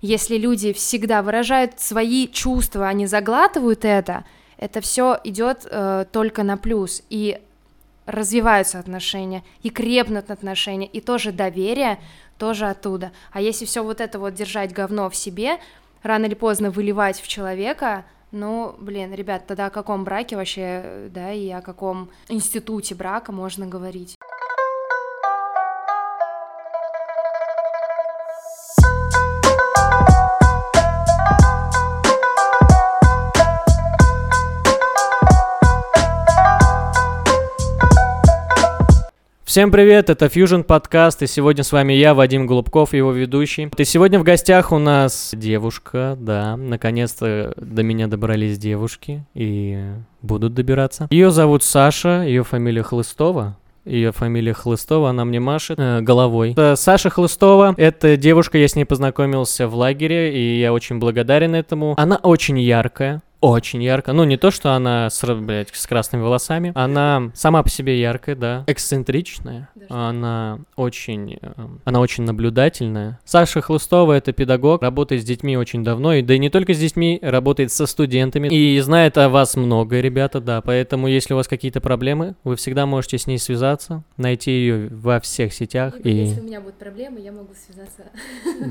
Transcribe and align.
Если 0.00 0.36
люди 0.36 0.72
всегда 0.72 1.22
выражают 1.22 1.80
свои 1.80 2.28
чувства, 2.28 2.88
они 2.88 3.06
заглатывают 3.06 3.84
это, 3.84 4.24
это 4.56 4.80
все 4.80 5.18
идет 5.24 5.66
э, 5.70 6.04
только 6.10 6.42
на 6.42 6.56
плюс. 6.56 7.02
И 7.10 7.40
развиваются 8.08 8.78
отношения, 8.78 9.44
и 9.62 9.68
крепнут 9.68 10.30
отношения, 10.30 10.86
и 10.86 11.00
тоже 11.00 11.30
доверие 11.30 11.98
тоже 12.38 12.66
оттуда. 12.66 13.12
А 13.32 13.40
если 13.40 13.66
все 13.66 13.84
вот 13.84 14.00
это 14.00 14.18
вот 14.18 14.32
держать 14.32 14.72
говно 14.72 15.10
в 15.10 15.16
себе, 15.16 15.58
рано 16.02 16.24
или 16.24 16.34
поздно 16.34 16.70
выливать 16.70 17.20
в 17.20 17.28
человека, 17.28 18.06
ну, 18.30 18.74
блин, 18.78 19.12
ребят, 19.12 19.46
тогда 19.46 19.66
о 19.66 19.70
каком 19.70 20.04
браке 20.04 20.36
вообще, 20.36 21.08
да, 21.10 21.32
и 21.32 21.50
о 21.50 21.60
каком 21.60 22.08
институте 22.28 22.94
брака 22.94 23.30
можно 23.30 23.66
говорить? 23.66 24.16
Всем 39.48 39.70
привет, 39.70 40.10
это 40.10 40.26
Fusion 40.26 40.62
подкаст, 40.62 41.22
и 41.22 41.26
сегодня 41.26 41.64
с 41.64 41.72
вами 41.72 41.94
я, 41.94 42.12
Вадим 42.12 42.46
Голубков, 42.46 42.92
его 42.92 43.12
ведущий. 43.12 43.70
И 43.78 43.84
сегодня 43.84 44.18
в 44.18 44.22
гостях 44.22 44.72
у 44.72 44.78
нас 44.78 45.30
девушка, 45.34 46.18
да, 46.20 46.54
наконец-то 46.58 47.54
до 47.56 47.82
меня 47.82 48.08
добрались 48.08 48.58
девушки 48.58 49.24
и 49.32 49.86
будут 50.20 50.52
добираться. 50.52 51.06
Ее 51.08 51.30
зовут 51.30 51.62
Саша, 51.62 52.24
ее 52.24 52.44
фамилия 52.44 52.82
Хлыстова. 52.82 53.56
Ее 53.86 54.12
фамилия 54.12 54.52
Хлыстова, 54.52 55.08
она 55.08 55.24
мне 55.24 55.40
машет 55.40 55.78
э, 55.78 56.02
головой. 56.02 56.52
Это 56.52 56.76
Саша 56.76 57.08
Хлыстова, 57.08 57.74
это 57.78 58.18
девушка, 58.18 58.58
я 58.58 58.68
с 58.68 58.76
ней 58.76 58.84
познакомился 58.84 59.66
в 59.66 59.74
лагере, 59.74 60.36
и 60.36 60.60
я 60.60 60.74
очень 60.74 60.98
благодарен 60.98 61.54
этому. 61.54 61.94
Она 61.96 62.16
очень 62.16 62.58
яркая, 62.58 63.22
очень 63.40 63.82
ярко. 63.82 64.12
Ну, 64.12 64.24
не 64.24 64.36
то, 64.36 64.50
что 64.50 64.72
она 64.74 65.10
с, 65.10 65.34
блядь, 65.34 65.70
с 65.72 65.86
красными 65.86 66.22
волосами. 66.22 66.72
Она 66.74 67.30
сама 67.34 67.62
по 67.62 67.70
себе 67.70 68.00
яркая, 68.00 68.34
да. 68.34 68.64
Эксцентричная. 68.66 69.68
Даже. 69.74 69.86
Она 69.90 70.60
очень... 70.76 71.38
Э, 71.40 71.52
она 71.84 72.00
очень 72.00 72.24
наблюдательная. 72.24 73.20
Саша 73.24 73.60
Хлыстова— 73.60 74.12
это 74.14 74.32
педагог, 74.32 74.82
работает 74.82 75.22
с 75.22 75.24
детьми 75.24 75.56
очень 75.56 75.84
давно. 75.84 76.14
И, 76.14 76.22
да 76.22 76.34
и 76.34 76.38
не 76.38 76.50
только 76.50 76.74
с 76.74 76.78
детьми, 76.78 77.18
работает 77.22 77.70
со 77.70 77.86
студентами. 77.86 78.48
И 78.48 78.80
знает 78.80 79.16
о 79.18 79.28
вас 79.28 79.56
много, 79.56 80.00
ребята, 80.00 80.40
да. 80.40 80.60
Поэтому, 80.60 81.06
если 81.06 81.34
у 81.34 81.36
вас 81.36 81.46
какие-то 81.46 81.80
проблемы, 81.80 82.34
вы 82.42 82.56
всегда 82.56 82.86
можете 82.86 83.18
с 83.18 83.26
ней 83.26 83.38
связаться, 83.38 84.02
найти 84.16 84.50
ее 84.50 84.88
во 84.88 85.20
всех 85.20 85.52
сетях. 85.52 85.94
и... 86.02 86.10
Если 86.10 86.40
у 86.40 86.44
меня 86.44 86.60
будут 86.60 86.78
проблемы, 86.78 87.20
я 87.20 87.30
могу 87.30 87.54
связаться 87.54 88.02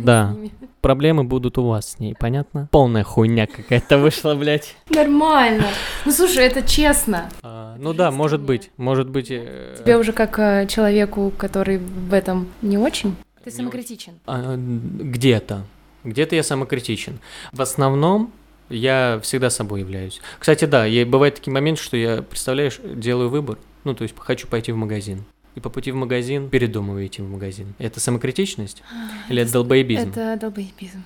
Да. 0.04 0.36
Проблемы 0.82 1.24
будут 1.24 1.58
у 1.58 1.68
вас 1.68 1.92
с 1.92 2.00
ней, 2.00 2.16
понятно? 2.20 2.68
Полная 2.72 3.04
хуйня 3.04 3.48
какая-то 3.48 3.98
вышла, 3.98 4.36
блядь 4.36 4.57
блядь. 4.58 4.76
Нормально. 4.90 5.68
Ну 6.06 6.12
слушай, 6.12 6.46
это 6.46 6.62
честно. 6.62 7.30
А, 7.44 7.76
ну 7.80 7.94
да, 7.94 8.12
может 8.12 8.42
быть, 8.42 8.72
может 8.78 9.10
быть. 9.10 9.28
Э... 9.30 9.76
Тебе 9.78 9.98
уже 9.98 10.14
как 10.14 10.40
э, 10.40 10.68
человеку, 10.68 11.32
который 11.38 11.78
в 11.78 12.14
этом 12.14 12.48
не 12.62 12.78
очень. 12.78 13.16
Ты 13.44 13.52
самокритичен. 13.52 14.14
А, 14.26 14.56
где-то, 14.58 15.64
где-то 16.04 16.36
я 16.36 16.44
самокритичен. 16.44 17.20
В 17.52 17.62
основном 17.62 18.32
я 18.70 19.20
всегда 19.24 19.50
собой 19.50 19.82
являюсь. 19.82 20.22
Кстати, 20.40 20.66
да, 20.66 20.86
я, 20.86 21.06
бывает 21.06 21.36
такие 21.36 21.54
моменты, 21.54 21.82
что 21.82 21.96
я, 21.96 22.22
представляешь, 22.22 22.80
делаю 22.84 23.30
выбор. 23.30 23.58
Ну, 23.86 23.94
то 23.94 24.04
есть 24.04 24.14
хочу 24.18 24.48
пойти 24.48 24.74
в 24.74 24.76
магазин 24.76 25.24
и 25.58 25.60
по 25.60 25.72
пути 25.72 25.92
в 25.92 25.96
магазин 25.96 26.52
передумываю 26.52 27.08
идти 27.08 27.24
в 27.24 27.28
магазин. 27.28 27.74
Это 27.80 28.00
самокритичность? 28.00 28.84
Или 29.28 29.42
это 29.42 29.54
долбоебизм? 29.54 30.12
Это 30.12 30.38
долбоебизм. 30.40 31.04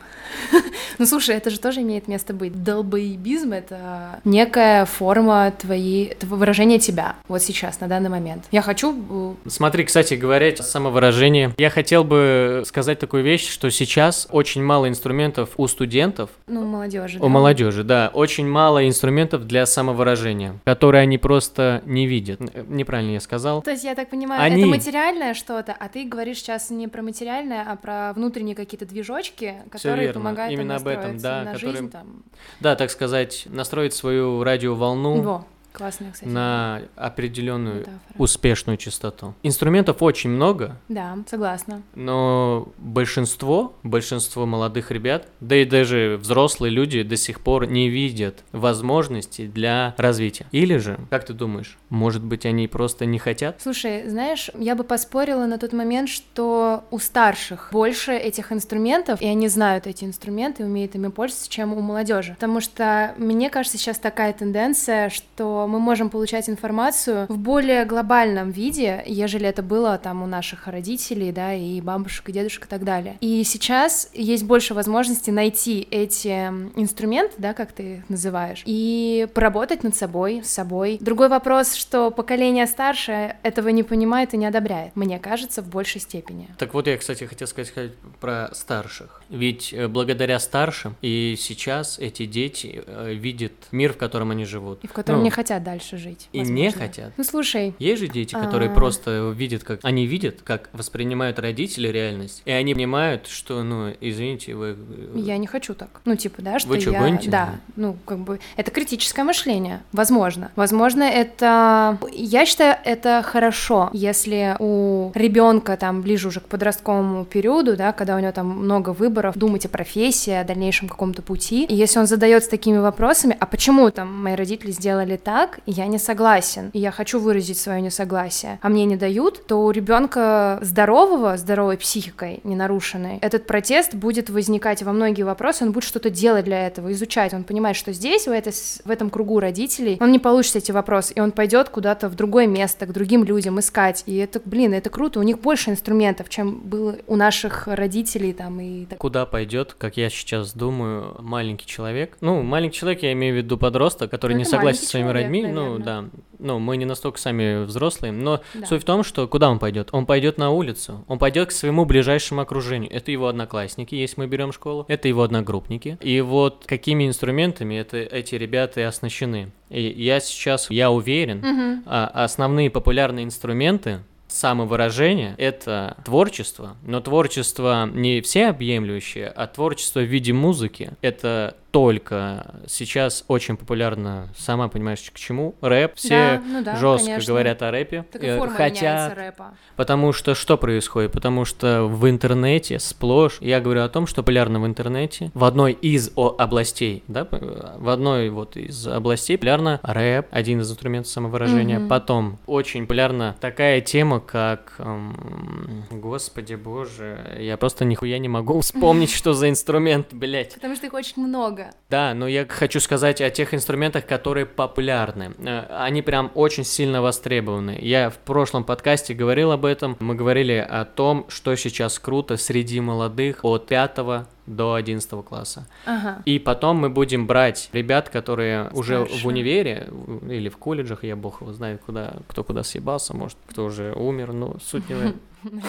ну, 0.97 1.05
слушай, 1.05 1.35
это 1.35 1.49
же 1.49 1.59
тоже 1.59 1.81
имеет 1.81 2.07
место 2.07 2.33
быть. 2.33 2.63
Долбоебизм— 2.63 3.53
это 3.53 4.19
некая 4.25 4.85
форма 4.85 5.51
твоей... 5.57 6.15
выражения 6.21 6.79
тебя 6.79 7.15
вот 7.27 7.41
сейчас, 7.41 7.79
на 7.79 7.87
данный 7.87 8.09
момент. 8.09 8.45
Я 8.51 8.61
хочу... 8.61 9.35
Э, 9.45 9.49
Смотри, 9.49 9.85
кстати 9.85 10.15
говоря, 10.15 10.55
самовыражение. 10.55 11.53
Я 11.57 11.69
хотел 11.69 12.03
бы 12.03 12.63
сказать 12.65 12.99
такую 12.99 13.23
вещь, 13.23 13.49
что 13.49 13.69
сейчас 13.69 14.27
очень 14.31 14.63
мало 14.63 14.87
инструментов 14.87 15.51
у 15.57 15.67
студентов. 15.67 16.29
Ну, 16.47 16.61
у 16.61 16.65
молодежи. 16.65 17.19
У 17.19 17.23
да? 17.23 17.27
молодежи, 17.27 17.83
да. 17.83 18.11
Очень 18.13 18.47
мало 18.47 18.87
инструментов 18.87 19.45
для 19.47 19.65
самовыражения, 19.65 20.55
которые 20.65 21.01
они 21.01 21.17
просто 21.17 21.81
не 21.85 22.07
видят. 22.07 22.39
Неправильно 22.67 23.13
я 23.13 23.19
сказал. 23.19 23.61
То 23.61 23.71
есть, 23.71 23.83
я 23.83 23.95
так 23.95 24.09
понимаю, 24.09 24.41
они... 24.41 24.61
это 24.61 24.69
материальное 24.69 25.33
что-то, 25.33 25.75
а 25.77 25.87
ты 25.87 26.05
говоришь 26.05 26.37
сейчас 26.37 26.69
не 26.69 26.87
про 26.87 27.01
материальное, 27.01 27.65
а 27.67 27.75
про 27.75 28.13
внутренние 28.13 28.55
какие-то 28.55 28.85
движочки, 28.85 29.55
которые 29.69 30.13
верно. 30.21 30.29
помогают 30.29 30.53
Именно 30.53 30.75
об 30.75 30.87
этом, 30.87 31.17
да, 31.17 31.43
на 31.43 31.53
который... 31.53 31.71
жизнь, 31.71 31.91
там... 31.91 32.23
Да, 32.59 32.75
так 32.75 32.91
сказать, 32.91 33.43
настроить 33.47 33.93
свою 33.93 34.43
радиоволну. 34.43 35.21
Во 35.21 35.45
Классная, 35.73 36.11
кстати. 36.11 36.29
На 36.29 36.81
определенную 36.95 37.79
Метафора. 37.79 37.99
успешную 38.17 38.77
частоту. 38.77 39.33
Инструментов 39.43 40.01
очень 40.01 40.29
много. 40.29 40.77
Да, 40.89 41.17
согласна. 41.29 41.81
Но 41.95 42.69
большинство, 42.77 43.73
большинство 43.83 44.45
молодых 44.45 44.91
ребят, 44.91 45.27
да 45.39 45.55
и 45.55 45.65
даже 45.65 46.17
взрослые 46.21 46.71
люди 46.71 47.03
до 47.03 47.15
сих 47.15 47.41
пор 47.41 47.67
не 47.67 47.89
видят 47.89 48.43
возможностей 48.51 49.47
для 49.47 49.95
развития. 49.97 50.45
Или 50.51 50.77
же, 50.77 50.99
как 51.09 51.25
ты 51.25 51.33
думаешь, 51.33 51.77
может 51.89 52.23
быть, 52.23 52.45
они 52.45 52.67
просто 52.67 53.05
не 53.05 53.19
хотят? 53.19 53.59
Слушай, 53.61 54.09
знаешь, 54.09 54.49
я 54.57 54.75
бы 54.75 54.83
поспорила 54.83 55.45
на 55.45 55.57
тот 55.57 55.73
момент, 55.73 56.09
что 56.09 56.83
у 56.91 56.99
старших 56.99 57.69
больше 57.71 58.13
этих 58.13 58.51
инструментов, 58.51 59.21
и 59.21 59.25
они 59.25 59.47
знают 59.47 59.87
эти 59.87 60.03
инструменты, 60.03 60.65
умеют 60.65 60.95
ими 60.95 61.07
пользоваться, 61.07 61.49
чем 61.49 61.73
у 61.73 61.81
молодежи. 61.81 62.33
Потому 62.33 62.61
что 62.61 63.13
мне 63.17 63.49
кажется, 63.49 63.77
сейчас 63.77 63.97
такая 63.97 64.33
тенденция, 64.33 65.09
что 65.09 65.60
мы 65.67 65.79
можем 65.79 66.09
получать 66.09 66.49
информацию 66.49 67.25
в 67.29 67.37
более 67.37 67.85
глобальном 67.85 68.51
виде, 68.51 69.03
ежели 69.05 69.47
это 69.47 69.63
было 69.63 69.97
там 69.97 70.23
у 70.23 70.27
наших 70.27 70.67
родителей, 70.67 71.31
да, 71.31 71.53
и 71.53 71.81
бабушек, 71.81 72.29
и 72.29 72.31
дедушек 72.31 72.65
и 72.65 72.67
так 72.67 72.83
далее. 72.83 73.17
И 73.21 73.43
сейчас 73.43 74.09
есть 74.13 74.43
больше 74.43 74.73
возможности 74.73 75.29
найти 75.29 75.87
эти 75.91 76.47
инструменты, 76.75 77.35
да, 77.37 77.53
как 77.53 77.71
ты 77.71 77.97
их 77.97 78.09
называешь, 78.09 78.63
и 78.65 79.27
поработать 79.33 79.83
над 79.83 79.95
собой, 79.95 80.41
с 80.43 80.49
собой. 80.49 80.97
Другой 81.01 81.29
вопрос, 81.29 81.75
что 81.75 82.11
поколение 82.11 82.67
старшее 82.67 83.37
этого 83.43 83.69
не 83.69 83.83
понимает 83.83 84.33
и 84.33 84.37
не 84.37 84.45
одобряет, 84.45 84.95
мне 84.95 85.19
кажется, 85.19 85.61
в 85.61 85.67
большей 85.67 86.01
степени. 86.01 86.47
Так 86.57 86.73
вот, 86.73 86.87
я, 86.87 86.97
кстати, 86.97 87.23
хотел 87.23 87.47
сказать 87.47 87.71
про 88.19 88.49
старших. 88.53 89.20
Ведь 89.31 89.73
э, 89.73 89.87
благодаря 89.87 90.39
старшим 90.39 90.95
и 91.01 91.35
сейчас 91.39 91.97
эти 91.99 92.25
дети 92.25 92.83
э, 92.85 93.13
видят 93.13 93.53
мир, 93.71 93.93
в 93.93 93.97
котором 93.97 94.31
они 94.31 94.45
живут. 94.45 94.83
И 94.83 94.87
в 94.87 94.93
котором 94.93 95.19
ну, 95.19 95.25
не 95.25 95.31
хотят 95.31 95.63
дальше 95.63 95.97
жить. 95.97 96.27
И 96.33 96.39
возможно. 96.39 96.61
не 96.61 96.71
хотят. 96.71 97.13
Ну 97.17 97.23
слушай. 97.23 97.73
Есть 97.79 98.01
же 98.01 98.07
дети, 98.07 98.33
которые 98.33 98.69
а... 98.69 98.73
просто 98.73 99.33
видят, 99.35 99.63
как 99.63 99.79
они 99.83 100.05
видят, 100.05 100.41
как 100.43 100.69
воспринимают 100.73 101.39
родители 101.39 101.87
реальность, 101.87 102.41
и 102.45 102.51
они 102.51 102.73
понимают, 102.73 103.27
что, 103.27 103.63
ну, 103.63 103.93
извините, 104.01 104.53
вы. 104.53 104.75
Э, 105.15 105.19
я 105.19 105.37
не 105.37 105.47
хочу 105.47 105.73
так. 105.73 106.01
Ну 106.03 106.15
типа, 106.15 106.41
да, 106.41 106.59
что 106.59 106.69
вы 106.69 106.81
что, 106.81 106.91
я, 106.91 106.99
гоните? 106.99 107.29
да, 107.29 107.55
ну 107.75 107.95
как 108.05 108.19
бы 108.19 108.39
это 108.57 108.69
критическое 108.71 109.23
мышление, 109.23 109.81
возможно, 109.93 110.51
возможно 110.55 111.03
это, 111.03 111.97
я 112.11 112.45
считаю, 112.45 112.77
это 112.83 113.23
хорошо, 113.23 113.89
если 113.93 114.55
у 114.59 115.11
ребенка 115.15 115.77
там 115.77 116.01
ближе 116.01 116.27
уже 116.27 116.41
к 116.41 116.47
подростковому 116.47 117.25
периоду, 117.25 117.77
да, 117.77 117.93
когда 117.93 118.15
у 118.15 118.19
него 118.19 118.31
там 118.31 118.47
много 118.47 118.93
выборов, 119.21 119.37
думать 119.37 119.65
о 119.65 119.69
профессии, 119.69 120.33
о 120.33 120.43
дальнейшем 120.43 120.89
каком-то 120.89 121.21
пути, 121.21 121.65
и 121.65 121.75
если 121.75 121.99
он 121.99 122.07
задается 122.07 122.49
такими 122.49 122.77
вопросами, 122.77 123.37
а 123.39 123.45
почему 123.45 123.89
там 123.91 124.23
мои 124.23 124.35
родители 124.35 124.71
сделали 124.71 125.17
так? 125.17 125.59
Я 125.65 125.85
не 125.87 125.99
согласен, 125.99 126.71
и 126.73 126.79
я 126.79 126.91
хочу 126.91 127.19
выразить 127.19 127.57
свое 127.57 127.81
несогласие, 127.81 128.59
а 128.61 128.69
мне 128.69 128.85
не 128.85 128.95
дают, 128.95 129.45
то 129.47 129.57
у 129.57 129.71
ребенка 129.71 130.59
здорового, 130.61 131.37
здоровой 131.37 131.77
психикой, 131.77 132.39
не 132.43 132.55
нарушенной, 132.55 133.19
этот 133.21 133.45
протест 133.45 133.93
будет 133.93 134.29
возникать 134.29 134.81
во 134.83 134.91
многие 134.91 135.23
вопросы, 135.23 135.65
он 135.65 135.71
будет 135.71 135.83
что-то 135.83 136.09
делать 136.09 136.45
для 136.45 136.67
этого, 136.67 136.91
изучать, 136.91 137.33
он 137.33 137.43
понимает, 137.43 137.77
что 137.77 137.93
здесь, 137.93 138.27
в, 138.27 138.31
этой, 138.31 138.53
в 138.53 138.89
этом 138.89 139.09
кругу 139.09 139.39
родителей, 139.39 139.97
он 139.99 140.11
не 140.11 140.19
получит 140.19 140.55
эти 140.55 140.71
вопросы, 140.71 141.13
и 141.13 141.19
он 141.19 141.31
пойдет 141.31 141.69
куда-то 141.69 142.09
в 142.09 142.15
другое 142.15 142.47
место, 142.47 142.85
к 142.85 142.93
другим 142.93 143.23
людям 143.23 143.59
искать, 143.59 144.03
и 144.07 144.17
это, 144.17 144.41
блин, 144.43 144.73
это 144.73 144.89
круто, 144.89 145.19
у 145.19 145.23
них 145.23 145.39
больше 145.39 145.69
инструментов, 145.69 146.29
чем 146.29 146.59
было 146.61 146.95
у 147.07 147.15
наших 147.15 147.67
родителей 147.67 148.33
там 148.33 148.59
и 148.59 148.85
так. 148.85 148.99
Куда 149.11 149.25
пойдет, 149.25 149.75
как 149.77 149.97
я 149.97 150.09
сейчас 150.09 150.53
думаю, 150.53 151.17
маленький 151.19 151.65
человек, 151.65 152.17
ну, 152.21 152.43
маленький 152.43 152.77
человек, 152.77 153.03
я 153.03 153.11
имею 153.11 153.33
в 153.33 153.37
виду 153.39 153.57
подросток, 153.57 154.09
который 154.09 154.31
ну, 154.31 154.39
не 154.39 154.45
согласен 154.45 154.85
с 154.85 154.87
своими 154.87 155.11
людьми, 155.11 155.45
ну 155.45 155.79
да, 155.79 156.05
ну 156.39 156.59
мы 156.59 156.77
не 156.77 156.85
настолько 156.85 157.19
сами 157.19 157.65
взрослые, 157.65 158.13
но 158.13 158.39
да. 158.53 158.65
суть 158.65 158.83
в 158.83 158.85
том, 158.85 159.03
что 159.03 159.27
куда 159.27 159.49
он 159.49 159.59
пойдет? 159.59 159.89
Он 159.91 160.05
пойдет 160.05 160.37
на 160.37 160.51
улицу, 160.51 161.03
он 161.09 161.19
пойдет 161.19 161.49
к 161.49 161.51
своему 161.51 161.83
ближайшему 161.83 162.39
окружению. 162.39 162.89
Это 162.89 163.11
его 163.11 163.27
одноклассники, 163.27 163.95
если 163.95 164.21
мы 164.21 164.27
берем 164.27 164.53
школу, 164.53 164.85
это 164.87 165.09
его 165.09 165.23
одногруппники. 165.23 165.97
И 165.99 166.21
вот 166.21 166.63
какими 166.65 167.05
инструментами 167.05 167.75
это, 167.75 167.97
эти 167.97 168.35
ребята 168.35 168.87
оснащены. 168.87 169.51
И 169.69 169.81
я 169.81 170.21
сейчас, 170.21 170.71
я 170.71 170.89
уверен, 170.89 171.43
угу. 171.43 171.83
основные 171.85 172.69
популярные 172.69 173.25
инструменты 173.25 174.03
самовыражение— 174.31 175.35
это 175.37 175.97
творчество, 176.05 176.75
но 176.83 177.01
творчество 177.01 177.89
не 177.91 178.21
всеобъемлющее, 178.21 179.27
а 179.27 179.47
творчество 179.47 179.99
в 179.99 180.05
виде 180.05 180.33
музыки— 180.33 180.91
это 181.01 181.55
только 181.71 182.61
сейчас 182.67 183.23
очень 183.27 183.57
популярно, 183.57 184.29
сама 184.37 184.67
понимаешь, 184.67 185.09
к 185.09 185.17
чему, 185.17 185.55
рэп. 185.61 185.95
Все 185.95 186.09
Да, 186.09 186.41
ну 186.45 186.63
да, 186.63 186.75
жестко 186.75 187.07
конечно. 187.07 187.33
говорят 187.33 187.61
о 187.61 187.71
рэпе. 187.71 188.05
Так 188.11 188.23
и 188.23 188.27
э, 188.27 188.37
форма 188.37 188.55
хотят, 188.55 189.17
рэпа. 189.17 189.53
Потому 189.77 190.11
что 190.11 190.35
что 190.35 190.57
происходит? 190.57 191.13
Потому 191.13 191.45
что 191.45 191.85
в 191.85 192.09
интернете 192.09 192.77
сплошь, 192.79 193.37
я 193.39 193.61
говорю 193.61 193.83
о 193.83 193.89
том, 193.89 194.05
что 194.05 194.21
популярно 194.21 194.59
в 194.59 194.65
интернете, 194.65 195.31
в 195.33 195.43
одной 195.45 195.71
из 195.71 196.11
областей, 196.15 197.03
да, 197.07 197.27
в 197.31 197.89
одной 197.89 198.29
вот 198.29 198.57
из 198.57 198.85
областей 198.87 199.37
популярно 199.37 199.79
рэп, 199.81 200.27
один 200.31 200.59
из 200.59 200.69
инструментов 200.69 201.11
самовыражения. 201.11 201.79
Мгм. 201.79 201.89
Потом 201.89 202.37
очень 202.45 202.83
популярна 202.83 203.35
такая 203.39 203.81
тема, 203.81 204.19
как, 204.19 204.75
эм, 204.79 205.85
господи 205.89 206.55
боже, 206.55 207.37
я 207.39 207.57
просто 207.57 207.85
нихуя 207.85 208.19
не 208.19 208.27
могу 208.27 208.59
вспомнить, 208.61 209.11
что 209.13 209.33
за 209.33 209.49
инструмент, 209.49 210.13
блять. 210.13 210.55
Потому 210.55 210.75
что 210.75 210.87
их 210.87 210.93
очень 210.93 211.21
много. 211.21 211.60
Да, 211.89 212.13
но 212.13 212.27
я 212.27 212.45
хочу 212.47 212.79
сказать 212.79 213.21
о 213.21 213.29
тех 213.29 213.53
инструментах, 213.53 214.05
которые 214.05 214.45
популярны. 214.45 215.33
Э, 215.39 215.65
Они 215.79 216.01
прям 216.01 216.31
очень 216.35 216.63
сильно 216.63 217.01
востребованы. 217.01 217.77
Я 217.81 218.09
в 218.09 218.17
прошлом 218.17 218.63
подкасте 218.63 219.13
говорил 219.13 219.51
об 219.51 219.65
этом. 219.65 219.97
Мы 219.99 220.15
говорили 220.15 220.53
о 220.53 220.85
том, 220.85 221.25
что 221.29 221.55
сейчас 221.55 221.99
круто 221.99 222.37
среди 222.37 222.79
молодых 222.79 223.43
от 223.43 223.67
5 223.67 224.25
до 224.47 224.73
11 224.73 225.23
класса. 225.23 225.67
Ага. 225.85 226.21
И 226.25 226.39
потом 226.39 226.77
мы 226.77 226.89
будем 226.89 227.27
брать 227.27 227.69
ребят, 227.73 228.09
которые 228.09 228.69
уже 228.71 229.05
Старше. 229.05 229.23
в 229.23 229.27
универе 229.27 229.87
или 230.27 230.49
в 230.49 230.57
колледжах, 230.57 231.03
я 231.03 231.15
бог 231.15 231.41
его 231.41 231.53
знает, 231.53 231.81
куда, 231.85 232.15
кто 232.27 232.43
куда 232.43 232.63
съебался, 232.63 233.15
может, 233.15 233.37
кто 233.47 233.65
уже 233.65 233.93
умер, 233.93 234.33
но 234.33 234.55
суть 234.59 234.89
не 234.89 234.95
в 234.95 234.99
этом. 234.99 235.21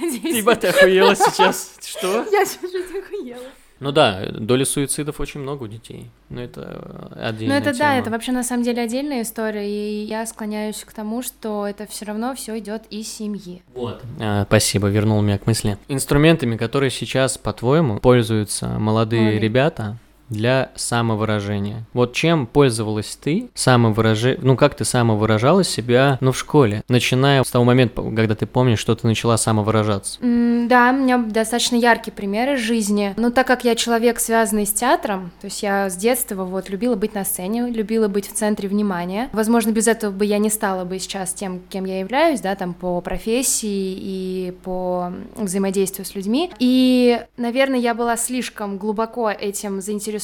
Надеюсь. 0.00 0.36
Ибо 0.38 0.54
ты 0.56 0.68
охуела 0.68 1.14
сейчас. 1.16 1.76
Что? 1.84 2.24
Я 2.30 2.44
чуть-чуть 2.44 3.04
охуела. 3.04 3.46
Ну 3.82 3.90
да, 3.92 4.26
доли 4.30 4.64
суицидов 4.64 5.18
очень 5.20 5.40
много 5.40 5.64
у 5.64 5.66
детей. 5.66 6.08
Но 6.28 6.40
это 6.40 6.60
э, 6.60 7.16
Ну 7.18 7.26
отдельная 7.26 7.58
это 7.58 7.72
да, 7.72 7.78
тема. 7.78 7.94
это 7.98 8.10
вообще 8.10 8.32
на 8.32 8.44
самом 8.44 8.62
деле 8.62 8.82
отдельная 8.82 9.22
история, 9.22 9.68
и 9.68 10.04
я 10.04 10.24
склоняюсь 10.24 10.84
к 10.84 10.92
тому, 10.92 11.20
что 11.22 11.66
это 11.66 11.86
все 11.86 12.04
равно 12.04 12.34
все 12.36 12.58
идет 12.58 12.82
из 12.90 13.08
семьи. 13.12 13.62
Вот. 13.74 14.00
А, 14.20 14.44
спасибо, 14.44 14.86
вернул 14.88 15.20
меня 15.20 15.38
к 15.38 15.46
мысли. 15.46 15.78
Инструментами, 15.88 16.56
которые 16.56 16.90
сейчас, 16.90 17.36
по-твоему, 17.38 17.98
пользуются 17.98 18.68
молодые 18.78 19.22
Молодые. 19.22 19.40
ребята 19.40 19.96
для 20.32 20.70
самовыражения. 20.74 21.84
Вот 21.92 22.12
чем 22.14 22.46
пользовалась 22.46 23.16
ты 23.22 23.50
самовыраже... 23.54 24.38
Ну, 24.42 24.56
как 24.56 24.74
ты 24.74 24.84
самовыражала 24.84 25.62
себя, 25.64 26.18
ну, 26.20 26.32
в 26.32 26.38
школе, 26.38 26.82
начиная 26.88 27.42
с 27.44 27.50
того 27.50 27.64
момента, 27.64 28.02
когда 28.02 28.34
ты 28.34 28.46
помнишь, 28.46 28.78
что 28.78 28.94
ты 28.94 29.06
начала 29.06 29.36
самовыражаться. 29.36 30.18
М, 30.22 30.68
Да, 30.68 30.90
у 30.90 31.02
меня 31.02 31.18
достаточно 31.18 31.76
яркий 31.76 32.10
пример 32.10 32.54
из 32.54 32.60
жизни. 32.60 33.14
Но 33.16 33.30
так 33.30 33.46
как 33.46 33.64
я 33.64 33.74
человек, 33.74 34.20
связанный 34.20 34.64
с 34.66 34.72
театром, 34.72 35.32
то 35.40 35.46
есть 35.46 35.62
я 35.62 35.90
с 35.90 35.96
детства 35.96 36.44
вот 36.44 36.70
любила 36.70 36.94
быть 36.94 37.14
на 37.14 37.24
сцене, 37.24 37.68
любила 37.68 38.08
быть 38.08 38.28
в 38.28 38.32
центре 38.32 38.68
внимания. 38.68 39.28
Возможно, 39.32 39.70
без 39.70 39.86
этого 39.88 40.12
бы 40.12 40.24
я 40.24 40.38
не 40.38 40.50
стала 40.50 40.84
бы 40.84 40.98
сейчас 40.98 41.34
тем, 41.34 41.60
кем 41.68 41.84
я 41.84 41.98
являюсь, 42.00 42.40
да, 42.40 42.54
там 42.54 42.74
по 42.74 43.00
профессии 43.00 43.68
и 43.98 44.54
по 44.62 45.12
взаимодействию 45.36 46.06
с 46.06 46.14
людьми. 46.14 46.50
И, 46.58 47.20
наверное, 47.36 47.78
я 47.80 47.94
была 47.94 48.16
слишком 48.16 48.78
глубоко 48.78 49.30
этим 49.30 49.80
заинтересована 49.80 50.21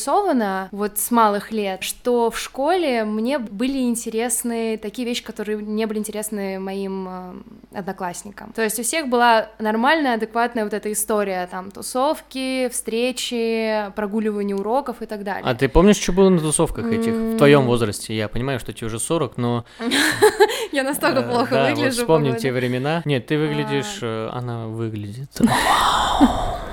вот 0.72 0.98
с 0.98 1.10
малых 1.10 1.52
лет, 1.52 1.82
что 1.82 2.30
в 2.30 2.38
школе 2.38 3.04
мне 3.04 3.38
были 3.38 3.78
интересны 3.82 4.78
такие 4.78 5.06
вещи, 5.06 5.22
которые 5.24 5.62
не 5.62 5.86
были 5.86 5.98
интересны 5.98 6.58
моим 6.58 7.08
э, 7.08 7.32
одноклассникам. 7.78 8.52
То 8.52 8.62
есть 8.62 8.78
у 8.78 8.82
всех 8.82 9.08
была 9.08 9.48
нормальная, 9.58 10.14
адекватная 10.14 10.64
вот 10.64 10.72
эта 10.72 10.92
история, 10.92 11.46
там, 11.50 11.70
тусовки, 11.70 12.68
встречи, 12.68 13.90
прогуливание 13.94 14.56
уроков 14.56 15.02
и 15.02 15.06
так 15.06 15.24
далее. 15.24 15.44
А 15.44 15.54
ты 15.54 15.68
помнишь, 15.68 15.96
что 15.96 16.12
было 16.12 16.28
на 16.28 16.40
тусовках 16.40 16.86
этих 16.86 17.12
в 17.12 17.36
твоем 17.36 17.66
возрасте? 17.66 18.16
Я 18.16 18.28
понимаю, 18.28 18.60
что 18.60 18.72
тебе 18.72 18.86
уже 18.86 18.98
40, 18.98 19.36
но... 19.36 19.64
Я 20.72 20.82
настолько 20.82 21.20
э, 21.20 21.28
плохо 21.30 21.50
да, 21.54 21.70
выгляжу, 21.70 22.00
вспомни 22.02 22.28
по-моему. 22.28 22.38
те 22.38 22.52
времена. 22.52 23.02
Нет, 23.04 23.26
ты 23.26 23.38
выглядишь... 23.38 23.98
э, 24.02 24.28
Она 24.32 24.66
выглядит... 24.66 25.30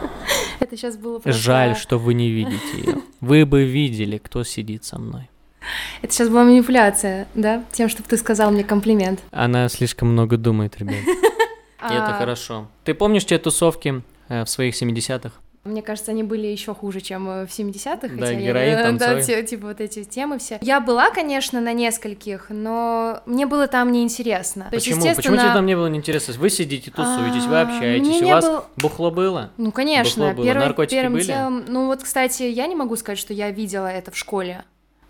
Это 0.59 0.77
сейчас 0.77 0.97
было 0.97 1.19
просто... 1.19 1.41
Жаль, 1.41 1.75
что 1.75 1.97
вы 1.97 2.13
не 2.13 2.29
видите 2.29 2.77
ее. 2.77 2.97
Вы 3.21 3.45
бы 3.45 3.63
видели, 3.63 4.17
кто 4.17 4.43
сидит 4.43 4.83
со 4.83 4.99
мной. 4.99 5.29
Это 6.01 6.13
сейчас 6.13 6.29
была 6.29 6.43
манипуляция, 6.43 7.27
да? 7.33 7.63
Тем, 7.71 7.89
чтобы 7.89 8.07
ты 8.07 8.17
сказал 8.17 8.51
мне 8.51 8.63
комплимент. 8.63 9.21
Она 9.31 9.67
слишком 9.69 10.09
много 10.09 10.37
думает, 10.37 10.77
ребят. 10.77 10.95
И 11.05 11.93
это 11.93 12.15
А, 12.15 12.19
хорошо. 12.19 12.67
Ты 12.83 12.93
помнишь 12.93 13.25
те 13.25 13.37
тусовки 13.39 14.03
э, 14.29 14.43
в 14.43 14.49
своих 14.49 14.79
70-х? 14.79 15.31
Мне 15.65 15.81
кажется, 15.81 16.11
они 16.11 16.21
были 16.21 16.45
еще 16.45 16.75
хуже, 16.75 17.01
чем 17.01 17.27
э, 17.27 17.45
в 17.47 17.49
70-х. 17.49 18.07
Да, 18.15 18.31
эти, 18.31 18.39
героин, 18.39 18.73
э, 18.77 18.83
танцуй. 18.83 19.07
Да, 19.07 19.21
те- 19.21 19.41
типа 19.43 19.67
вот 19.67 19.81
эти 19.81 20.03
темы 20.03 20.37
все. 20.37 20.59
Я 20.61 20.79
была, 20.79 21.09
конечно, 21.09 21.59
на 21.59 21.73
нескольких, 21.73 22.45
но 22.49 23.21
мне 23.25 23.47
было 23.47 23.67
там 23.67 23.91
неинтересно. 23.91 24.67
То 24.69 24.75
есть, 24.75 24.85
Почему? 24.85 24.99
Почему 25.01 25.11
естественно- 25.11 25.41
тебе 25.41 25.53
там 25.53 25.65
не 25.65 25.75
было 25.75 25.87
интересно? 25.93 26.35
Вы 26.37 26.51
сидите, 26.51 26.91
тусуетесь, 26.91 27.45
вы 27.45 27.57
А, 27.57 27.61
общаетесь, 27.63 28.21
у 28.21 28.27
вас 28.27 28.45
был- 28.45 28.63
бухло 28.77 29.09
было? 29.09 29.49
Ну, 29.57 29.71
конечно, 29.71 30.25
Бухло 30.25 30.35
было. 30.37 30.45
первым, 30.45 30.63
Наркотики 30.67 30.93
первым 30.95 31.13
были? 31.13 31.23
делом... 31.25 31.65
Ну, 31.67 31.85
вот, 31.87 32.03
кстати, 32.03 32.43
я 32.43 32.67
не 32.67 32.75
могу 32.75 32.95
сказать, 32.95 33.17
что 33.17 33.33
я 33.33 33.49
видела 33.49 33.87
это 33.87 34.11
в 34.11 34.17
школе. 34.17 34.63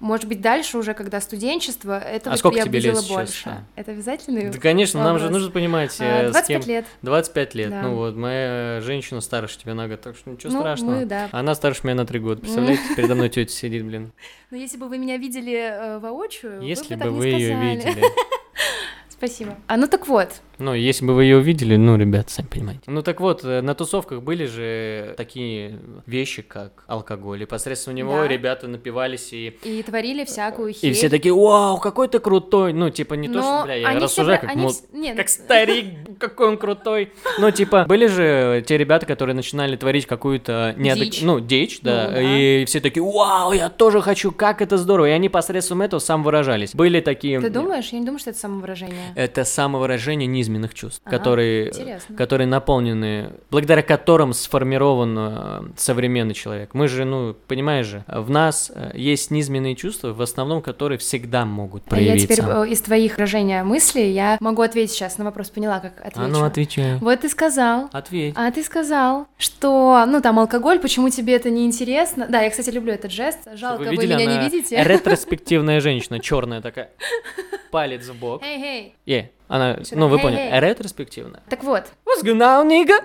Может 0.06 0.28
быть, 0.28 0.40
дальше 0.40 0.78
уже, 0.78 0.94
когда 0.94 1.20
студенчество, 1.20 1.98
этого 2.00 2.36
А 2.36 2.38
сколько 2.38 2.60
я 2.60 2.66
тебе 2.66 2.80
лет 2.80 2.96
сейчас, 2.96 3.10
больше. 3.10 3.50
а? 3.50 3.64
Это 3.76 3.90
обязательно? 3.90 4.52
Да, 4.52 4.60
конечно, 4.60 5.04
нам 5.04 5.18
же 5.18 5.24
вопрос. 5.24 5.40
нужно 5.40 5.52
понимать, 5.52 5.98
А, 6.00 6.04
э, 6.26 6.30
с 6.30 6.32
25 6.32 6.48
кем... 6.48 6.70
лет. 6.76 6.86
25 7.02 7.56
лет. 7.56 7.70
Да. 7.72 7.82
Ну 7.82 7.96
вот, 7.96 8.16
моя 8.16 8.82
женщина 8.82 9.20
старше 9.20 9.58
тебя 9.58 9.74
на 9.74 9.88
год, 9.88 10.02
так 10.02 10.16
что 10.16 10.30
ничего 10.30 10.54
Ну, 10.54 10.60
страшного. 10.60 10.96
мы, 10.98 11.06
да. 11.06 11.28
Она 11.32 11.56
старше 11.56 11.82
меня 11.86 11.96
на 11.96 12.06
3 12.06 12.20
года. 12.20 12.40
Представляете, 12.42 12.84
передо 12.96 13.16
мной 13.16 13.30
тетя 13.30 13.52
сидит, 13.52 13.84
блин. 13.84 14.12
Но 14.52 14.58
если 14.58 14.78
бы 14.78 14.88
вы 14.90 15.00
меня 15.00 15.18
видели 15.18 15.54
э, 15.56 15.98
воочию, 15.98 16.62
Если 16.62 16.94
бы 16.94 17.10
вы 17.10 17.26
ее 17.30 17.60
видели. 17.60 18.04
Спасибо. 19.10 19.58
А 19.66 19.78
ну 19.78 19.88
так 19.88 20.08
вот, 20.08 20.30
Ну, 20.60 20.74
если 20.74 21.06
бы 21.06 21.14
вы 21.14 21.24
ее 21.26 21.38
увидели, 21.38 21.76
ну, 21.76 21.98
ребят, 21.98 22.30
сами 22.30 22.48
понимаете. 22.48 22.84
Ну, 22.88 23.02
так 23.02 23.20
вот, 23.20 23.44
э, 23.44 23.62
на 23.62 23.76
тусовках 23.76 24.22
были 24.22 24.46
же 24.46 25.14
такие 25.18 25.80
вещи, 26.06 26.42
как 26.42 26.84
алкоголь. 26.88 27.44
И 27.44 27.46
посредством 27.46 27.96
него 27.96 28.16
Да. 28.22 28.28
ребята 28.28 28.68
напивались 28.68 29.34
и... 29.34 29.58
и 29.64 29.84
творили 29.84 30.24
всякую 30.26 30.70
И 30.70 30.74
херь. 30.74 30.94
все 30.94 31.10
такие, 31.10 31.34
вау, 31.34 31.78
какой 31.80 32.08
ты 32.08 32.20
крутой. 32.20 32.74
Ну, 32.74 32.90
типа, 32.90 33.16
не 33.16 33.28
то, 33.28 33.36
Но 33.36 33.42
что, 33.42 33.64
бля, 33.66 33.76
я 33.76 34.00
рассуждаю 34.00 34.38
все- 34.40 34.48
как, 34.48 34.56
они 34.56 34.64
мол- 34.64 34.74
нет, 34.94 35.18
как 35.18 35.28
ну, 35.28 35.32
старик, 35.46 35.86
какой 36.20 36.48
он 36.50 36.58
крутой. 36.58 37.12
Ну, 37.40 37.52
типа, 37.52 37.86
были 37.88 38.08
же 38.08 38.64
те 38.68 38.78
ребята, 38.78 39.06
которые 39.06 39.36
начинали 39.36 39.76
творить 39.76 40.06
какую-то 40.06 40.74
неадек- 40.78 41.06
Дичь. 41.06 41.22
Ну, 41.22 41.40
дичь, 41.40 41.80
да. 41.82 42.06
Ну, 42.08 42.12
да. 42.14 42.22
И 42.22 42.66
все 42.66 42.80
такие, 42.80 43.04
вау, 43.04 43.52
я 43.54 43.70
тоже 43.70 44.02
хочу, 44.02 44.32
как 44.32 44.62
это 44.62 44.78
здорово. 44.78 45.08
И 45.08 45.12
они 45.12 45.30
посредством 45.30 45.82
этого 45.82 46.00
самовыражались. 46.00 46.74
Были 46.74 47.02
такие... 47.02 47.40
Ты 47.42 47.50
думаешь? 47.50 47.90
Я 47.90 48.00
не 48.00 48.06
думаю, 48.06 48.20
что 48.20 48.30
это 48.32 48.40
самовыражение. 48.40 49.14
Это 49.16 49.44
самовыражение 49.44 50.28
низменных 50.46 50.74
чувств, 50.74 51.02
Ага, 51.06 51.18
которые, 51.18 51.68
интересно. 51.70 52.16
которые 52.16 52.48
наполнены, 52.48 53.32
благодаря 53.50 53.82
которым 53.82 54.34
сформирован 54.34 55.16
э, 55.18 55.62
современный 55.78 56.34
человек. 56.34 56.74
Мы 56.74 56.88
же, 56.88 57.06
ну, 57.06 57.36
понимаешь 57.48 57.88
же, 57.88 58.04
в 58.08 58.30
нас 58.30 58.72
э, 58.74 58.92
есть 58.94 59.32
низменные 59.32 59.76
чувства, 59.76 60.14
в 60.14 60.22
основном, 60.22 60.62
которые 60.62 60.98
всегда 60.98 61.46
могут 61.46 61.84
А 61.90 62.00
Я 62.00 62.12
проявиться. 62.14 62.28
теперь 62.28 62.46
э, 62.46 62.68
из 62.70 62.82
твоих 62.82 63.18
выражения 63.18 63.64
мыслей 63.64 64.12
я 64.12 64.38
могу 64.40 64.62
ответить 64.62 64.94
сейчас 64.96 65.18
на 65.18 65.26
вопрос. 65.26 65.50
Поняла, 65.50 65.80
как 65.80 65.98
отвечу. 66.00 66.20
А 66.20 66.28
ну, 66.28 66.44
отвечай. 66.44 66.98
Вот 66.98 67.20
ты 67.22 67.30
сказал, 67.30 67.90
Ответь. 67.92 68.34
а 68.38 68.52
ты 68.52 68.64
сказал, 68.64 69.28
что, 69.38 70.04
ну, 70.08 70.22
там, 70.22 70.38
алкоголь, 70.40 70.80
почему 70.80 71.10
тебе 71.10 71.36
это 71.36 71.50
не 71.50 71.66
интересно? 71.66 72.28
Да, 72.30 72.42
я, 72.42 72.50
кстати, 72.50 72.70
люблю 72.70 72.94
этот 72.94 73.12
жест. 73.12 73.40
Жалко, 73.54 73.84
вы, 73.84 73.92
видели, 73.92 74.14
меня 74.16 74.16
она 74.32 74.44
не 74.44 74.50
видите. 74.50 74.84
ретроспективная 74.84 75.80
женщина, 75.82 76.20
черная 76.20 76.62
такая, 76.62 76.90
палец 77.72 78.08
в 78.08 78.16
бок. 78.16 78.42
Эй, 78.44 78.94
эй. 79.06 79.32
Она, 79.48 79.78
Всё 79.84 79.96
ну, 79.96 80.08
вы 80.08 80.18
равно, 80.18 80.30
поняли, 80.32 80.42
«Hey, 80.52 80.54
hey». 80.54 80.60
ретроспективная. 80.70 81.44
Так 81.50 81.64
вот, 81.64 81.84
What's 82.06 82.24
going 82.24 82.40
on, 82.40 82.68
nigga? 82.68 83.04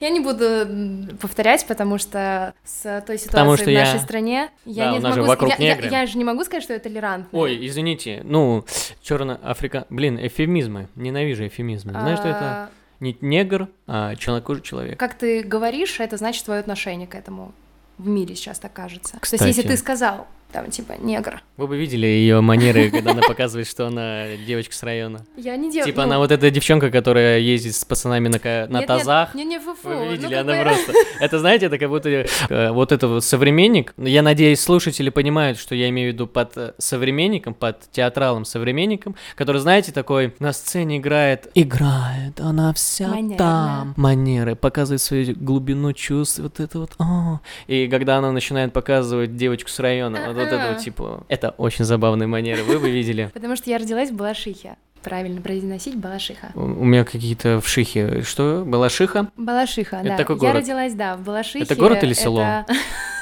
я 0.00 0.10
не 0.10 0.20
буду 0.20 1.16
повторять, 1.20 1.64
потому 1.66 1.98
что 1.98 2.54
с 2.64 3.02
той 3.06 3.18
ситуацией 3.18 3.76
в 3.76 3.78
нашей 3.78 3.94
я- 3.94 3.98
стране 4.00 4.50
я 4.64 4.86
Да, 4.86 4.92
не 4.92 4.98
у 4.98 5.00
нас 5.02 5.14
же 5.14 5.20
смогу... 5.22 5.28
вокруг 5.28 5.58
я, 5.60 5.76
я- 5.76 6.00
я 6.00 6.06
же 6.06 6.18
не 6.18 6.24
могу 6.24 6.42
сказать, 6.44 6.64
что 6.64 6.74
это 6.74 6.88
толерантно. 6.88 7.38
Ой, 7.38 7.64
извините, 7.66 8.22
ну, 8.24 8.64
черно 9.00 9.38
африка, 9.44 9.86
блин, 9.90 10.18
эфемизмы, 10.20 10.88
ненавижу 10.96 11.46
эфемизмы. 11.46 11.92
Знаешь, 11.92 12.18
что 12.18 12.28
это? 12.28 12.40
А, 12.42 12.68
Не 13.00 13.16
негр, 13.20 13.68
а 13.86 14.14
чернокожий 14.16 14.62
человек. 14.62 14.98
Как 14.98 15.14
ты 15.14 15.42
говоришь, 15.42 15.98
это 16.00 16.16
значит 16.16 16.44
твое 16.44 16.60
отношение 16.60 17.06
к 17.08 17.14
этому 17.14 17.52
в 17.98 18.08
мире 18.08 18.34
сейчас 18.34 18.58
так 18.58 18.72
кажется. 18.72 19.14
То 19.14 19.20
Кстати. 19.20 19.42
есть, 19.44 19.58
если 19.58 19.68
ты 19.70 19.76
сказал, 19.76 20.26
там 20.52 20.70
типа 20.70 20.94
негр. 21.00 21.42
Вы 21.56 21.66
бы 21.66 21.76
видели 21.76 22.06
ее 22.06 22.40
манеры, 22.40 22.90
когда 22.90 23.12
она 23.12 23.22
показывает, 23.22 23.66
что 23.66 23.86
она 23.86 24.36
девочка 24.46 24.74
с 24.74 24.82
района. 24.82 25.24
Я 25.36 25.56
не 25.56 25.70
делаю. 25.70 25.86
Типа 25.86 26.04
она 26.04 26.18
вот 26.18 26.30
эта 26.30 26.50
девчонка, 26.50 26.90
которая 26.90 27.38
ездит 27.38 27.74
с 27.74 27.84
пацанами 27.84 28.28
на, 28.28 28.82
тазах. 28.82 29.34
Не, 29.34 29.44
не, 29.44 29.58
фу-фу. 29.58 29.88
Вы 29.88 29.94
Ну, 29.94 30.10
видели, 30.12 30.34
она 30.34 30.62
просто... 30.62 30.92
Это, 31.20 31.38
знаете, 31.38 31.66
это 31.66 31.78
как 31.78 31.88
будто 31.88 32.08
э, 32.08 32.70
вот 32.70 32.92
это 32.92 33.08
вот 33.08 33.24
современник. 33.24 33.94
Я 33.96 34.22
надеюсь, 34.22 34.60
слушатели 34.60 35.10
понимают, 35.10 35.58
что 35.58 35.74
я 35.74 35.88
имею 35.88 36.10
в 36.10 36.14
виду 36.14 36.26
под 36.26 36.56
э, 36.56 36.72
современником, 36.78 37.54
под 37.54 37.90
театралом-современником, 37.90 39.16
который, 39.36 39.60
знаете, 39.60 39.92
такой 39.92 40.34
на 40.38 40.52
сцене 40.52 40.98
играет. 40.98 41.50
Играет, 41.54 42.40
она 42.40 42.72
вся 42.74 43.10
там. 43.38 43.94
Манеры, 43.96 44.56
показывает 44.56 45.00
свою 45.00 45.34
глубину 45.34 45.92
чувств, 45.92 46.38
вот 46.38 46.60
это 46.60 46.78
вот. 46.78 46.92
«О». 46.98 47.40
И 47.66 47.88
когда 47.88 48.18
она 48.18 48.32
начинает 48.32 48.72
показывать 48.72 49.36
девочку 49.36 49.68
с 49.70 49.78
района, 49.78 50.18
вот, 50.44 50.50
вот 50.50 50.56
это 50.56 50.64
А-а. 50.68 50.72
вот, 50.74 50.82
типа... 50.82 51.24
Это 51.28 51.50
очень 51.50 51.84
забавные 51.84 52.26
манеры, 52.26 52.62
вы 52.62 52.78
бы 52.78 52.90
видели. 52.90 53.30
Потому 53.34 53.56
что 53.56 53.70
я 53.70 53.78
родилась 53.78 54.10
в 54.10 54.14
Балашихе. 54.14 54.76
Правильно 55.02 55.40
произносить 55.40 55.96
Балашиха. 55.96 56.52
У 56.54 56.60
у 56.60 56.84
меня 56.84 57.04
какие-то 57.04 57.60
вшихи. 57.60 58.22
Что? 58.22 58.62
Балашиха? 58.64 59.28
Балашиха, 59.36 59.96
Это 59.96 60.24
да. 60.36 60.46
Я 60.46 60.52
родилась, 60.52 60.94
да, 60.94 61.16
в 61.16 61.22
Балашихе. 61.22 61.64
Это 61.64 61.74
город 61.74 62.04
или 62.04 62.12
село? 62.12 62.42
Это- 62.42 62.74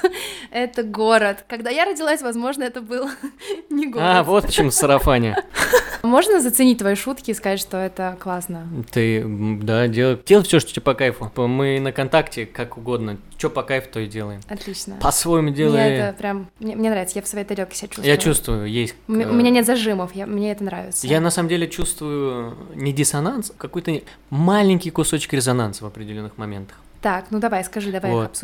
Это 0.50 0.83
город. 0.83 1.45
Когда 1.49 1.71
я 1.71 1.85
родилась, 1.85 2.23
возможно, 2.23 2.64
это 2.64 2.80
был 2.80 3.09
не 3.71 3.87
город. 3.87 4.07
А, 4.09 4.23
вот 4.25 4.47
почему 4.47 4.71
сарафане. 4.71 5.37
Можно 6.02 6.40
заценить 6.40 6.78
твои 6.78 6.95
шутки 6.95 7.30
и 7.30 7.35
сказать, 7.35 7.61
что 7.61 7.76
это 7.76 8.16
классно? 8.19 8.66
Ты, 8.90 9.23
да, 9.62 9.87
делай, 9.87 10.19
делай 10.26 10.45
все, 10.45 10.59
что 10.59 10.73
тебе 10.73 10.83
по 10.83 10.95
кайфу. 10.95 11.30
Мы 11.37 11.78
на 11.78 11.92
контакте 11.92 12.47
как 12.47 12.78
угодно. 12.78 13.19
Что 13.37 13.50
по 13.50 13.62
кайфу, 13.62 13.90
то 13.92 14.00
и 14.00 14.07
делаем. 14.07 14.40
Отлично. 14.49 14.97
По-своему 15.00 15.49
Мне 15.49 15.57
делай. 15.57 15.80
это 15.80 16.16
прям... 16.16 16.49
Мне, 16.59 16.75
мне 16.75 16.90
нравится, 16.90 17.19
я 17.19 17.23
в 17.23 17.28
своей 17.28 17.45
тарелке 17.45 17.76
себя 17.76 17.88
чувствую. 17.88 18.07
Я 18.09 18.16
чувствую, 18.16 18.66
есть. 18.66 18.95
У 19.09 19.12
м- 19.12 19.21
э, 19.21 19.26
у 19.30 19.33
меня 19.35 19.50
нет 19.50 19.66
зажимов, 19.66 20.14
я, 20.14 20.26
мне 20.26 20.52
это 20.52 20.64
нравится. 20.64 21.07
Я 21.07 21.21
на 21.21 21.30
самом 21.30 21.49
деле 21.49 21.69
чувствую 21.69 22.57
не 22.75 22.92
диссонанс, 22.92 23.50
а 23.50 23.54
какой-то 23.61 24.00
маленький 24.30 24.90
кусочек 24.90 25.33
резонанса 25.33 25.85
в 25.85 25.87
определенных 25.87 26.38
моментах. 26.38 26.76
Так, 27.02 27.26
ну 27.30 27.38
давай, 27.38 27.64
скажи, 27.64 27.92
давай 27.92 28.11
Вот. 28.11 28.37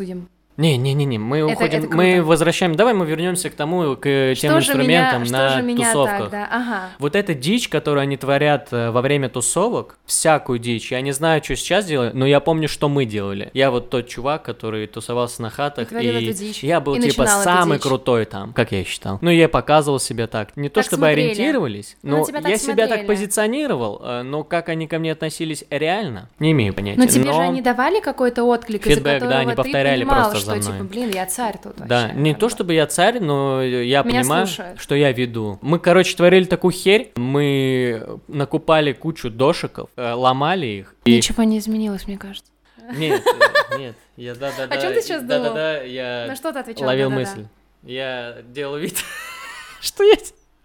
Их 0.57 0.63
обсудим. 0.63 0.83
Не-не-не-не, 0.83 1.19
мы 1.19 1.37
Это- 1.37 1.47
уходим, 1.53 1.83
это 1.85 1.95
мы 1.95 2.23
возвращаем, 2.23 2.75
давай 2.75 2.93
мы 2.93 3.05
вернемся 3.05 3.49
к 3.49 3.53
тому, 3.53 3.95
к 3.95 4.03
тем 4.03 4.35
что 4.35 4.61
же 4.61 4.71
инструментам 4.71 5.23
меня, 5.23 5.31
на 5.31 5.49
что 5.49 5.57
же 5.59 5.63
меня 5.63 5.87
тусовках. 5.87 6.19
так, 6.19 6.29
да? 6.31 6.47
Ага. 6.51 6.89
Вот 6.99 7.15
эта 7.15 7.33
дичь, 7.33 7.69
которую 7.69 8.01
они 8.01 8.17
творят 8.17 8.69
э, 8.71 8.91
во 8.91 9.01
время 9.01 9.29
тусовок, 9.29 9.97
всякую 10.05 10.59
дичь, 10.59 10.91
я 10.91 11.01
не 11.01 11.11
знаю, 11.11 11.43
что 11.43 11.55
сейчас 11.55 11.85
делают, 11.85 12.13
но 12.13 12.25
я 12.25 12.39
помню, 12.39 12.67
что 12.67 12.89
мы 12.89 13.05
делали. 13.05 13.49
Я 13.53 13.71
вот 13.71 13.89
тот 13.89 14.07
чувак, 14.07 14.43
который 14.43 14.87
тусовался 14.87 15.41
на 15.41 15.49
хатах, 15.49 15.91
И 15.91 15.95
и 15.97 16.67
я 16.67 16.79
был 16.79 16.95
И 16.95 17.01
типа 17.01 17.25
самый 17.27 17.79
крутой 17.79 18.25
там, 18.25 18.53
как 18.53 18.71
я 18.71 18.83
считал. 18.83 19.19
Ну, 19.21 19.29
я 19.29 19.49
показывал 19.49 19.99
себя 19.99 20.27
так. 20.27 20.55
Не 20.57 20.69
то 20.69 20.75
Так 20.75 20.85
чтобы 20.85 21.01
смотрели. 21.01 21.31
ориентировались, 21.31 21.97
Ну, 22.03 22.17
но 22.19 22.25
так 22.25 22.47
я 22.47 22.57
себя 22.57 22.87
так 22.87 22.99
смотрели. 22.99 23.07
позиционировал, 23.07 24.01
э, 24.03 24.21
но 24.23 24.43
как 24.43 24.69
они 24.69 24.87
ко 24.87 24.99
мне 24.99 25.11
относились 25.11 25.63
реально, 25.69 26.29
не 26.39 26.51
имею 26.51 26.73
понятия. 26.73 26.99
Но 26.99 27.05
тебе 27.05 27.25
но... 27.25 27.33
же 27.33 27.41
они 27.41 27.61
давали 27.61 27.99
какой-то 27.99 28.43
отклик, 28.43 28.85
из-за 28.85 28.95
Фидбэк, 28.95 29.13
да, 29.13 29.19
которого 29.19 29.39
они 29.41 29.51
ты 29.51 29.55
повторяли 29.55 30.03
понимал, 30.03 30.31
просто 30.31 30.46
за 30.47 30.69
мной. 30.69 30.79
типа, 30.79 30.83
блин, 30.89 31.11
я 31.13 31.25
царь 31.27 31.57
тут 31.61 31.75
Да, 31.77 32.01
вообще, 32.07 32.17
не 32.19 32.31
как 32.31 32.39
то 32.39 32.45
бы. 32.47 32.49
чтобы 32.51 32.73
я 32.73 32.87
царь, 32.87 33.19
но 33.19 33.61
я 33.61 34.03
Меня 34.03 34.21
понимаю, 34.21 34.47
слушают. 34.47 34.79
что 34.81 34.95
я 34.95 35.11
веду. 35.11 35.59
Мы, 35.61 35.79
короче, 35.79 36.15
творили 36.15 36.45
такую 36.45 36.71
херь, 36.71 37.11
мы 37.15 38.19
накупали 38.27 38.93
кучу 38.93 39.29
дошиков, 39.29 39.89
э, 39.95 40.11
ломали 40.13 40.65
их. 40.65 40.95
И... 41.05 41.15
Ничего 41.15 41.43
не 41.43 41.59
изменилось, 41.59 42.07
мне 42.07 42.17
кажется. 42.17 42.51
Нет, 42.95 43.21
э, 43.71 43.77
нет, 43.77 43.95
я 44.15 44.33
да 44.35 44.51
да 44.57 44.67
да. 44.67 44.75
О 44.75 44.81
чём 44.81 44.93
ты 44.93 45.01
сейчас 45.01 45.21
да, 45.23 45.37
думал? 45.37 45.53
Да 45.53 45.55
да 45.55 45.81
я 45.83 46.25
На 46.27 46.35
что 46.35 46.51
ты 46.53 46.59
отвечал? 46.59 46.87
ловил 46.87 47.09
Да-да-да. 47.09 47.29
мысль. 47.29 47.47
Я 47.83 48.37
делал 48.47 48.77
вид, 48.77 48.97
что 49.81 50.03
я. 50.03 50.15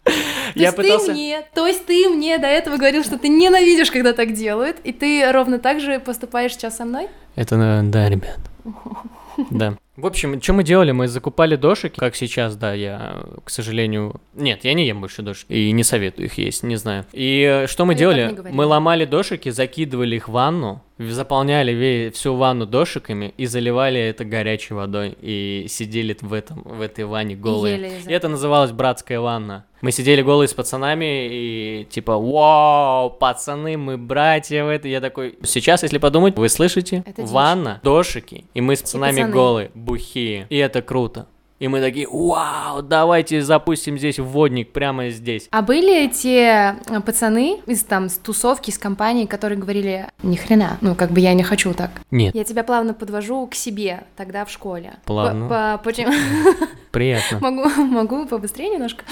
То 0.04 0.10
Я 0.56 0.64
есть 0.66 0.76
пытался. 0.76 1.06
ты 1.06 1.12
мне, 1.12 1.42
то 1.54 1.66
есть 1.66 1.86
ты 1.86 2.08
мне 2.08 2.36
до 2.38 2.48
этого 2.48 2.76
говорил, 2.76 3.04
что 3.04 3.18
ты 3.18 3.28
ненавидишь, 3.28 3.90
когда 3.92 4.12
так 4.12 4.32
делают, 4.32 4.78
и 4.82 4.92
ты 4.92 5.30
ровно 5.30 5.60
так 5.60 5.80
же 5.80 6.00
поступаешь 6.00 6.52
сейчас 6.54 6.76
со 6.78 6.84
мной? 6.84 7.08
Это 7.36 7.80
да, 7.84 8.08
ребят. 8.08 8.38
Да. 9.50 9.76
В 9.94 10.06
общем, 10.06 10.40
что 10.40 10.54
мы 10.54 10.64
делали? 10.64 10.90
Мы 10.92 11.06
закупали 11.06 11.56
дошики, 11.56 11.98
как 11.98 12.16
сейчас, 12.16 12.56
да, 12.56 12.72
я, 12.72 13.22
к 13.44 13.50
сожалению... 13.50 14.22
Нет, 14.32 14.64
я 14.64 14.72
не 14.72 14.86
ем 14.86 15.00
больше 15.00 15.20
дошек, 15.20 15.44
и 15.50 15.70
не 15.70 15.84
советую 15.84 16.26
их 16.26 16.38
есть, 16.38 16.62
не 16.62 16.76
знаю. 16.76 17.04
И 17.12 17.42
э, 17.42 17.66
что 17.66 17.84
мы 17.84 17.92
так 17.92 17.98
делали? 17.98 18.34
Мы 18.50 18.64
ломали 18.64 19.04
дошики, 19.04 19.50
закидывали 19.50 20.16
их 20.16 20.28
в 20.28 20.32
ванну, 20.32 20.82
заполняли 20.98 22.10
всю 22.10 22.34
ванну 22.36 22.66
дошиками 22.66 23.34
и 23.36 23.46
заливали 23.46 24.00
это 24.00 24.24
горячей 24.24 24.74
водой, 24.74 25.16
и 25.20 25.66
сидели 25.68 26.16
в, 26.20 26.32
этом, 26.32 26.62
в 26.62 26.80
этой 26.80 27.04
ванне 27.04 27.34
голые. 27.34 27.76
ели 27.76 27.92
И 28.06 28.12
это 28.12 28.28
называлось 28.28 28.72
братская 28.72 29.20
ванна. 29.20 29.64
Мы 29.80 29.90
сидели 29.90 30.22
голые 30.22 30.46
с 30.46 30.54
пацанами 30.54 31.28
и 31.28 31.86
типа, 31.90 32.16
вау, 32.16 33.10
пацаны, 33.10 33.76
мы 33.76 33.98
братья 33.98 34.62
в 34.62 34.68
это. 34.68 34.86
Я 34.86 35.00
такой, 35.00 35.36
сейчас, 35.42 35.82
если 35.82 35.98
подумать, 35.98 36.36
вы 36.36 36.48
слышите? 36.48 37.02
Это. 37.04 37.22
Ванна, 37.22 37.80
дошики, 37.82 38.44
и 38.54 38.60
мы 38.60 38.76
с 38.76 38.82
пацанами 38.82 39.28
голые, 39.28 39.72
бухие. 39.82 40.46
И 40.50 40.56
это 40.56 40.82
круто. 40.82 41.26
И 41.58 41.68
мы 41.68 41.80
такие, 41.80 42.08
вау, 42.10 42.82
давайте 42.82 43.40
запустим 43.40 43.96
здесь 43.96 44.18
водник 44.18 44.72
прямо 44.72 45.10
здесь. 45.10 45.46
А 45.52 45.62
были 45.62 46.08
те 46.08 46.74
э, 46.90 47.00
пацаны 47.00 47.60
из 47.66 47.84
там 47.84 48.08
с 48.08 48.14
тусовки, 48.18 48.72
с 48.72 48.78
компании, 48.78 49.26
которые 49.26 49.58
говорили, 49.60 50.08
ни 50.24 50.34
хрена, 50.34 50.78
ну 50.80 50.96
как 50.96 51.12
бы 51.12 51.20
я 51.20 51.34
не 51.34 51.44
хочу 51.44 51.72
так. 51.72 51.90
Нет, 52.10 52.34
Я 52.34 52.42
тебя 52.42 52.64
плавно 52.64 52.94
подвожу 52.94 53.46
к 53.46 53.54
себе 53.54 54.02
тогда 54.16 54.44
в 54.44 54.50
школе. 54.50 54.94
Плавно? 55.04 55.48
По- 55.48 55.78
по- 55.78 55.84
почему? 55.84 56.12
приятно. 56.92 57.40
Могу, 57.40 57.68
могу 57.68 58.26
побыстрее 58.26 58.68
немножко. 58.68 59.04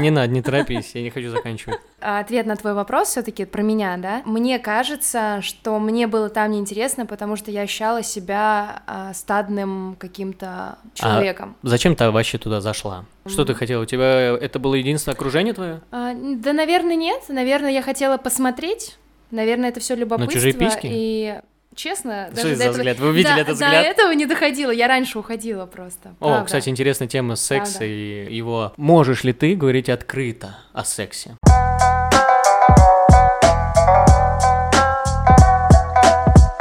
Не 0.00 0.10
надо, 0.10 0.32
не 0.32 0.40
торопись, 0.40 0.92
я 0.94 1.02
не 1.02 1.10
хочу 1.10 1.30
заканчивать. 1.30 1.78
А 2.00 2.20
Ответ 2.20 2.46
на 2.46 2.56
твой 2.56 2.74
вопрос 2.74 3.08
все-таки 3.08 3.44
про 3.44 3.62
меня, 3.62 3.96
да? 3.96 4.22
Мне 4.24 4.58
кажется, 4.58 5.40
что 5.42 5.78
мне 5.78 6.06
было 6.06 6.28
там 6.30 6.52
неинтересно, 6.52 7.04
потому 7.06 7.36
что 7.36 7.50
я 7.50 7.62
ощущала 7.62 8.02
себя 8.02 8.82
а, 8.86 9.12
стадным 9.12 9.96
каким-то 9.98 10.78
человеком. 10.94 11.56
Зачем 11.62 11.96
ты 11.96 12.10
вообще 12.10 12.38
туда 12.38 12.60
зашла? 12.60 13.04
Что 13.26 13.44
ты 13.44 13.54
хотела? 13.54 13.82
У 13.82 13.86
тебя 13.86 14.36
это 14.36 14.58
было 14.58 14.74
единственное 14.74 15.14
окружение 15.14 15.52
твое? 15.52 15.80
А, 15.90 16.14
да, 16.14 16.52
наверное, 16.52 16.96
нет. 16.96 17.22
Наверное, 17.28 17.72
я 17.72 17.82
хотела 17.82 18.16
посмотреть. 18.16 18.96
Наверное, 19.30 19.68
это 19.68 19.80
все 19.80 19.94
любопытство. 19.94 20.32
чужие 20.32 20.54
письки? 20.54 20.88
И 20.90 21.40
честно, 21.78 22.26
Что 22.32 22.36
даже 22.42 22.48
это 22.48 22.50
до 22.50 22.56
за 22.56 22.62
этого- 22.64 22.76
взгляд? 22.78 22.98
Вы 22.98 23.08
увидели 23.08 23.34
до- 23.34 23.40
этот 23.40 23.46
До 23.58 23.64
взгляд? 23.66 23.84
этого 23.86 24.12
не 24.12 24.26
доходило. 24.26 24.70
Я 24.70 24.88
раньше 24.88 25.18
уходила 25.18 25.64
просто. 25.66 26.10
О, 26.20 26.26
правда. 26.26 26.44
кстати, 26.46 26.68
интересная 26.68 27.08
тема 27.08 27.36
секса 27.36 27.78
Правда. 27.78 27.86
и 27.86 28.34
его. 28.34 28.72
Можешь 28.76 29.24
ли 29.24 29.32
ты 29.32 29.54
говорить 29.54 29.88
открыто 29.88 30.58
о 30.72 30.84
сексе? 30.84 31.36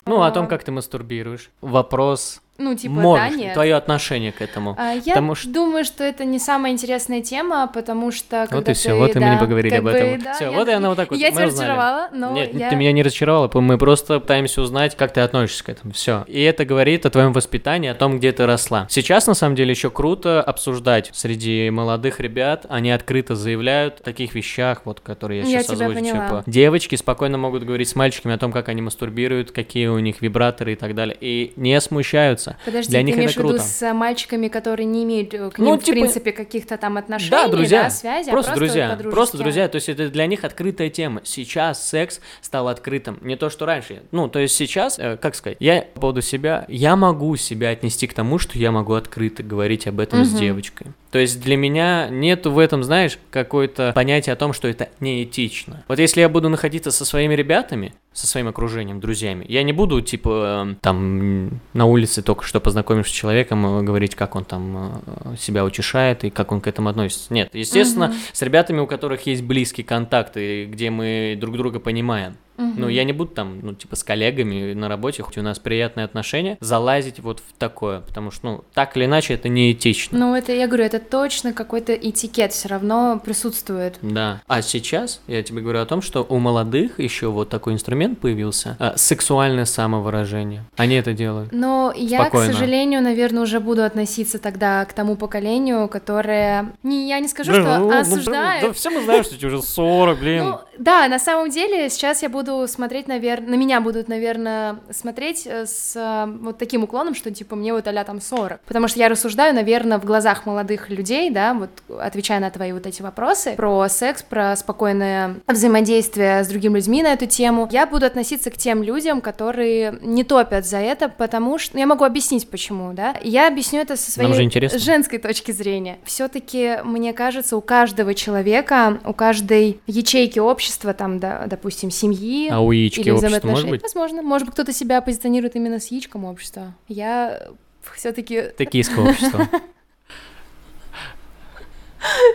Ну, 0.05 0.21
о 0.23 0.31
том, 0.31 0.47
как 0.47 0.63
ты 0.63 0.71
мастурбируешь. 0.71 1.49
Вопрос. 1.61 2.41
Ну, 2.57 2.75
типа, 2.75 2.93
Можешь. 2.95 3.29
да, 3.31 3.35
нет. 3.37 3.53
Твое 3.53 3.75
отношение 3.75 4.31
к 4.31 4.41
этому. 4.41 4.75
А, 4.77 4.93
Я 4.93 5.13
Потому 5.13 5.35
что- 5.35 5.49
думаю, 5.49 5.83
что 5.85 6.03
это 6.03 6.25
не 6.25 6.39
самая 6.39 6.71
интересная 6.71 7.21
тема, 7.21 7.69
потому 7.71 8.11
что 8.11 8.47
Вот 8.51 8.67
и 8.67 8.73
все, 8.73 8.89
ты, 8.89 8.95
вот 8.95 9.11
и 9.11 9.19
мы 9.19 9.25
да, 9.25 9.33
не 9.35 9.39
поговорили 9.39 9.75
об 9.75 9.83
бы, 9.83 9.91
этом. 9.91 10.21
да, 10.23 10.33
все, 10.33 10.45
я- 10.45 10.51
вот 10.51 10.67
и 10.67 10.71
она 10.71 10.89
вот 10.89 10.95
так 10.95 11.11
вот. 11.11 11.19
Я 11.19 11.29
тебя 11.31 11.45
узнали. 11.47 11.51
разочаровала, 11.51 12.09
но 12.13 12.31
Нет, 12.33 12.53
я... 12.53 12.69
ты 12.69 12.75
меня 12.75 12.91
не 12.91 13.03
разочаровала, 13.03 13.49
мы 13.53 13.77
просто 13.77 14.19
пытаемся 14.19 14.61
узнать, 14.61 14.95
как 14.95 15.13
ты 15.13 15.21
относишься 15.21 15.63
к 15.63 15.69
этому. 15.69 15.93
Все. 15.93 16.23
И 16.27 16.41
это 16.41 16.65
говорит 16.65 17.05
о 17.05 17.09
твоем 17.09 17.31
воспитании, 17.33 17.89
о 17.89 17.95
том, 17.95 18.17
где 18.17 18.31
ты 18.31 18.45
росла. 18.45 18.87
Сейчас, 18.89 19.27
на 19.27 19.33
самом 19.33 19.55
деле, 19.55 19.71
еще 19.71 19.89
круто 19.91 20.41
обсуждать 20.41 21.11
среди 21.13 21.69
молодых 21.69 22.19
ребят. 22.19 22.65
Они 22.69 22.91
открыто 22.91 23.35
заявляют 23.35 23.99
о 23.99 24.03
таких 24.03 24.33
вещах, 24.35 24.81
вот, 24.85 24.99
которые 24.99 25.41
я 25.41 25.47
Я 25.47 25.59
сейчас 25.63 25.75
тебя 25.77 25.87
озвучу. 25.87 26.05
Типа, 26.05 26.43
девочки 26.47 26.95
спокойно 26.95 27.37
могут 27.37 27.63
говорить 27.63 27.89
с 27.89 27.95
мальчиками 27.95 28.33
о 28.33 28.37
том, 28.37 28.51
как 28.51 28.69
они 28.69 28.81
мастурбируют, 28.81 29.51
какие 29.51 29.87
у 29.87 29.99
них 29.99 30.21
вибраторы 30.21 30.73
и 30.73 30.75
так 30.75 30.95
далее. 30.95 31.15
И 31.19 31.53
не 31.55 31.79
смущаются. 31.81 32.46
Подожди, 32.65 32.89
Для 32.91 32.99
ты 32.99 33.03
них 33.05 33.15
это 33.15 33.23
в 33.25 33.29
виду 33.37 33.47
круто. 33.49 33.63
с 33.63 33.93
мальчиками, 33.93 34.47
которые 34.47 34.85
не 34.85 35.03
имеют 35.03 35.33
э, 35.33 35.49
к 35.49 35.57
Ну, 35.57 35.65
ним, 35.65 35.79
в 35.79 35.83
типа- 35.83 35.91
принципе, 35.99 36.31
каких-то 36.31 36.77
там 36.77 36.97
отношений, 36.97 37.31
Да, 37.31 37.47
друзья, 37.47 37.83
да, 37.83 37.89
связи, 37.89 38.29
а 38.29 38.31
просто, 38.31 38.55
друзья, 38.55 38.99
просто 39.11 39.37
друзья, 39.37 39.67
то 39.67 39.75
есть 39.75 39.89
это 39.89 40.09
для 40.09 40.25
них 40.27 40.43
открытая 40.43 40.89
тема. 40.89 41.21
Сейчас 41.23 41.87
секс 41.87 42.19
стал 42.41 42.67
открытым, 42.67 43.17
не 43.21 43.35
то 43.35 43.49
что 43.49 43.65
раньше. 43.65 44.03
Ну, 44.11 44.27
то 44.29 44.39
есть 44.39 44.55
сейчас, 44.55 44.97
э, 44.99 45.17
как 45.17 45.35
сказать, 45.35 45.57
я 45.59 45.81
по 45.93 46.01
поводу 46.01 46.21
себя, 46.21 46.65
я 46.67 46.95
могу 46.95 47.35
себя 47.35 47.69
отнести 47.69 48.07
к 48.07 48.13
тому, 48.13 48.37
что 48.39 48.57
я 48.57 48.71
могу 48.71 48.93
открыто 48.93 49.43
говорить 49.43 49.87
об 49.87 49.99
этом 49.99 50.23
с 50.25 50.31
Мгм. 50.31 50.39
девочкой. 50.39 50.87
То 51.17 51.21
есть 51.21 51.41
для 51.41 51.57
меня 51.57 52.09
нету 52.11 52.51
в 52.51 52.59
этом, 52.59 52.83
знаешь, 52.83 53.17
какое-то 53.31 53.91
понятие 53.95 54.33
о 54.33 54.35
том, 54.35 54.53
что 54.53 54.67
это 54.67 54.89
неэтично. 54.99 55.83
Вот 55.87 55.97
если 55.97 56.21
я 56.21 56.29
буду 56.29 56.47
находиться 56.47 56.91
со 56.91 57.05
своими 57.05 57.33
ребятами, 57.33 57.95
со 58.13 58.27
своим 58.27 58.47
окружением, 58.47 58.99
друзьями, 58.99 59.43
я 59.49 59.63
не 59.63 59.73
буду, 59.73 59.99
типа, 60.01 60.67
э, 60.69 60.75
там, 60.79 61.59
на 61.73 61.85
улице 61.87 62.21
только 62.21 62.43
что 62.43 62.59
познакомившись 62.59 63.13
с 63.13 63.15
человеком, 63.17 63.65
э, 63.65 63.81
говорить, 63.81 64.13
как 64.13 64.35
он 64.35 64.45
там 64.45 65.01
э, 65.07 65.35
себя 65.39 65.65
утешает 65.65 66.23
и 66.23 66.29
как 66.29 66.51
он 66.51 66.61
к 66.61 66.67
этому 66.67 66.89
относится. 66.89 67.33
Нет, 67.33 67.49
естественно, 67.53 68.09
Мгм. 68.09 68.15
с 68.33 68.41
ребятами, 68.43 68.79
у 68.79 68.85
которых 68.85 69.25
есть 69.25 69.41
близкий 69.41 69.81
контакт, 69.81 70.37
и 70.37 70.65
где 70.65 70.91
мы 70.91 71.35
друг 71.41 71.57
друга 71.57 71.79
понимаем. 71.79 72.37
Ну, 72.57 72.87
я 72.87 73.03
не 73.03 73.13
буду 73.13 73.31
там, 73.31 73.59
ну, 73.61 73.73
типа, 73.73 73.95
с 73.95 74.03
коллегами 74.03 74.73
на 74.73 74.87
работе, 74.87 75.23
хоть 75.23 75.37
у 75.37 75.41
нас 75.41 75.59
приятные 75.59 76.05
отношения, 76.05 76.57
залазить 76.59 77.19
вот 77.19 77.39
в 77.39 77.57
такое, 77.57 78.01
потому 78.01 78.31
что, 78.31 78.47
ну, 78.47 78.63
так 78.73 78.97
или 78.97 79.05
иначе, 79.05 79.33
это 79.33 79.49
неэтично. 79.49 80.17
Ну, 80.17 80.35
это, 80.35 80.53
я 80.53 80.67
говорю, 80.67 80.83
это 80.83 80.99
точно 80.99 81.53
какой-то 81.53 81.93
этикет 81.93 82.53
все 82.53 82.69
равно 82.69 83.21
присутствует. 83.23 83.97
Да. 84.01 84.41
А 84.47 84.61
сейчас 84.61 85.21
я 85.27 85.43
тебе 85.43 85.61
говорю 85.61 85.79
о 85.81 85.85
том, 85.85 86.01
что 86.01 86.25
у 86.27 86.39
молодых 86.39 86.99
еще 86.99 87.27
вот 87.27 87.49
такой 87.49 87.73
инструмент 87.73 88.19
появился, 88.19 88.75
а, 88.79 88.95
сексуальное 88.97 89.65
самовыражение. 89.65 90.63
Они 90.75 90.95
это 90.95 91.13
делают. 91.13 91.51
Но 91.51 91.93
я, 91.95 92.21
Спокойно. 92.21 92.51
к 92.51 92.53
сожалению, 92.53 93.01
наверное, 93.01 93.43
уже 93.43 93.59
буду 93.59 93.83
относиться 93.83 94.39
тогда 94.39 94.85
к 94.85 94.93
тому 94.93 95.15
поколению, 95.15 95.87
которое... 95.87 96.73
Не, 96.83 97.07
я 97.07 97.19
не 97.19 97.27
скажу, 97.27 97.51
Блин, 97.51 97.63
что 97.63 97.77
ну, 97.79 97.91
ну, 97.91 97.99
осуждает. 97.99 98.63
Да 98.63 98.73
все 98.73 98.89
мы 98.89 99.03
знаем, 99.03 99.23
что 99.23 99.37
тебе 99.37 99.47
уже 99.47 99.61
40, 99.61 100.19
блин. 100.19 100.45
Ну, 100.45 100.59
да, 100.77 101.07
на 101.07 101.19
самом 101.19 101.49
деле, 101.49 101.89
сейчас 101.89 102.23
я 102.23 102.29
буду 102.29 102.46
смотреть, 102.67 103.07
наверное, 103.07 103.49
на 103.49 103.55
меня 103.55 103.81
будут, 103.81 104.07
наверное, 104.07 104.77
смотреть 104.91 105.45
э, 105.45 105.65
с 105.65 105.95
э, 105.95 106.31
вот 106.41 106.57
таким 106.57 106.83
уклоном, 106.83 107.15
что, 107.15 107.31
типа, 107.31 107.55
мне 107.55 107.73
вот 107.73 107.87
а 107.87 108.03
там 108.03 108.21
40. 108.21 108.61
Потому 108.61 108.87
что 108.87 108.99
я 108.99 109.09
рассуждаю, 109.09 109.55
наверное, 109.55 109.97
в 109.97 110.05
глазах 110.05 110.45
молодых 110.45 110.89
людей, 110.89 111.29
да, 111.29 111.53
вот 111.53 111.69
отвечая 111.99 112.39
на 112.39 112.49
твои 112.51 112.71
вот 112.73 112.85
эти 112.85 113.01
вопросы 113.01 113.53
про 113.55 113.87
секс, 113.89 114.23
про 114.23 114.55
спокойное 114.55 115.35
взаимодействие 115.47 116.43
с 116.43 116.47
другими 116.47 116.75
людьми 116.75 117.01
на 117.03 117.13
эту 117.13 117.25
тему, 117.25 117.67
я 117.71 117.85
буду 117.87 118.05
относиться 118.05 118.51
к 118.51 118.57
тем 118.57 118.83
людям, 118.83 119.21
которые 119.21 119.97
не 120.01 120.23
топят 120.23 120.65
за 120.65 120.77
это, 120.77 121.09
потому 121.09 121.57
что... 121.57 121.75
ну, 121.75 121.79
Я 121.79 121.87
могу 121.87 122.03
объяснить, 122.03 122.49
почему, 122.49 122.93
да? 122.93 123.15
Я 123.23 123.47
объясню 123.47 123.81
это 123.81 123.95
со 123.95 124.11
своей 124.11 124.49
женской 124.77 125.19
точки 125.19 125.51
зрения. 125.51 125.97
Все-таки, 126.03 126.77
мне 126.83 127.13
кажется, 127.13 127.57
у 127.57 127.61
каждого 127.61 128.13
человека, 128.13 128.99
у 129.05 129.13
каждой 129.13 129.79
ячейки 129.87 130.39
общества, 130.39 130.93
там, 130.93 131.19
да, 131.19 131.45
допустим, 131.47 131.89
семьи, 131.91 132.36
А 132.51 132.59
у 132.61 132.71
яички 132.71 133.01
или 133.01 133.11
общество 133.11 133.47
может 133.47 133.69
быть? 133.69 133.81
Возможно. 133.83 134.21
Может 134.21 134.47
быть, 134.47 134.53
кто-то 134.53 134.73
себя 134.73 135.01
позиционирует 135.01 135.55
именно 135.55 135.79
с 135.79 135.87
яичком 135.87 136.25
общества. 136.25 136.73
Я 136.87 137.47
все-таки. 137.95 138.41
Токийское 138.57 139.09
общество. 139.09 139.47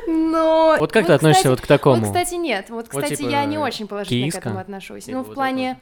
Но. 0.06 0.76
Вот 0.78 0.92
как 0.92 1.06
ты 1.06 1.12
относишься 1.12 1.50
вот 1.50 1.61
к 1.61 1.66
такому? 1.66 2.04
Вот, 2.04 2.06
кстати, 2.06 2.35
нет. 2.35 2.66
Вот, 2.68 2.88
Вот, 2.92 3.02
кстати, 3.02 3.21
типа, 3.21 3.30
я 3.30 3.44
не 3.44 3.59
очень 3.59 3.87
положительно 3.87 4.25
киска? 4.26 4.40
к 4.40 4.47
этому 4.47 4.59
отношусь. 4.61 5.04
Типа 5.04 5.18
ну, 5.18 5.25
в 5.25 5.26
вот 5.28 5.35
плане. 5.35 5.78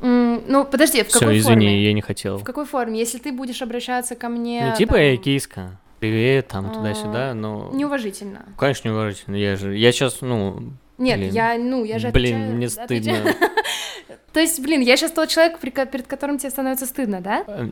м, 0.00 0.42
Ну, 0.46 0.64
подожди, 0.64 1.02
в 1.02 1.08
Все, 1.08 1.18
какой 1.20 1.38
извини, 1.38 1.66
форме? 1.66 1.84
я 1.84 1.92
не 1.92 2.00
хотел. 2.02 2.38
В 2.38 2.44
какой 2.44 2.66
форме? 2.66 2.98
Если 2.98 3.18
ты 3.18 3.32
будешь 3.32 3.62
обращаться 3.62 4.14
ко 4.14 4.28
мне. 4.28 4.66
Ну, 4.70 4.76
типа, 4.76 4.92
там, 4.92 5.00
эй, 5.02 5.16
киска, 5.16 5.80
привет, 6.00 6.48
там, 6.48 6.66
А, 6.70 6.74
туда-сюда, 6.74 7.34
но... 7.34 7.70
Неуважительно. 7.72 8.44
Конечно, 8.58 8.88
неуважительно, 8.88 9.36
я 9.36 9.56
же... 9.56 9.76
Я 9.76 9.90
сейчас, 9.92 10.20
ну... 10.20 10.72
Нет, 10.98 11.18
Блин. 11.18 11.32
я, 11.32 11.58
ну, 11.58 11.84
я 11.84 11.98
же 11.98 12.10
Блин, 12.10 12.34
отвечаю- 12.36 12.54
мне 12.56 12.66
отвечаю- 12.66 13.28
стыдно. 13.28 13.48
То 14.32 14.40
есть, 14.40 14.60
блин, 14.60 14.80
я 14.80 14.96
сейчас 14.96 15.12
тот 15.12 15.28
человек, 15.28 15.58
перед 15.60 16.06
которым 16.06 16.38
тебе 16.38 16.50
становится 16.50 16.86
стыдно, 16.86 17.20
да? 17.20 17.44
Э, 17.46 17.64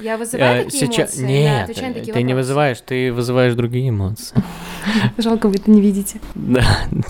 Я 0.00 0.16
вызываю 0.16 0.62
э, 0.62 0.64
такие 0.64 0.80
сейчас- 0.86 1.18
эмоции? 1.18 1.26
Нет, 1.26 2.12
ты 2.12 2.22
не 2.22 2.34
вызываешь, 2.34 2.80
ты 2.80 3.12
вызываешь 3.12 3.54
другие 3.54 3.88
эмоции. 3.90 4.36
Жалко, 5.18 5.48
вы 5.48 5.56
это 5.56 5.70
не 5.70 5.80
видите. 5.80 6.20
Да. 6.34 6.62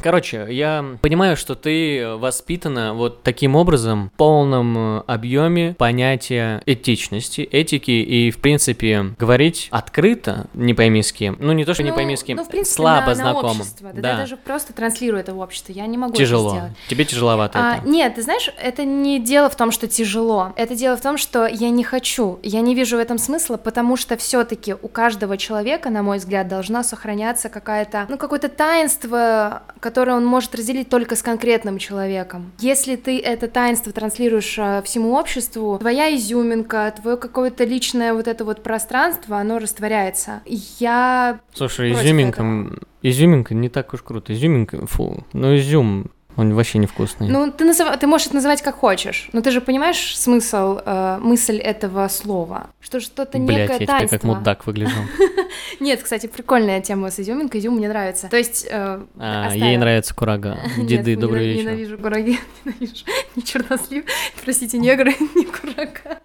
Короче, 0.03 0.47
я 0.51 0.85
понимаю, 1.03 1.37
что 1.37 1.55
ты 1.55 2.07
воспитана 2.17 2.95
вот 2.95 3.23
таким 3.23 3.57
образом, 3.57 4.11
в 4.15 4.17
полном 4.17 5.03
объеме 5.07 5.75
понятия 5.79 6.63
этичности, 6.67 7.41
этики 7.43 7.91
и, 7.91 8.31
в 8.31 8.39
принципе, 8.39 9.15
говорить 9.19 9.69
открыто, 9.71 10.47
не 10.55 10.75
пойми 10.75 11.03
с 11.03 11.13
кем, 11.13 11.37
ну 11.41 11.53
не 11.53 11.65
то, 11.65 11.75
что 11.75 11.83
не 11.83 11.91
Ну, 11.91 11.97
пойми 11.97 12.17
с 12.17 12.23
кем, 12.23 12.37
ну, 12.37 12.45
в 12.45 12.49
принципе, 12.49 12.75
слабо 12.77 13.01
на- 13.03 13.07
на 13.09 13.15
знакомым. 13.15 13.61
общество, 13.61 13.91
Да, 13.95 14.11
я 14.13 14.17
даже 14.17 14.37
просто 14.37 14.73
транслирую 14.73 15.21
это 15.21 15.35
в 15.35 15.39
общество, 15.39 15.73
я 15.73 15.87
не 15.87 15.99
могу 15.99 16.15
Тяжело. 16.15 16.49
это 16.51 16.57
сделать. 16.59 16.73
Тебе 16.89 17.05
тяжеловато 17.05 17.59
А, 17.59 17.77
это. 17.79 17.89
нет, 17.89 18.15
ты 18.15 18.23
знаешь, 18.23 18.51
это 18.63 18.85
не 18.85 19.19
дело 19.21 19.49
в 19.51 19.57
том, 19.57 19.71
что 19.71 19.87
тяжело. 19.89 20.53
Это 20.57 20.75
дело 20.75 20.97
в 20.97 21.01
том, 21.01 21.19
что 21.19 21.47
я 21.47 21.71
не 21.71 21.85
хочу. 21.85 22.39
Я 22.43 22.61
не 22.61 22.75
вижу 22.75 22.97
в 22.97 23.01
этом 23.01 23.19
смысла, 23.19 23.57
потому 23.57 23.97
что 23.97 24.17
все-таки 24.17 24.75
у 24.75 24.89
каждого 24.89 25.37
человека, 25.37 25.91
на 25.91 26.03
мой 26.03 26.19
взгляд, 26.19 26.49
должна 26.49 26.83
сохраняться 26.85 27.49
какая-то, 27.67 28.07
ну, 28.09 28.17
какое-то 28.17 28.49
таинство, 28.49 29.65
которое 29.81 30.17
он 30.17 30.25
может 30.25 30.55
разделить 30.55 30.89
только 30.89 31.17
с 31.17 31.23
конкретным 31.23 31.79
человеком. 31.79 32.53
Если 32.61 32.95
ты 32.95 33.19
это 33.19 33.49
таинство 33.49 33.93
транслируешь 33.93 34.57
а, 34.59 34.83
всему 34.83 35.15
обществу, 35.15 35.77
твоя 35.81 36.15
изюминка, 36.15 36.95
твое 37.01 37.17
какое-то 37.17 37.65
личное 37.65 38.15
вот 38.15 38.29
это 38.29 38.45
вот 38.45 38.63
пространство, 38.63 39.39
оно 39.39 39.59
растворяется. 39.59 40.43
Я 40.79 41.41
Слушай, 41.53 41.93
изюминка, 41.93 42.43
этого. 42.43 42.79
изюминка 43.03 43.55
не 43.55 43.69
так 43.69 43.93
уж 43.93 44.03
круто. 44.03 44.33
Изюминка, 44.33 44.87
фу, 44.87 45.25
ну 45.33 45.57
изюм, 45.57 46.13
он 46.37 46.55
вообще 46.55 46.79
невкусный. 46.79 47.29
Ну, 47.29 47.51
ты, 47.51 47.65
назыв- 47.65 47.97
ты 47.99 48.07
можешь 48.07 48.27
это 48.27 48.37
называть 48.37 48.63
как 48.63 48.77
хочешь, 48.77 49.29
но 49.33 49.41
ты 49.41 49.51
же 49.51 49.61
понимаешь 49.61 50.17
смысл, 50.17 50.79
э, 50.85 51.19
мысль 51.21 51.57
этого 51.59 52.09
слова, 52.09 52.69
что 52.81 53.01
что-то 53.01 53.39
Блять, 53.39 53.71
некое 53.71 53.79
я 53.81 53.87
таинство. 53.87 54.17
как 54.19 54.25
мудак 54.25 54.67
выгляжу. 54.67 54.97
Нет, 55.81 56.03
кстати, 56.03 56.27
прикольная 56.27 56.81
тема 56.81 57.11
с 57.11 57.19
изюминкой, 57.21 57.61
изюм 57.61 57.77
мне 57.77 57.89
нравится. 57.89 58.29
То 58.29 58.37
есть... 58.37 58.67
э, 58.71 59.01
А, 59.19 59.51
ей 59.55 59.77
нравится 59.77 60.15
курага. 60.15 60.59
Деды, 60.77 61.17
добрый 61.17 61.47
вечер. 61.49 61.65
Ненавижу 61.65 61.99
кураги, 61.99 62.39
ненавижу. 62.65 63.05
Не 63.35 63.43
чернослив, 63.43 64.05
простите, 64.45 64.79
негры, 64.79 65.15
не 65.35 65.45
курага. 65.47 66.21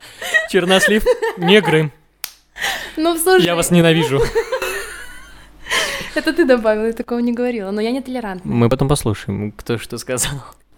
Чернослив, 0.50 1.04
негры, 1.38 1.92
Ну, 2.98 3.18
слушай, 3.18 3.46
я 3.46 3.56
вас 3.56 3.72
ненавижу. 3.72 4.22
Это 6.16 6.34
ты 6.34 6.46
добавила, 6.46 6.88
я 6.88 6.94
такого 6.94 7.20
не 7.20 7.34
говорила, 7.34 7.72
но 7.72 7.82
я 7.82 7.92
не 7.92 8.02
толерантна. 8.02 8.52
Мы 8.54 8.70
потом 8.70 8.88
послушаем, 8.88 9.52
кто 9.52 9.78
что 9.78 9.98
сказал. 9.98 10.32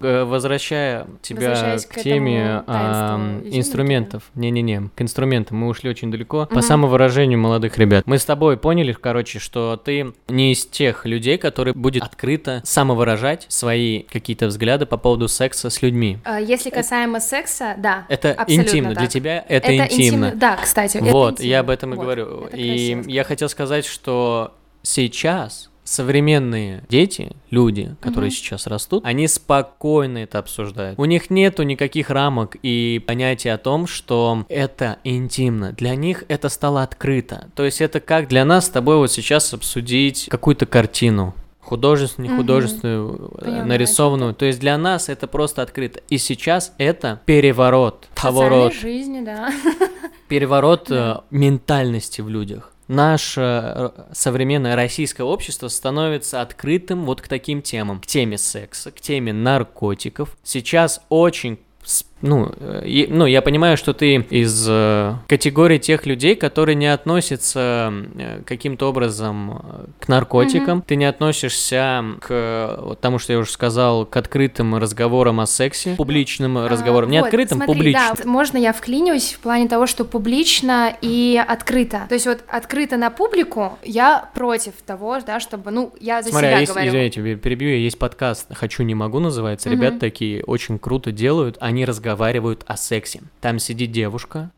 Э, 0.03 0.25
Возвращая 0.25 1.07
тебя 1.21 1.77
к 1.77 1.87
к 1.87 2.01
теме 2.01 2.63
а, 2.67 3.39
инструментов. 3.45 4.23
Не-не-не, 4.35 4.89
к 4.95 5.01
инструментам. 5.01 5.57
Мы 5.57 5.67
ушли 5.67 5.89
очень 5.89 6.11
далеко. 6.11 6.45
По 6.47 6.55
Мгм. 6.55 6.61
самовыражению 6.61 7.39
молодых 7.39 7.77
ребят. 7.77 8.03
Мы 8.05 8.17
с 8.17 8.25
тобой 8.25 8.57
поняли, 8.57 8.91
короче, 8.91 9.39
что 9.39 9.77
ты 9.77 10.13
не 10.27 10.51
из 10.51 10.65
тех 10.65 11.05
людей, 11.05 11.37
которые 11.37 11.73
будет 11.73 12.03
открыто 12.03 12.61
самовыражать 12.65 13.45
свои 13.47 14.01
какие-то 14.01 14.47
взгляды 14.47 14.85
по 14.85 14.97
поводу 14.97 15.29
секса 15.29 15.69
с 15.69 15.81
людьми. 15.81 16.17
А, 16.25 16.39
Если 16.41 16.69
касаемо 16.69 17.21
секса, 17.21 17.75
да. 17.77 18.05
Это 18.09 18.35
интимно. 18.47 18.89
Для 18.89 19.01
так. 19.03 19.09
тебя 19.09 19.45
это, 19.47 19.73
интимно. 19.73 20.33
Да, 20.35 20.57
кстати, 20.61 20.97
это 20.97 21.05
Вот, 21.05 21.33
интимно. 21.35 21.49
я 21.49 21.59
об 21.61 21.69
этом 21.69 21.93
и 21.93 21.95
Вот, 21.95 22.03
говорю. 22.03 22.45
это 22.47 22.57
И 22.57 22.67
красиво 22.67 23.03
я 23.09 23.23
хотел 23.23 23.47
сказать, 23.47 23.85
что 23.85 24.53
сейчас 24.83 25.69
современные 25.85 26.83
дети, 26.87 27.31
люди, 27.49 27.95
которые 27.99 28.29
Мгм. 28.29 28.35
сейчас 28.35 28.67
растут, 28.67 29.03
они 29.05 29.27
спокойно 29.27 30.19
это 30.19 30.39
обсуждают. 30.39 30.97
У 30.97 31.03
них 31.05 31.29
нету 31.29 31.63
никаких 31.63 32.09
рамок 32.09 32.55
и 32.63 33.03
понятия 33.05 33.51
о 33.53 33.57
том, 33.57 33.85
что 33.87 34.45
это 34.47 34.99
интимно. 35.03 35.73
Для 35.73 35.95
них 35.95 36.23
это 36.29 36.47
стало 36.49 36.83
открыто. 36.83 37.49
То 37.55 37.65
есть 37.65 37.81
это 37.81 37.99
как 37.99 38.27
для 38.29 38.45
нас 38.45 38.67
с 38.67 38.69
тобой 38.69 38.95
вот 38.97 39.11
сейчас 39.11 39.53
обсудить 39.53 40.27
какую-то 40.29 40.65
картину. 40.65 41.33
Художественную, 41.59 42.31
не 42.31 42.37
художественную, 42.37 43.31
о 43.41 43.45
чём 43.45 43.67
нарисованную. 43.67 44.33
То 44.35 44.45
есть 44.45 44.59
для 44.59 44.77
нас 44.77 45.07
это 45.09 45.27
просто 45.27 45.61
открыто. 45.61 46.01
И 46.09 46.17
сейчас 46.17 46.73
это 46.77 47.21
переворот, 47.25 48.07
поворот 48.21 48.73
жизни, 48.73 49.21
да. 49.21 49.49
переворот 50.27 50.85
Да. 50.89 51.23
э, 51.31 51.35
ментальности 51.35 52.19
в 52.21 52.27
людях. 52.29 52.72
Наше 52.87 53.41
э, 53.41 53.89
современное 54.11 54.75
российское 54.75 55.23
общество 55.23 55.67
становится 55.67 56.41
открытым 56.41 57.05
вот 57.05 57.21
к 57.21 57.27
таким 57.27 57.61
темам. 57.61 57.99
К 57.99 58.05
теме 58.05 58.37
секса, 58.37 58.91
к 58.91 58.99
теме 58.99 59.33
наркотиков. 59.33 60.37
Сейчас 60.43 61.01
очень 61.09 61.59
ну, 62.23 62.51
и- 62.83 63.07
ну, 63.09 63.25
я 63.27 63.41
понимаю, 63.43 63.77
что 63.77 63.93
ты 63.93 64.15
из 64.15 64.65
э, 64.67 65.13
категории 65.27 65.77
тех 65.77 66.05
людей, 66.07 66.35
которые 66.35 66.75
не 66.75 66.87
относятся 66.87 67.93
э, 68.17 68.41
каким-то 68.45 68.89
образом 68.89 69.61
э, 69.63 69.85
к 69.99 70.07
наркотикам, 70.07 70.81
ты 70.81 70.95
не 70.95 71.05
относишься 71.05 72.03
к 72.21 72.77
вот 72.81 72.99
тому, 73.01 73.19
что 73.19 73.33
я 73.33 73.39
уже 73.39 73.51
сказал, 73.51 74.05
к 74.05 74.15
открытым 74.17 74.75
разговорам 74.75 75.39
о 75.39 75.45
сексе, 75.45 75.95
публичным 75.95 76.65
разговорам, 76.65 77.09
не 77.09 77.17
А, 77.17 77.21
вот, 77.21 77.27
открытым, 77.27 77.57
смотри, 77.57 77.73
публичным. 77.75 78.15
Да, 78.17 78.29
можно 78.29 78.57
я 78.57 78.71
вклинюсь 78.73 79.33
в 79.33 79.39
плане 79.39 79.67
того, 79.67 79.85
что 79.85 80.05
публично 80.05 80.95
и 81.01 81.41
открыто. 81.45 82.03
То 82.07 82.13
есть 82.15 82.25
вот 82.25 82.39
открыто 82.47 82.95
на 82.97 83.09
публику 83.09 83.77
я 83.83 84.29
против 84.33 84.73
того, 84.85 85.19
да, 85.25 85.39
чтобы, 85.39 85.71
ну, 85.71 85.93
я 85.99 86.21
за 86.21 86.29
Смотри, 86.29 86.47
а 86.47 86.51
себя 86.51 86.59
есть, 86.61 86.71
говорю. 86.71 86.89
извините, 86.89 87.21
пере- 87.21 87.35
перебью, 87.35 87.69
я, 87.71 87.77
есть 87.77 87.99
подкаст 87.99 88.47
«Хочу, 88.55 88.83
не 88.83 88.95
могу» 88.95 89.19
называется. 89.19 89.69
Мгм. 89.69 89.77
Ребята 89.79 89.99
такие 89.99 90.43
очень 90.45 90.79
круто 90.79 91.11
делают, 91.11 91.57
они 91.59 91.83
разговаривают 91.83 92.12
о 92.67 92.77
сексе. 92.77 93.21
Там 93.41 93.59
сидит 93.59 93.91
девушка, 93.91 94.51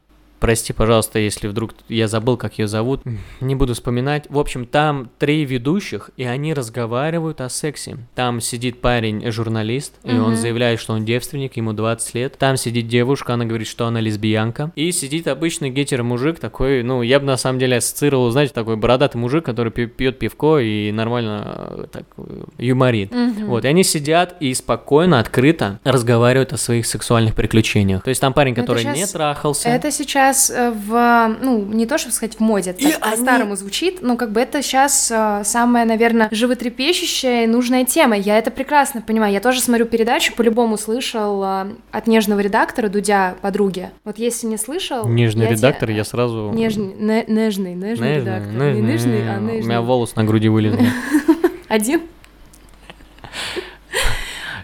прости, 0.46 0.74
пожалуйста, 0.74 1.18
если 1.18 1.48
вдруг 1.48 1.72
я 1.90 2.08
забыл, 2.08 2.38
как 2.38 2.60
ее 2.60 2.68
зовут, 2.68 3.02
не 3.42 3.56
буду 3.56 3.74
вспоминать. 3.74 4.26
В 4.30 4.38
общем, 4.38 4.68
там 4.68 5.10
три 5.18 5.44
ведущих, 5.44 6.12
и 6.18 6.24
они 6.24 6.54
разговаривают 6.54 7.42
о 7.42 7.50
сексе. 7.50 7.98
Там 8.14 8.40
сидит 8.42 8.80
парень, 8.80 9.32
журналист, 9.32 9.94
и 10.04 10.12
он 10.12 10.34
Мгм. 10.34 10.36
заявляет, 10.36 10.80
что 10.80 10.94
он 10.94 11.04
девственник, 11.04 11.58
ему 11.58 11.74
20 11.74 12.14
лет. 12.14 12.38
Там 12.38 12.58
сидит 12.58 12.88
девушка, 12.88 13.34
она 13.34 13.46
говорит, 13.46 13.68
что 13.68 13.88
она 13.88 14.00
лесбиянка. 14.00 14.72
И 14.76 14.92
сидит 14.92 15.28
обычный 15.28 15.72
гетеро-мужик 15.72 16.38
такой, 16.38 16.84
ну, 16.84 17.02
я 17.02 17.20
бы 17.20 17.26
на 17.26 17.38
самом 17.38 17.58
деле 17.58 17.78
ассоциировал, 17.78 18.30
знаете, 18.30 18.54
такой 18.54 18.76
бородатый 18.76 19.18
мужик, 19.18 19.44
который 19.44 19.72
пьет 19.72 20.20
пивко 20.20 20.60
и 20.60 20.92
нормально 20.92 21.42
э, 21.70 21.86
так 21.92 22.04
э, 22.18 22.44
юморит. 22.60 23.12
Мгм. 23.12 23.48
Вот, 23.48 23.66
и 23.66 23.68
они 23.68 23.84
сидят 23.84 24.36
и 24.40 24.54
спокойно, 24.54 25.20
открыто 25.20 25.80
разговаривают 25.84 26.54
о 26.54 26.58
своих 26.58 26.86
сексуальных 26.86 27.34
приключениях. 27.34 28.04
То 28.04 28.10
есть 28.10 28.22
там 28.22 28.32
парень, 28.32 28.54
который 28.54 28.84
щас- 28.84 28.96
не 28.96 29.08
трахался. 29.08 29.70
Это 29.70 29.90
сейчас 29.90 30.35
э, 30.50 30.72
в, 30.72 31.36
ну, 31.42 31.64
не 31.66 31.86
то, 31.86 31.98
чтобы 31.98 32.14
сказать 32.14 32.36
в 32.36 32.40
моде, 32.40 32.72
это 32.72 32.84
так 32.84 33.02
они- 33.02 33.12
по-старому 33.16 33.56
звучит, 33.56 34.02
но 34.02 34.16
как 34.18 34.32
бы 34.32 34.40
это 34.42 34.62
сейчас 34.62 35.12
самая, 35.48 35.86
наверное, 35.86 36.28
животрепещущая 36.32 37.44
и 37.44 37.48
нужная 37.48 37.86
тема. 37.86 38.16
Я 38.16 38.38
это 38.38 38.52
прекрасно 38.52 39.02
понимаю. 39.02 39.34
Я 39.34 39.40
тоже 39.40 39.62
смотрю 39.62 39.86
передачу, 39.86 40.34
по-любому 40.36 40.78
слышал 40.78 41.44
э, 41.44 41.66
от 41.92 42.08
нежного 42.08 42.40
редактора 42.40 42.90
Дудя 42.90 43.36
подруги. 43.42 43.90
Вот 44.04 44.18
если 44.18 44.48
не 44.48 44.58
слышал... 44.58 45.08
Нежный 45.08 45.44
я 45.44 45.48
те- 45.50 45.56
редактор, 45.56 45.90
я 45.90 46.04
сразу... 46.04 46.52
Нежный, 46.54 46.94
не- 46.96 47.26
нежный, 47.28 47.74
нежный 47.74 47.76
Нежный, 47.76 48.16
редактор. 48.18 48.52
Не 48.54 48.82
нежный. 48.82 48.82
нежный, 48.82 49.34
а 49.36 49.38
У 49.38 49.42
меня 49.42 49.54
нежный. 49.58 49.80
волос 49.82 50.16
на 50.16 50.24
груди 50.24 50.50
вылезли. 50.50 50.88
Один? 51.68 52.02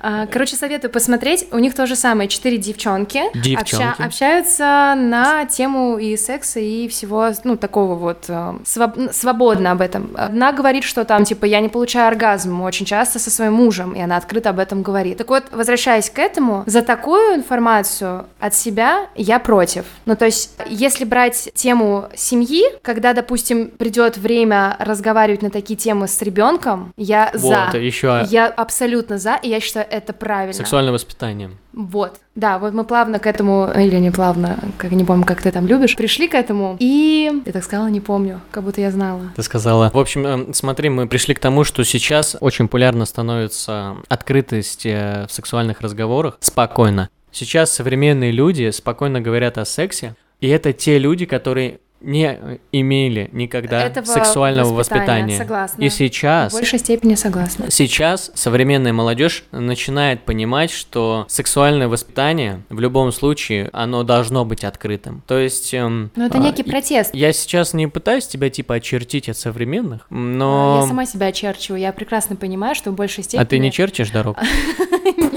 А, 0.04 0.26
Короче, 0.28 0.56
советую 0.56 0.92
посмотреть. 0.92 1.48
У 1.52 1.60
них 1.60 1.76
то 1.76 1.86
же 1.86 1.96
самое. 1.96 2.28
Четыре 2.28 2.58
девчонки. 2.58 3.22
Девчонки. 3.36 4.02
общаются 4.02 4.94
на 4.98 5.46
тему 5.46 5.98
и 5.98 6.18
секса, 6.18 6.60
и 6.60 6.88
всего, 6.88 7.30
ну, 7.44 7.56
такого 7.56 7.96
вот 7.96 8.26
э, 8.28 8.54
своб- 8.64 9.14
свободно 9.14 9.72
об 9.72 9.82
этом. 9.82 10.12
Одна 10.16 10.52
говорит, 10.52 10.84
что 10.84 11.06
там, 11.06 11.24
типа, 11.24 11.46
я 11.46 11.60
не 11.60 11.70
получаю 11.70 12.08
оргазм 12.08 12.62
очень 12.62 12.86
часто 12.86 13.20
со 13.20 13.30
своим 13.30 13.54
мужем, 13.54 13.94
и 13.94 14.02
она 14.02 14.18
открыто 14.18 14.50
об 14.50 14.60
этом 14.60 14.82
говорит. 14.82 15.18
Так 15.18 15.30
вот, 15.30 15.44
возвращаясь 15.52 16.10
к 16.10 16.18
этому, 16.20 16.64
за 16.66 16.82
такую 16.82 17.36
информацию 17.36 18.26
от 18.40 18.56
себя 18.56 19.08
я 19.16 19.40
против. 19.40 19.86
Ну, 20.06 20.16
то 20.16 20.26
есть, 20.26 20.52
если 20.68 21.06
брать 21.06 21.50
тему 21.54 22.06
семьи, 22.16 22.64
когда, 22.82 23.14
допустим, 23.14 23.70
придет 23.70 24.18
время 24.18 24.76
разговаривать 24.80 25.42
на 25.42 25.50
такие 25.52 25.76
темы 25.78 26.08
с 26.08 26.22
ребенком, 26.22 26.94
я 26.98 27.30
Вот, 27.34 27.72
за. 27.72 27.78
еще 27.78 28.26
Я 28.30 28.48
абсолютно 28.48 29.18
за, 29.18 29.36
и 29.36 29.50
я 29.50 29.60
считаю 29.60 29.86
это 29.92 30.14
правильно. 30.14 30.54
сексуальное 30.54 30.94
воспитание. 30.94 31.52
Вот, 31.74 32.20
да, 32.36 32.60
вот 32.60 32.74
мы 32.74 32.84
плавно 32.84 33.20
к 33.20 33.28
этому, 33.28 33.70
или 33.76 33.98
не 33.98 34.12
плавно, 34.12 34.58
как 34.78 34.92
не 34.92 35.04
помню, 35.04 35.26
как 35.26 35.42
ты 35.42 35.52
там 35.52 35.68
любишь, 35.68 35.96
пришли 35.96 36.28
к 36.28 36.34
этому, 36.34 36.78
и 36.80 37.32
я 37.46 37.52
так 37.52 37.64
сказала, 37.64 37.88
не 37.88 38.02
помню, 38.02 38.42
как 38.52 38.64
будто 38.64 38.82
я 38.82 38.92
знала. 38.92 39.32
Ты 39.36 39.44
сказала. 39.44 39.92
В 39.94 40.00
общем, 40.00 40.26
эм, 40.26 40.54
смотри, 40.54 40.90
мы 40.90 41.08
пришли 41.08 41.34
к 41.34 41.40
тому, 41.40 41.64
что 41.64 41.84
сейчас 41.84 42.36
очень 42.40 42.66
популярно 42.66 43.06
становится 43.06 43.98
открытость 44.08 44.86
э, 44.86 45.26
в 45.30 45.34
сексуальных 45.34 45.82
разговорах 45.82 46.38
спокойно. 46.40 47.10
Сейчас 47.32 47.72
современные 47.72 48.32
люди 48.32 48.70
спокойно 48.72 49.22
говорят 49.22 49.58
о 49.58 49.66
сексе, 49.66 50.16
и 50.42 50.48
это 50.48 50.74
те 50.74 50.98
люди, 50.98 51.26
которые 51.26 51.80
не 52.02 52.60
имели 52.72 53.30
никогда 53.32 53.84
Этого 53.86 54.06
сексуального 54.06 54.74
воспитания, 54.74 55.04
воспитания. 55.04 55.38
согласна. 55.38 55.82
И 55.82 55.90
В 55.90 55.94
сейчас 55.94 56.54
большей 56.54 56.80
степени 56.80 57.16
согласна. 57.16 57.70
Сейчас 57.70 58.32
современная 58.36 58.94
молодежь 58.94 59.44
начинает 59.52 60.24
понимать, 60.26 60.72
что 60.72 61.26
сексуальное 61.30 61.88
воспитание 61.88 62.64
в 62.70 62.80
любом 62.80 63.12
случае 63.12 63.70
оно 63.74 64.04
должно 64.04 64.46
быть 64.46 64.64
открытым. 64.64 65.24
То 65.28 65.38
есть, 65.38 65.74
эм, 65.74 66.12
Но 66.16 66.26
это 66.26 66.38
а, 66.38 66.42
некий 66.42 66.64
протест. 66.64 67.14
я 67.14 67.34
сейчас 67.34 67.74
не 67.74 67.88
пытаюсь 67.88 68.28
тебя 68.28 68.50
типа 68.50 68.76
очертить 68.76 69.30
от 69.30 69.38
современных, 69.38 70.06
но 70.10 70.80
Я 70.82 70.88
сама 70.88 71.06
себя 71.06 71.28
очерчиваю, 71.28 71.82
я 71.82 71.94
прекрасно 71.94 72.36
понимаю, 72.36 72.76
что 72.76 72.92
в 72.92 72.96
большей 72.96 73.24
степени... 73.24 73.42
а 73.44 73.46
ты 73.46 73.60
не 73.60 73.72
черчишь 73.72 74.10
дорог? 74.10 74.38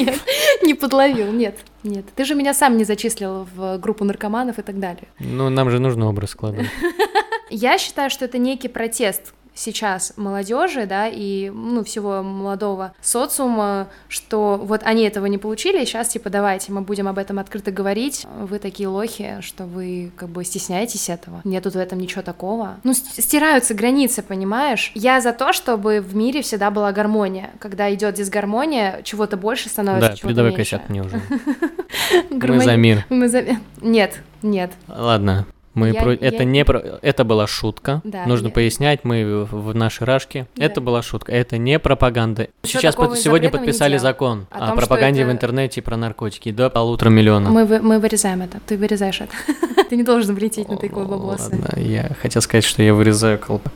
Подловил, 0.94 1.32
нет, 1.32 1.58
нет. 1.82 2.04
Ты 2.14 2.24
же 2.24 2.34
меня 2.34 2.54
сам 2.54 2.76
не 2.76 2.84
зачислил 2.84 3.48
в 3.54 3.78
группу 3.78 4.04
наркоманов 4.04 4.58
и 4.58 4.62
так 4.62 4.78
далее. 4.78 5.08
Ну 5.18 5.50
нам 5.50 5.70
же 5.70 5.80
нужно 5.80 6.08
образ 6.08 6.30
складывать. 6.30 6.68
Я 7.50 7.78
считаю, 7.78 8.10
что 8.10 8.24
это 8.24 8.38
некий 8.38 8.68
протест 8.68 9.34
сейчас 9.54 10.12
молодежи, 10.16 10.86
да, 10.86 11.08
и, 11.08 11.50
ну, 11.50 11.84
всего 11.84 12.22
молодого 12.22 12.94
социума, 13.00 13.88
что 14.08 14.60
вот 14.62 14.82
они 14.84 15.04
этого 15.04 15.26
не 15.26 15.38
получили, 15.38 15.84
сейчас, 15.84 16.08
типа, 16.08 16.30
давайте, 16.30 16.72
мы 16.72 16.80
будем 16.80 17.08
об 17.08 17.18
этом 17.18 17.38
открыто 17.38 17.70
говорить, 17.70 18.26
вы 18.40 18.58
такие 18.58 18.88
лохи, 18.88 19.38
что 19.40 19.64
вы, 19.64 20.12
как 20.16 20.28
бы, 20.28 20.44
стесняетесь 20.44 21.08
этого, 21.08 21.40
нету 21.44 21.70
в 21.70 21.76
этом 21.76 21.98
ничего 21.98 22.22
такого. 22.22 22.76
Ну, 22.84 22.92
стираются 22.94 23.74
границы, 23.74 24.22
понимаешь? 24.22 24.92
Я 24.94 25.20
за 25.20 25.32
то, 25.32 25.52
чтобы 25.52 26.00
в 26.00 26.14
мире 26.14 26.42
всегда 26.42 26.70
была 26.70 26.92
гармония. 26.92 27.50
Когда 27.58 27.92
идет 27.94 28.14
дисгармония, 28.14 29.02
чего-то 29.02 29.36
больше 29.36 29.68
становится, 29.68 30.10
Да, 30.10 30.16
чего-то 30.16 30.28
передавай 30.28 30.50
меньше. 30.52 30.76
косяк 30.76 30.88
мне 30.88 31.02
уже. 31.02 31.20
Мы 33.10 33.28
за 33.28 33.42
мир. 33.42 33.58
Нет, 33.80 34.20
нет. 34.42 34.72
Ладно. 34.88 35.46
Мы 35.74 35.88
Я- 35.90 36.00
про... 36.02 36.12
я- 36.12 36.18
Это 36.20 36.44
не 36.44 36.64
про... 36.64 36.78
Это 37.02 37.24
была 37.24 37.46
шутка. 37.46 38.00
Да, 38.04 38.26
Нужно 38.26 38.46
я- 38.48 38.52
пояснять, 38.52 39.04
мы 39.04 39.44
в 39.50 39.74
нашей 39.74 40.04
рашке. 40.04 40.46
Да. 40.56 40.64
Это 40.64 40.80
была 40.80 41.02
шутка. 41.02 41.32
Это 41.32 41.58
не 41.58 41.78
пропаганда. 41.78 42.48
Ничего 42.62 42.80
Сейчас 42.80 42.94
под- 42.94 43.18
сегодня 43.18 43.50
подписали 43.50 43.96
закон 43.96 44.46
О 44.50 44.58
о, 44.64 44.66
том, 44.68 44.76
пропаганде 44.76 45.22
это- 45.22 45.30
в 45.30 45.32
интернете 45.32 45.82
про 45.82 45.96
наркотики 45.96 46.52
до 46.52 46.70
полутора 46.70 47.10
миллионов. 47.10 47.52
Мы, 47.52 47.64
вы- 47.64 47.80
мы 47.80 47.98
вырезаем 47.98 48.42
это. 48.42 48.60
Ты 48.66 48.76
вырезаешь 48.76 49.20
это. 49.20 49.32
Ты 49.90 49.96
не 49.96 50.04
должен 50.04 50.34
влететь 50.34 50.68
на 50.68 50.76
такой 50.76 51.06
баблосы. 51.06 51.50
Ладно, 51.50 51.80
я 51.80 52.10
хотел 52.22 52.40
сказать, 52.40 52.64
что 52.64 52.82
я 52.82 52.94
вырезаю 52.94 53.38
колпак. 53.38 53.72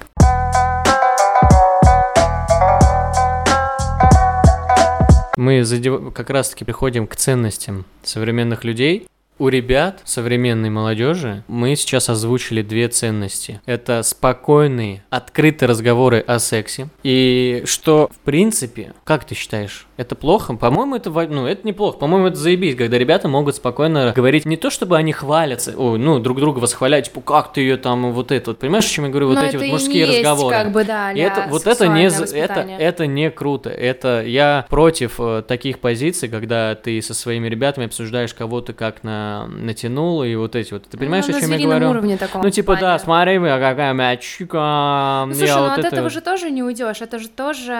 Мы 5.37 5.63
задев- 5.63 6.13
как 6.13 6.31
раз-таки 6.31 6.65
приходим 6.65 7.07
к 7.07 7.15
ценностям 7.15 7.85
современных 8.03 8.65
людей. 8.65 9.07
У 9.41 9.49
ребят, 9.49 10.01
современной 10.05 10.69
молодежи, 10.69 11.45
мы 11.47 11.77
сейчас 11.77 12.09
озвучили 12.09 12.63
две 12.63 12.89
ценности. 12.89 13.61
Это 13.67 14.03
спокойные, 14.03 15.05
открытые 15.11 15.69
разговоры 15.69 16.19
о 16.27 16.41
сексе. 16.41 16.89
И 17.05 17.63
что, 17.65 18.11
в 18.13 18.19
принципе, 18.25 18.95
как 19.05 19.25
ты 19.25 19.37
считаешь, 19.37 19.87
это 19.97 20.17
плохо? 20.17 20.55
По-моему, 20.55 20.97
это, 20.97 21.11
ну, 21.11 21.47
это 21.47 21.65
неплохо. 21.65 21.99
По-моему, 21.99 22.27
это 22.27 22.37
заебись, 22.37 22.75
когда 22.75 22.99
ребята 22.99 23.29
могут 23.29 23.55
спокойно 23.55 24.13
говорить 24.15 24.45
не 24.45 24.57
то, 24.57 24.71
чтобы 24.71 24.97
они 24.97 25.13
хвалятся, 25.13 25.73
ой, 25.77 26.01
ну, 26.01 26.19
друг 26.19 26.41
друга 26.41 26.59
восхваляют, 26.59 27.07
типа, 27.07 27.21
как 27.21 27.53
ты 27.53 27.61
ее 27.61 27.77
там, 27.77 28.13
вот 28.13 28.33
это. 28.33 28.51
Вот, 28.51 28.59
понимаешь, 28.59 28.87
о 28.87 28.89
чем 28.89 29.05
я 29.05 29.11
говорю? 29.11 29.29
Вот 29.29 29.37
Но 29.37 29.45
эти 29.45 29.57
вот 29.57 29.67
мужские 29.67 30.07
есть 30.07 30.19
разговоры. 30.19 30.57
как 30.57 30.73
бы, 30.73 30.83
да, 30.83 31.13
И 31.13 31.21
это, 31.21 31.47
вот 31.49 31.65
это 31.69 31.87
не, 31.87 32.07
это, 32.07 32.61
это 32.61 33.07
не 33.07 33.31
круто. 33.31 33.71
Это 33.71 34.25
я 34.27 34.67
против 34.69 35.21
э, 35.21 35.43
таких 35.47 35.79
позиций, 35.79 36.29
когда 36.29 36.75
ты 36.75 37.01
со 37.03 37.15
своими 37.15 37.49
ребятами 37.49 37.87
обсуждаешь 37.87 38.35
кого-то 38.35 38.73
как 38.73 39.05
на 39.05 39.28
натянул 39.49 40.23
и 40.25 40.35
вот 40.35 40.57
эти 40.57 40.73
вот. 40.73 40.85
Ты 40.89 40.97
понимаешь, 40.99 41.27
ну, 41.29 41.37
о 41.37 41.41
чем 41.41 41.51
я 41.53 41.59
говорю? 41.67 41.91
уровне 41.91 42.17
таком 42.17 42.43
Ну 42.43 42.51
типа 42.51 42.75
да, 42.75 42.81
плане. 42.81 42.99
смотри, 42.99 43.39
вы, 43.39 43.51
а 43.51 43.59
какая 43.59 43.93
мячика. 43.93 45.25
Ну, 45.27 45.33
я 45.33 45.37
слушай, 45.37 45.55
ну 45.57 45.61
вот 45.63 45.73
от 45.73 45.79
это 45.79 45.89
этого 45.89 46.11
же 46.11 46.21
тоже 46.21 46.51
не 46.51 46.63
уйдешь. 46.63 47.01
Это 47.01 47.19
же 47.19 47.29
тоже 47.29 47.73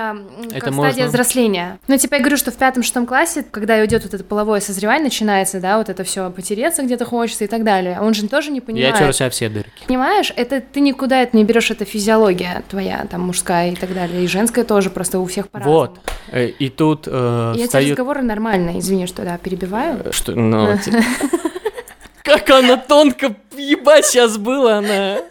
Это 0.51 0.61
как 0.61 0.75
можно- 0.75 0.91
стадия 0.93 1.07
взросления. 1.09 1.79
Ну, 1.89 1.97
типа, 1.97 2.15
я 2.15 2.21
говорю, 2.21 2.37
что 2.37 2.51
в 2.51 2.57
пятом-шестом 2.57 3.07
классе, 3.07 3.45
когда 3.51 3.85
идет 3.85 4.05
вот 4.05 4.15
это 4.15 4.25
половое 4.25 4.61
созревание, 4.61 5.05
начинается, 5.05 5.61
да, 5.61 5.79
вот 5.79 5.89
это 5.89 6.05
все 6.05 6.31
потереться 6.31 6.83
где-то 6.83 7.05
хочется 7.05 7.45
и 7.45 7.47
так 7.49 7.65
далее. 7.65 7.99
Он 8.01 8.15
же 8.15 8.29
тоже 8.29 8.51
не 8.51 8.57
Я 8.59 8.63
понимает. 8.63 8.97
теру 8.99 9.13
себя 9.13 9.31
все 9.31 9.49
дырки. 9.49 9.71
Понимаешь, 9.87 10.33
это 10.37 10.61
ты 10.61 10.81
никуда 10.81 11.23
это 11.23 11.37
не 11.37 11.45
берешь, 11.45 11.71
это 11.71 11.85
физиология 11.85 12.63
твоя, 12.69 13.07
там 13.11 13.23
мужская 13.23 13.71
и 13.71 13.75
так 13.77 13.95
далее, 13.95 14.25
и 14.25 14.27
женская 14.27 14.65
тоже, 14.65 14.91
просто 14.91 15.19
у 15.19 15.27
всех 15.27 15.49
по-разному. 15.49 15.79
Вот. 15.79 16.01
Э, 16.31 16.47
И 16.49 16.69
тут 16.69 17.05
э, 17.07 17.53
эти 17.57 17.65
встают... 17.67 17.91
разговоры 17.93 18.23
нормально, 18.23 18.79
извини, 18.79 19.07
что 19.07 19.23
да, 19.25 19.39
перебиваю. 19.39 20.01
Э, 20.05 20.13
Что, 20.13 20.33
ну, 20.35 20.77
ти- 20.79 20.91
Как 22.29 22.51
она 22.51 22.77
тонко, 22.77 23.35
ебать, 23.57 24.05
сейчас 24.05 24.37
было 24.37 24.77
она. 24.77 25.23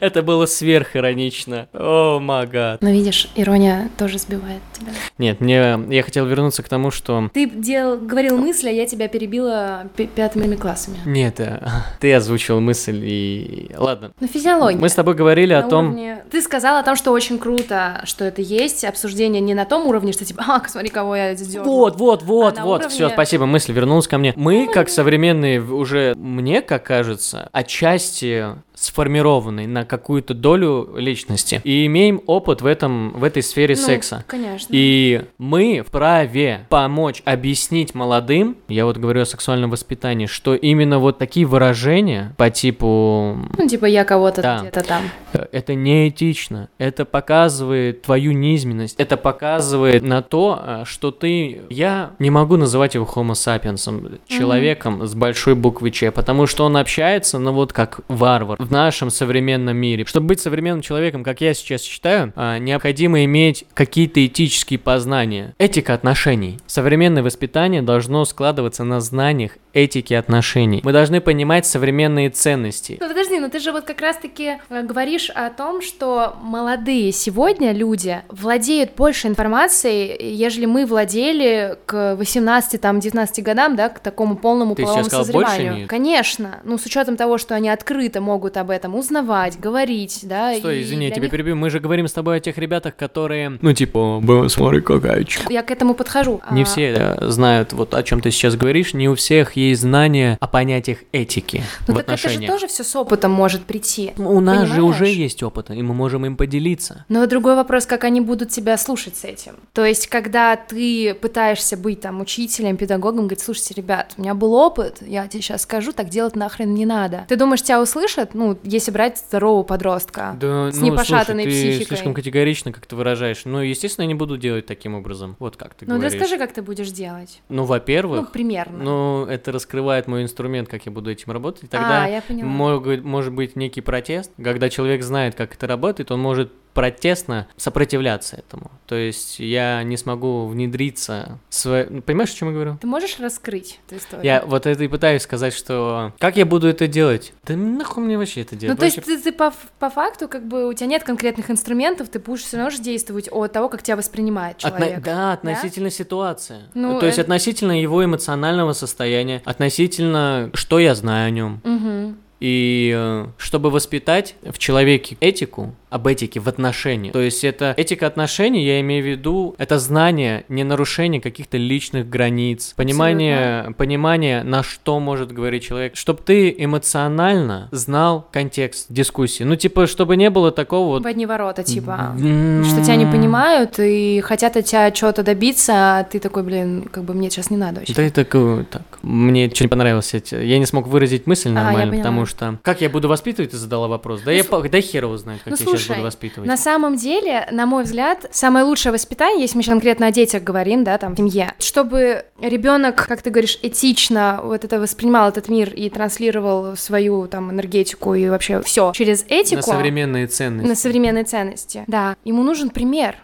Это 0.00 0.22
было 0.22 0.46
сверхиронично. 0.46 1.68
О, 1.72 2.18
магад. 2.20 2.82
Но 2.82 2.90
видишь, 2.90 3.28
ирония 3.34 3.88
тоже 3.98 4.18
сбивает 4.18 4.60
тебя. 4.72 4.92
Нет, 5.18 5.40
мне 5.40 5.78
я 5.90 6.02
хотел 6.02 6.26
вернуться 6.26 6.62
к 6.62 6.68
тому, 6.68 6.90
что 6.90 7.30
Ты 7.32 7.48
делал, 7.48 7.96
говорил 7.98 8.36
мысли, 8.36 8.68
а 8.68 8.72
я 8.72 8.86
тебя 8.86 9.08
перебила 9.08 9.86
пятыми 9.96 10.56
классами. 10.56 10.98
нет, 11.06 11.40
э, 11.40 11.60
ты 12.00 12.12
озвучил 12.14 12.60
мысль 12.60 13.00
и 13.04 13.70
ладно. 13.76 14.12
Ну, 14.20 14.26
физиология. 14.26 14.78
Мы 14.78 14.88
с 14.88 14.94
тобой 14.94 15.14
говорили 15.14 15.52
о 15.52 15.62
На 15.62 15.68
том, 15.68 15.86
уровне- 15.86 16.24
Ты 16.30 16.42
сказала 16.42 16.80
о 16.80 16.82
том, 16.82 16.96
что 16.96 17.12
очень 17.12 17.38
круто, 17.38 18.02
что 18.04 18.24
это 18.24 18.42
есть, 18.42 18.84
обсуждение 18.84 19.40
не 19.40 19.54
на 19.54 19.64
том 19.64 19.86
уровне, 19.86 20.12
что 20.12 20.24
типа, 20.24 20.44
а, 20.48 20.68
смотри, 20.68 20.90
кого 20.90 21.16
я 21.16 21.34
сделал. 21.34 21.64
Вот, 21.66 21.96
вот, 21.96 22.22
вот, 22.22 22.58
А 22.58 22.64
вот, 22.64 22.80
уровне- 22.82 22.88
все, 22.94 23.08
спасибо, 23.08 23.46
мысль 23.46 23.72
вернулась 23.72 24.08
ко 24.08 24.18
мне. 24.18 24.32
Мы, 24.36 24.68
как 24.72 24.88
современные, 24.88 25.60
уже, 25.62 26.14
мне 26.16 26.60
как 26.62 26.84
кажется, 26.84 27.48
отчасти 27.52 28.44
сформированные 28.74 29.66
на 29.66 29.85
какую-то 29.86 30.34
долю 30.34 30.90
личности 30.96 31.60
и 31.64 31.86
имеем 31.86 32.20
опыт 32.26 32.60
в 32.62 32.66
этом 32.66 33.12
в 33.16 33.24
этой 33.24 33.42
сфере 33.42 33.74
Ну, 33.78 33.82
секса. 33.82 34.24
Конечно. 34.26 34.68
И 34.70 35.22
мы 35.38 35.82
вправе 35.86 36.66
помочь 36.68 37.22
объяснить 37.24 37.94
молодым, 37.94 38.56
я 38.68 38.84
вот 38.84 38.96
говорю 38.98 39.22
о 39.22 39.26
сексуальном 39.26 39.70
воспитании, 39.70 40.26
что 40.26 40.54
именно 40.54 40.98
вот 40.98 41.18
такие 41.18 41.46
выражения 41.46 42.34
по 42.36 42.50
типу 42.50 43.38
Ну, 43.56 43.68
типа, 43.68 43.86
я 43.86 44.04
кого-то 44.04 44.42
Да. 44.42 44.58
где-то 44.60 44.82
там. 44.82 45.02
э, 45.32 45.46
это 45.52 45.74
неэтично, 45.74 46.68
это 46.78 47.04
показывает 47.04 48.02
твою 48.02 48.32
низменность, 48.32 48.96
это 48.98 49.16
показывает 49.16 50.02
на 50.02 50.22
то, 50.22 50.60
э, 50.62 50.82
что 50.86 51.10
ты... 51.10 51.62
Я 51.70 52.10
не 52.18 52.30
могу 52.30 52.56
называть 52.56 52.94
его 52.94 53.04
homo 53.06 53.32
sapiensом, 53.34 54.18
человеком 54.26 55.06
с 55.06 55.14
большой 55.14 55.54
буквы 55.54 55.90
Ч, 55.90 56.10
потому 56.10 56.46
что 56.46 56.64
он 56.64 56.76
общается, 56.76 57.38
ну 57.38 57.52
вот 57.52 57.72
как 57.72 58.00
варвар 58.08 58.56
в 58.60 58.70
нашем 58.70 59.10
современном 59.10 59.75
мире. 59.76 60.04
Чтобы 60.06 60.28
быть 60.28 60.40
современным 60.40 60.82
человеком, 60.82 61.22
как 61.24 61.40
я 61.40 61.54
сейчас 61.54 61.82
считаю, 61.82 62.32
а, 62.36 62.58
необходимо 62.58 63.24
иметь 63.24 63.64
какие-то 63.74 64.24
этические 64.24 64.78
познания. 64.78 65.54
Этика 65.58 65.94
отношений. 65.94 66.58
Современное 66.66 67.22
воспитание 67.22 67.82
должно 67.82 68.24
складываться 68.24 68.84
на 68.84 69.00
знаниях 69.00 69.52
этики 69.76 70.14
отношений. 70.14 70.80
Мы 70.82 70.92
должны 70.92 71.20
понимать 71.20 71.66
современные 71.66 72.30
ценности. 72.30 72.96
Ну 72.98 73.08
подожди, 73.08 73.38
ну 73.38 73.50
ты 73.50 73.58
же 73.58 73.72
вот 73.72 73.84
как 73.84 74.00
раз-таки 74.00 74.56
э, 74.70 74.82
говоришь 74.82 75.28
о 75.28 75.50
том, 75.50 75.82
что 75.82 76.36
молодые 76.40 77.12
сегодня 77.12 77.72
люди 77.72 78.22
владеют 78.30 78.94
больше 78.96 79.28
информацией, 79.28 80.16
ежели 80.34 80.64
мы 80.64 80.86
владели 80.86 81.76
к 81.84 82.16
18, 82.16 82.80
там, 82.80 83.00
19 83.00 83.44
годам, 83.44 83.76
да, 83.76 83.90
к 83.90 83.98
такому 83.98 84.36
полному 84.36 84.74
Ты 84.74 84.82
половому 84.82 85.04
сейчас 85.04 85.24
сказал, 85.26 85.32
больше 85.32 85.50
созреванию. 85.50 85.74
имеют? 85.74 85.90
Конечно, 85.90 86.60
ну 86.64 86.78
с 86.78 86.86
учетом 86.86 87.16
того, 87.18 87.36
что 87.36 87.54
они 87.54 87.68
открыто 87.68 88.22
могут 88.22 88.56
об 88.56 88.70
этом 88.70 88.94
узнавать, 88.94 89.60
говорить, 89.70 90.20
да. 90.22 90.54
Стой, 90.54 90.82
извини, 90.82 91.06
я 91.06 91.10
тебя 91.10 91.22
них- 91.22 91.30
перебью. 91.32 91.56
Мы 91.56 91.70
же 91.70 91.80
говорим 91.80 92.06
с 92.06 92.12
тобой 92.12 92.36
о 92.36 92.40
тех 92.40 92.56
ребятах, 92.58 92.94
которые... 92.94 93.58
Ну, 93.60 93.72
типа, 93.72 94.20
«Бля, 94.22 94.48
смотри, 94.48 94.80
какая 94.80 95.24
чё». 95.24 95.40
Я 95.50 95.62
к 95.62 95.70
этому 95.72 95.94
подхожу. 95.94 96.40
Не 96.52 96.62
А, 96.62 96.64
все 96.64 96.92
э, 96.96 97.28
знают 97.30 97.72
вот 97.72 97.94
о 97.94 98.02
чем 98.04 98.20
ты 98.20 98.30
сейчас 98.30 98.54
говоришь, 98.56 98.94
не 98.94 99.08
у 99.08 99.14
всех 99.16 99.56
есть 99.56 99.80
знания 99.82 100.36
о 100.40 100.46
понятиях 100.46 100.98
этики 101.12 101.62
Ну 101.88 101.94
в 101.94 101.96
так 101.96 102.04
это 102.08 102.16
же 102.16 102.26
отношениях. 102.28 102.52
тоже 102.52 102.66
все 102.68 102.84
с 102.84 102.94
опытом 102.96 103.32
может 103.32 103.64
прийти. 103.64 104.12
У 104.16 104.40
нас 104.40 104.68
же 104.68 104.82
уже 104.82 105.00
понимаешь? 105.00 105.16
есть 105.18 105.42
опыт, 105.42 105.70
и 105.70 105.82
мы 105.82 105.94
можем 105.94 106.24
им 106.26 106.36
поделиться. 106.36 107.04
Но 107.08 107.26
другой 107.26 107.56
вопрос, 107.56 107.86
как 107.86 108.04
они 108.04 108.20
будут 108.20 108.50
тебя 108.50 108.76
слушать 108.78 109.16
с 109.16 109.24
этим. 109.24 109.54
То 109.72 109.84
есть, 109.84 110.06
когда 110.06 110.54
ты 110.56 111.14
пытаешься 111.20 111.76
быть 111.76 112.00
там 112.00 112.20
учителем, 112.20 112.76
педагогом, 112.76 113.22
говорить, 113.26 113.40
слушайте, 113.42 113.74
ребят, 113.74 114.12
у 114.16 114.22
меня 114.22 114.34
был 114.34 114.54
опыт, 114.54 114.98
я 115.00 115.26
тебе 115.26 115.42
сейчас 115.42 115.62
скажу, 115.62 115.92
так 115.92 116.08
делать 116.08 116.36
нахрен 116.36 116.72
не 116.72 116.86
надо. 116.86 117.24
Ты 117.28 117.36
думаешь, 117.36 117.62
тебя 117.62 117.80
услышат? 117.82 118.34
Ну, 118.34 118.56
если 118.62 118.90
брать 118.92 119.18
здорового 119.18 119.55
подростка. 119.64 120.36
Да, 120.40 120.70
с 120.72 120.76
ну, 120.76 120.86
непошатанной 120.86 121.44
слушай, 121.44 121.60
ты 121.62 121.68
психикой. 121.68 121.86
слишком 121.86 122.14
категорично 122.14 122.72
как 122.72 122.86
ты 122.86 122.96
выражаешь. 122.96 123.44
Ну, 123.44 123.60
естественно, 123.60 124.04
я 124.04 124.08
не 124.08 124.14
буду 124.14 124.36
делать 124.36 124.66
таким 124.66 124.94
образом. 124.94 125.36
Вот 125.38 125.56
как 125.56 125.74
ты 125.74 125.86
Ну, 125.86 125.94
говоришь. 125.96 126.12
расскажи, 126.14 126.38
как 126.38 126.52
ты 126.52 126.62
будешь 126.62 126.90
делать. 126.90 127.40
Ну, 127.48 127.56
Ну, 127.56 127.64
во-первых, 127.64 128.32
примерно. 128.32 128.78
ну, 128.78 129.24
это 129.26 129.52
раскрывает 129.52 130.06
мой 130.06 130.22
инструмент, 130.22 130.68
как 130.68 130.86
я 130.86 130.92
буду 130.92 131.10
этим 131.10 131.32
работать. 131.32 131.64
И 131.64 131.66
Тогда 131.66 132.04
а, 132.04 132.08
я 132.08 132.22
поняла. 132.22 132.48
Могут, 132.48 133.04
может 133.04 133.32
быть 133.32 133.56
некий 133.56 133.80
протест, 133.80 134.30
когда 134.42 134.68
человек 134.68 135.02
знает, 135.02 135.34
как 135.34 135.54
это 135.54 135.66
работает, 135.66 136.10
он 136.10 136.20
может 136.20 136.52
протестно 136.76 137.48
сопротивляться 137.56 138.36
этому. 138.36 138.70
То 138.86 138.94
есть 138.94 139.40
я 139.40 139.82
не 139.82 139.96
смогу 139.96 140.46
внедриться. 140.46 141.38
в 141.48 141.54
свое- 141.54 141.86
ну, 141.90 142.02
Понимаешь, 142.02 142.30
о 142.30 142.34
чем 142.34 142.48
я 142.48 142.54
говорю? 142.54 142.78
Ты 142.80 142.86
можешь 142.86 143.18
раскрыть 143.18 143.80
эту 143.86 143.96
историю? 143.98 144.24
Я 144.24 144.44
вот 144.46 144.66
это 144.66 144.84
и 144.84 144.88
пытаюсь 144.88 145.22
сказать, 145.22 145.54
что 145.54 146.12
как 146.18 146.36
я 146.36 146.44
буду 146.46 146.68
это 146.68 146.86
делать? 146.86 147.32
Да 147.44 147.56
нахуй 147.56 148.04
мне 148.04 148.16
вообще 148.18 148.42
это 148.42 148.54
Ну, 148.54 148.60
делать? 148.60 148.78
то 148.78 148.84
есть 148.84 149.02
ты, 149.02 149.18
ты 149.18 149.32
по, 149.32 149.52
по 149.78 149.90
факту, 149.90 150.28
как 150.28 150.46
бы, 150.46 150.68
у 150.68 150.72
тебя 150.74 150.86
нет 150.86 151.02
конкретных 151.02 151.50
инструментов, 151.50 152.08
ты 152.08 152.18
будешь 152.18 152.42
все 152.42 152.58
равно 152.58 152.70
же 152.70 152.80
действовать 152.82 153.28
от 153.32 153.52
того, 153.52 153.68
как 153.68 153.82
тебя 153.82 153.96
воспринимает 153.96 154.58
Отно- 154.58 154.78
человек. 154.78 155.02
Да, 155.02 155.32
относительно 155.32 155.90
ситуации. 155.90 156.58
Ну, 156.74 157.00
То 157.00 157.06
есть 157.06 157.18
э- 157.18 157.22
относительно 157.22 157.80
его 157.80 158.04
эмоционального 158.04 158.74
состояния, 158.74 159.40
относительно, 159.44 160.50
что 160.54 160.78
я 160.78 160.94
знаю 160.94 161.28
о 161.28 161.30
нем. 161.30 161.60
Мгм. 161.64 162.18
И 162.38 162.92
э, 162.94 163.26
чтобы 163.38 163.70
воспитать 163.70 164.34
в 164.42 164.58
человеке 164.58 165.16
этику, 165.20 165.74
об 165.90 166.06
этике 166.06 166.40
в 166.40 166.48
отношениях. 166.48 167.12
То 167.12 167.20
есть 167.20 167.44
это 167.44 167.72
этика 167.76 168.06
отношений, 168.06 168.64
я 168.64 168.80
имею 168.80 169.04
в 169.04 169.06
виду, 169.06 169.54
это 169.58 169.78
знание, 169.78 170.44
не 170.48 170.64
нарушение 170.64 171.20
каких-то 171.20 171.56
личных 171.56 172.08
границ, 172.08 172.72
понимание, 172.76 173.72
понимание, 173.76 174.42
на 174.42 174.62
что 174.62 174.98
может 175.00 175.32
говорить 175.32 175.62
человек, 175.64 175.96
чтобы 175.96 176.20
ты 176.24 176.54
эмоционально 176.96 177.68
знал 177.72 178.26
контекст 178.32 178.86
дискуссии. 178.88 179.44
Ну, 179.44 179.56
типа, 179.56 179.86
чтобы 179.86 180.16
не 180.16 180.30
было 180.30 180.50
такого 180.50 180.86
вот... 180.88 181.02
В 181.02 181.06
одни 181.06 181.26
ворота, 181.26 181.62
типа. 181.62 182.14
М, 182.18 182.64
Что 182.64 182.82
тебя 182.82 182.96
не 182.96 183.06
понимают 183.06 183.78
и 183.78 184.20
хотят 184.22 184.56
от 184.56 184.64
тебя 184.64 184.90
чего-то 184.90 185.22
добиться, 185.22 185.72
а 185.98 186.04
ты 186.04 186.18
такой, 186.20 186.42
блин, 186.42 186.88
как 186.90 187.04
бы 187.04 187.14
мне 187.14 187.30
сейчас 187.30 187.50
не 187.50 187.56
надо 187.56 187.80
вообще. 187.80 187.94
Да, 187.94 188.02
это 188.02 188.24
такое, 188.24 188.64
так. 188.64 188.82
Мне 189.02 189.50
что 189.50 189.64
не 189.64 189.68
понравилось, 189.68 190.14
я 190.30 190.58
не 190.58 190.66
смог 190.66 190.86
выразить 190.86 191.26
мысль 191.26 191.50
А, 191.50 191.52
нормально, 191.52 191.90
поняла. 191.92 191.96
потому 192.04 192.26
что... 192.26 192.58
Как 192.62 192.80
я 192.80 192.88
буду 192.88 193.08
воспитывать, 193.08 193.50
ты 193.50 193.56
задала 193.56 193.88
вопрос. 193.88 194.20
Да 194.22 194.30
Ну, 194.30 194.36
я, 194.36 194.42
с- 194.44 194.68
да 194.70 194.80
хер 194.80 195.04
его 195.04 195.16
знает, 195.16 195.40
как 195.44 195.52
Ну, 195.52 195.56
я 195.58 195.66
сейчас 195.66 195.85
слушай, 195.86 195.98
буду 195.98 196.06
воспитывать. 196.06 196.48
На 196.48 196.56
самом 196.56 196.96
деле, 196.96 197.46
на 197.50 197.66
мой 197.66 197.84
взгляд, 197.84 198.26
самое 198.30 198.64
лучшее 198.64 198.92
воспитание, 198.92 199.42
если 199.42 199.56
мы 199.56 199.62
сейчас 199.62 199.72
конкретно 199.72 200.06
о 200.06 200.12
детях 200.12 200.42
говорим, 200.42 200.84
да, 200.84 200.98
там, 200.98 201.16
семье, 201.16 201.54
чтобы 201.58 202.24
ребенок, 202.40 203.06
как 203.06 203.22
ты 203.22 203.30
говоришь, 203.30 203.58
этично 203.62 204.40
вот 204.42 204.64
это 204.64 204.80
воспринимал 204.80 205.28
этот 205.28 205.48
мир 205.48 205.72
и 205.72 205.88
транслировал 205.90 206.76
свою 206.76 207.26
там 207.26 207.50
энергетику 207.50 208.14
и 208.14 208.28
вообще 208.28 208.62
все 208.62 208.92
через 208.94 209.24
этику. 209.28 209.56
На 209.70 209.76
современные 209.76 210.26
ценности. 210.26 210.68
на 210.68 210.74
современные 210.74 211.24
ценности. 211.24 211.84
Да, 211.86 212.16
ему 212.24 212.42
нужен 212.42 212.70
пример. 212.70 213.16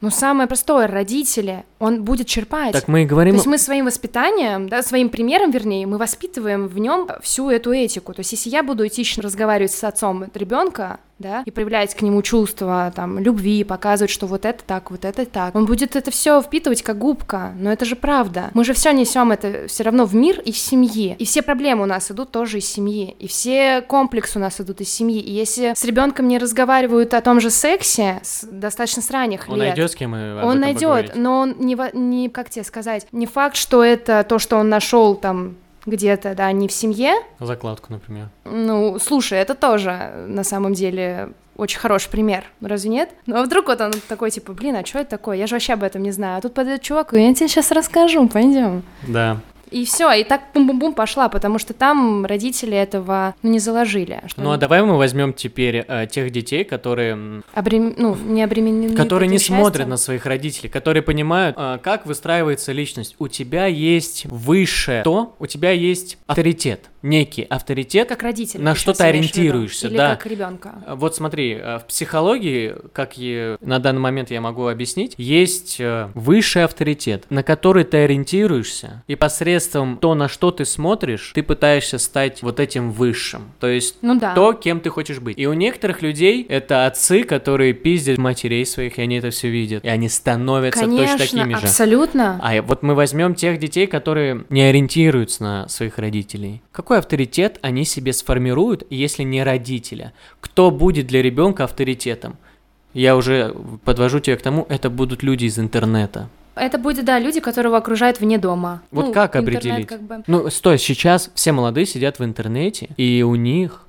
Ну, 0.00 0.10
самое 0.10 0.48
простое, 0.48 0.88
родители, 0.88 1.64
он 1.82 2.04
будет 2.04 2.28
черпать. 2.28 2.72
Так 2.72 2.86
мы 2.86 3.02
и 3.02 3.04
То 3.04 3.10
говорим... 3.10 3.34
есть 3.34 3.46
мы 3.46 3.58
своим 3.58 3.86
воспитанием, 3.86 4.68
да, 4.68 4.82
своим 4.82 5.08
примером, 5.08 5.50
вернее, 5.50 5.84
мы 5.84 5.98
воспитываем 5.98 6.68
в 6.68 6.78
нем 6.78 7.08
всю 7.22 7.50
эту 7.50 7.72
этику. 7.72 8.14
То 8.14 8.20
есть 8.20 8.30
если 8.30 8.50
я 8.50 8.62
буду 8.62 8.86
этично 8.86 9.20
разговаривать 9.20 9.72
с 9.72 9.82
отцом 9.82 10.26
ребенка, 10.32 11.00
да, 11.18 11.42
и 11.46 11.50
проявлять 11.50 11.94
к 11.94 12.02
нему 12.02 12.20
чувства, 12.22 12.92
там, 12.94 13.18
любви, 13.18 13.64
показывать, 13.64 14.10
что 14.10 14.26
вот 14.26 14.44
это 14.44 14.62
так, 14.64 14.90
вот 14.90 15.04
это 15.04 15.24
так, 15.24 15.54
он 15.54 15.66
будет 15.66 15.96
это 15.96 16.10
все 16.10 16.42
впитывать 16.42 16.82
как 16.82 16.98
губка, 16.98 17.52
но 17.56 17.72
это 17.72 17.84
же 17.84 17.96
правда. 17.96 18.50
Мы 18.54 18.64
же 18.64 18.74
все 18.74 18.92
несем 18.92 19.30
это 19.30 19.66
все 19.68 19.84
равно 19.84 20.04
в 20.04 20.14
мир 20.14 20.40
из 20.40 20.56
семьи, 20.58 21.16
и 21.18 21.24
все 21.24 21.42
проблемы 21.42 21.84
у 21.84 21.86
нас 21.86 22.10
идут 22.10 22.32
тоже 22.32 22.58
из 22.58 22.66
семьи, 22.66 23.14
и 23.18 23.28
все 23.28 23.82
комплексы 23.82 24.38
у 24.38 24.42
нас 24.42 24.60
идут 24.60 24.80
из 24.80 24.90
семьи, 24.90 25.20
и 25.20 25.32
если 25.32 25.74
с 25.74 25.84
ребенком 25.84 26.28
не 26.28 26.38
разговаривают 26.38 27.14
о 27.14 27.20
том 27.20 27.40
же 27.40 27.50
сексе 27.50 28.20
с 28.22 28.44
достаточно 28.44 29.02
с 29.02 29.10
ранних 29.10 29.48
Он 29.48 29.56
лет, 29.56 29.68
найдет 29.68 29.92
с 29.92 29.94
кем 29.94 30.16
и 30.16 30.18
об 30.18 30.44
он 30.44 30.50
этом 30.50 30.60
найдет, 30.60 30.82
поговорить. 30.82 31.14
но 31.14 31.38
он 31.40 31.54
не, 31.58 31.71
во- 31.74 31.90
не, 31.92 32.28
как 32.28 32.50
тебе 32.50 32.64
сказать, 32.64 33.06
не 33.12 33.26
факт, 33.26 33.56
что 33.56 33.82
это 33.84 34.24
то, 34.24 34.38
что 34.38 34.56
он 34.56 34.68
нашел 34.68 35.14
там 35.14 35.56
где-то, 35.86 36.34
да, 36.34 36.50
не 36.52 36.68
в 36.68 36.72
семье. 36.72 37.14
Закладку, 37.40 37.92
например. 37.92 38.28
Ну, 38.44 38.98
слушай, 39.00 39.38
это 39.38 39.54
тоже 39.54 40.12
на 40.28 40.44
самом 40.44 40.74
деле 40.74 41.30
очень 41.56 41.78
хороший 41.80 42.08
пример, 42.10 42.44
разве 42.60 42.90
нет? 42.90 43.10
Ну, 43.26 43.36
а 43.36 43.42
вдруг 43.42 43.66
вот 43.66 43.80
он 43.80 43.92
такой, 44.08 44.30
типа, 44.30 44.52
блин, 44.52 44.76
а 44.76 44.86
что 44.86 45.00
это 45.00 45.10
такое? 45.10 45.36
Я 45.36 45.46
же 45.46 45.54
вообще 45.54 45.74
об 45.74 45.82
этом 45.82 46.02
не 46.02 46.10
знаю. 46.12 46.38
А 46.38 46.40
тут 46.40 46.54
подойдет 46.54 46.82
чувак, 46.82 47.12
и 47.14 47.20
я 47.22 47.34
тебе 47.34 47.48
сейчас 47.48 47.70
расскажу, 47.72 48.28
пойдем. 48.28 48.82
Да. 49.06 49.38
И 49.72 49.84
все, 49.84 50.12
и 50.12 50.24
так 50.24 50.42
бум-бум-бум 50.54 50.92
пошла, 50.94 51.28
потому 51.28 51.58
что 51.58 51.72
там 51.72 52.26
родители 52.26 52.76
этого 52.76 53.34
ну, 53.42 53.50
не 53.50 53.58
заложили. 53.58 54.22
Что 54.26 54.42
Ну 54.42 54.52
а 54.52 54.56
давай 54.58 54.82
мы 54.82 54.96
возьмем 54.98 55.32
теперь 55.32 55.84
э, 55.86 56.06
тех 56.10 56.30
детей, 56.30 56.64
которые, 56.64 57.42
обрем- 57.54 57.94
ну, 57.96 58.14
не 58.14 58.42
обременены 58.42 58.94
которые 58.94 59.28
не 59.28 59.36
этим 59.36 59.46
смотрят 59.46 59.74
счастьем. 59.74 59.88
на 59.90 59.96
своих 59.96 60.26
родителей, 60.26 60.68
которые 60.68 61.02
понимают, 61.02 61.56
э, 61.58 61.78
как 61.82 62.04
выстраивается 62.06 62.72
личность. 62.72 63.16
У 63.18 63.28
тебя 63.28 63.66
есть 63.66 64.26
высшее 64.26 65.02
то, 65.02 65.34
у 65.38 65.46
тебя 65.46 65.70
есть 65.70 66.18
авторитет, 66.26 66.90
некий 67.02 67.42
авторитет. 67.42 68.08
Как 68.08 68.22
родитель. 68.22 68.60
на 68.60 68.74
что 68.74 68.92
ты 68.92 69.04
ориентируешься, 69.04 69.88
Или 69.88 69.96
да. 69.96 70.16
как 70.16 70.26
ребенка. 70.26 70.74
Э, 70.86 70.94
Вот 70.94 71.16
смотри, 71.16 71.54
э, 71.54 71.78
в 71.78 71.86
психологии, 71.86 72.74
как 72.92 73.12
и 73.16 73.56
на 73.60 73.78
данный 73.78 74.00
момент 74.00 74.30
я 74.30 74.40
могу 74.40 74.66
объяснить, 74.66 75.14
есть 75.16 75.76
э, 75.78 76.10
высший 76.14 76.64
авторитет, 76.64 77.24
на 77.30 77.42
который 77.42 77.84
ты 77.84 77.98
ориентируешься, 77.98 79.02
и 79.06 79.16
посредством 79.16 79.61
то, 79.68 80.14
на 80.14 80.28
что 80.28 80.50
ты 80.50 80.64
смотришь, 80.64 81.32
ты 81.34 81.42
пытаешься 81.42 81.98
стать 81.98 82.42
вот 82.42 82.60
этим 82.60 82.92
высшим. 82.92 83.42
То 83.60 83.68
есть 83.68 83.96
Ну 84.02 84.18
да. 84.18 84.34
то, 84.34 84.52
кем 84.52 84.80
ты 84.80 84.90
хочешь 84.90 85.20
быть. 85.20 85.38
И 85.38 85.46
у 85.46 85.52
некоторых 85.52 86.02
людей 86.02 86.44
это 86.48 86.86
отцы, 86.86 87.24
которые 87.24 87.72
пиздят 87.72 88.18
матерей 88.18 88.64
своих, 88.66 88.98
и 88.98 89.02
они 89.02 89.16
это 89.18 89.30
все 89.30 89.48
видят. 89.48 89.84
И 89.84 89.88
они 89.88 90.08
становятся 90.08 90.80
Конечно, 90.80 91.18
точно 91.18 91.38
такими 91.42 91.54
же. 91.54 91.66
абсолютно. 91.66 92.40
А 92.42 92.62
вот 92.62 92.82
мы 92.82 92.94
возьмем 92.94 93.34
тех 93.34 93.58
детей, 93.58 93.86
которые 93.86 94.44
не 94.50 94.62
ориентируются 94.62 95.42
на 95.42 95.68
своих 95.68 95.98
родителей. 95.98 96.62
Какой 96.72 96.98
авторитет 96.98 97.58
они 97.62 97.84
себе 97.84 98.12
сформируют, 98.12 98.84
если 98.90 99.22
не 99.22 99.42
родителя? 99.42 100.12
Кто 100.40 100.70
будет 100.70 101.06
для 101.06 101.22
ребенка 101.22 101.64
авторитетом? 101.64 102.36
Я 102.94 103.16
уже 103.16 103.54
подвожу 103.84 104.20
тебя 104.20 104.36
к 104.36 104.42
тому, 104.42 104.66
это 104.68 104.90
будут 104.90 105.22
люди 105.22 105.46
из 105.46 105.58
интернета. 105.58 106.28
Это 106.54 106.78
будет, 106.78 107.04
да, 107.04 107.18
люди, 107.18 107.40
которого 107.40 107.78
окружают 107.78 108.20
вне 108.20 108.38
дома. 108.38 108.82
Вот 108.90 109.06
Ну, 109.06 109.12
как 109.12 109.36
интернет 109.36 109.56
определить? 109.64 109.86
как 109.86 110.02
бы- 110.02 110.22
Ну, 110.26 110.50
стой, 110.50 110.78
сейчас 110.78 111.30
все 111.34 111.52
молодые 111.52 111.86
сидят 111.86 112.18
в 112.18 112.24
интернете, 112.24 112.90
и 112.96 113.22
у 113.22 113.34
них 113.34 113.86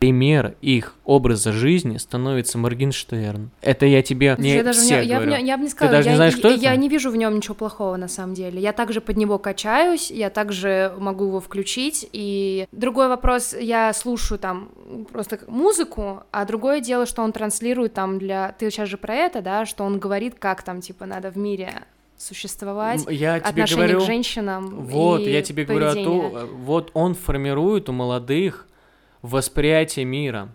пример 0.00 0.54
их 0.62 0.94
образа 1.04 1.52
жизни 1.52 1.98
становится 1.98 2.56
Моргенштерн. 2.56 3.50
Это 3.60 3.84
я 3.84 4.02
тебе 4.02 4.34
не 4.38 4.54
я 4.54 4.64
даже 4.64 4.80
в 4.80 4.82
всех 4.82 5.00
нем- 5.00 5.08
я, 5.08 5.16
говорю. 5.16 5.32
нем- 5.32 5.44
я 5.44 5.56
бы 5.58 5.64
не 5.64 5.68
сказала, 5.68 5.98
даже 5.98 6.08
не 6.08 6.12
я, 6.12 6.16
знаешь, 6.16 6.36
кто 6.36 6.48
я, 6.48 6.54
это? 6.54 6.62
я 6.64 6.76
не 6.76 6.88
вижу 6.88 7.10
в 7.10 7.16
нем 7.16 7.36
ничего 7.36 7.54
плохого 7.54 7.96
на 7.96 8.08
самом 8.08 8.32
деле. 8.32 8.62
Я 8.62 8.72
также 8.72 9.02
под 9.02 9.18
него 9.18 9.38
качаюсь, 9.38 10.10
я 10.10 10.30
также 10.30 10.94
могу 10.98 11.26
его 11.26 11.40
включить. 11.40 12.08
И 12.14 12.66
другой 12.72 13.08
вопрос, 13.08 13.54
я 13.54 13.92
слушаю 13.92 14.38
там 14.38 14.70
просто 15.12 15.38
музыку, 15.46 16.22
а 16.32 16.46
другое 16.46 16.80
дело, 16.80 17.04
что 17.04 17.20
он 17.20 17.32
транслирует 17.32 17.92
там 17.92 18.18
для. 18.18 18.54
Ты 18.58 18.70
сейчас 18.70 18.88
же 18.88 18.96
про 18.96 19.14
это, 19.14 19.42
да, 19.42 19.66
что 19.66 19.84
он 19.84 19.98
говорит, 19.98 20.36
как 20.38 20.62
там 20.62 20.80
типа 20.80 21.04
надо 21.04 21.30
в 21.30 21.36
мире 21.36 21.74
существовать. 22.16 23.04
Я 23.10 23.38
тебе 23.38 23.48
отношение 23.50 23.86
говорю, 23.88 24.00
к 24.00 24.06
женщинам. 24.06 24.84
вот, 24.86 25.20
я 25.20 25.42
тебе 25.42 25.64
говорю 25.64 25.86
о 25.86 25.90
поведение. 25.90 26.30
том, 26.30 26.46
вот 26.64 26.90
он 26.94 27.14
формирует 27.14 27.88
у 27.88 27.92
молодых 27.92 28.66
восприятие 29.22 30.04
мира. 30.04 30.48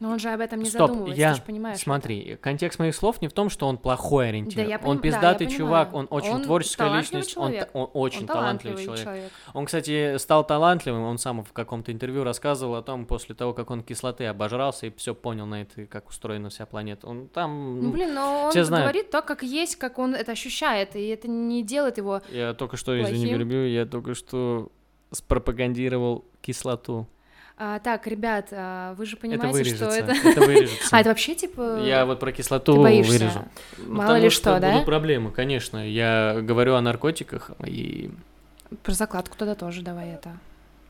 Но 0.00 0.10
он 0.10 0.18
же 0.18 0.28
об 0.30 0.40
этом 0.40 0.58
не 0.58 0.68
Стоп, 0.68 0.88
задумывается, 0.90 1.20
я- 1.20 1.30
ты 1.30 1.36
же 1.36 1.42
понимаешь. 1.42 1.78
Смотри, 1.78 2.36
контекст 2.42 2.78
моих 2.80 2.94
слов 2.96 3.22
не 3.22 3.28
в 3.28 3.32
том, 3.32 3.48
что 3.48 3.66
он 3.68 3.78
плохой 3.78 4.28
ориентир. 4.30 4.56
Да, 4.64 4.68
я 4.68 4.76
он 4.78 4.82
поним- 4.82 4.96
да, 4.96 5.00
пиздатый 5.02 5.46
я 5.46 5.56
чувак, 5.56 5.88
понимаю. 5.92 6.08
он 6.10 6.18
очень 6.18 6.30
Он 6.34 6.42
творческая 6.42 6.76
талантливый 6.88 7.20
личность, 7.22 7.36
он, 7.38 7.46
человек. 7.52 7.72
та- 7.72 7.78
он 7.78 7.90
очень 7.94 8.20
Он 8.22 8.26
талантливый, 8.26 8.84
человек. 8.84 9.32
Он, 9.54 9.64
кстати, 9.66 10.16
стал 10.18 10.44
талантливым, 10.44 11.04
он 11.04 11.16
сам 11.16 11.44
в 11.44 11.52
каком-то 11.52 11.92
интервью 11.92 12.24
рассказывал 12.24 12.74
о 12.74 12.82
том, 12.82 13.06
после 13.06 13.34
того, 13.36 13.54
как 13.54 13.70
он 13.70 13.82
кислоты 13.82 14.26
обожрался 14.26 14.88
и 14.88 14.90
все 14.94 15.14
понял 15.14 15.46
на 15.46 15.62
это, 15.62 15.86
как 15.86 16.08
устроена 16.08 16.50
вся 16.50 16.66
планета. 16.66 17.06
Он 17.06 17.28
там... 17.28 17.80
Ну, 17.80 17.90
блин, 17.90 18.14
но 18.14 18.42
он 18.46 18.50
все 18.50 18.64
знают. 18.64 18.86
говорит 18.86 19.10
то, 19.10 19.22
как 19.22 19.42
есть, 19.44 19.76
как 19.76 19.98
он 19.98 20.14
это 20.16 20.32
ощущает, 20.32 20.96
и 20.96 21.06
это 21.06 21.28
не 21.28 21.62
делает 21.62 21.96
его 21.98 22.20
Я 22.30 22.52
только 22.52 22.76
что, 22.76 23.00
извини, 23.00 23.26
Плохим. 23.26 23.38
перебью, 23.38 23.68
я 23.68 23.86
только 23.86 24.14
что 24.14 24.70
спропагандировал 25.12 26.24
кислоту. 26.42 27.06
А, 27.56 27.78
так, 27.78 28.06
ребят, 28.08 28.48
а, 28.50 28.94
вы 28.94 29.06
же 29.06 29.12
это 29.12 29.22
понимаете, 29.22 29.52
вырежется. 29.52 29.90
что 29.90 29.94
это... 29.94 30.28
Это 30.28 30.40
вырежется. 30.40 30.88
А, 30.90 31.00
это 31.00 31.08
вообще, 31.10 31.34
типа, 31.36 31.80
Я 31.84 32.04
вот 32.04 32.18
про 32.18 32.32
кислоту 32.32 32.80
вырежу. 32.80 33.44
Ну, 33.78 33.94
Мало 33.94 34.06
потому 34.08 34.22
ли 34.24 34.30
что, 34.30 34.40
что, 34.40 34.60
да? 34.60 34.72
будут 34.72 34.86
проблемы, 34.86 35.30
конечно. 35.30 35.88
Я 35.88 36.38
говорю 36.40 36.74
о 36.74 36.80
наркотиках, 36.80 37.52
и 37.64 38.10
Про 38.82 38.92
закладку 38.94 39.36
тогда 39.38 39.54
тоже 39.54 39.82
давай 39.82 40.10
это 40.10 40.36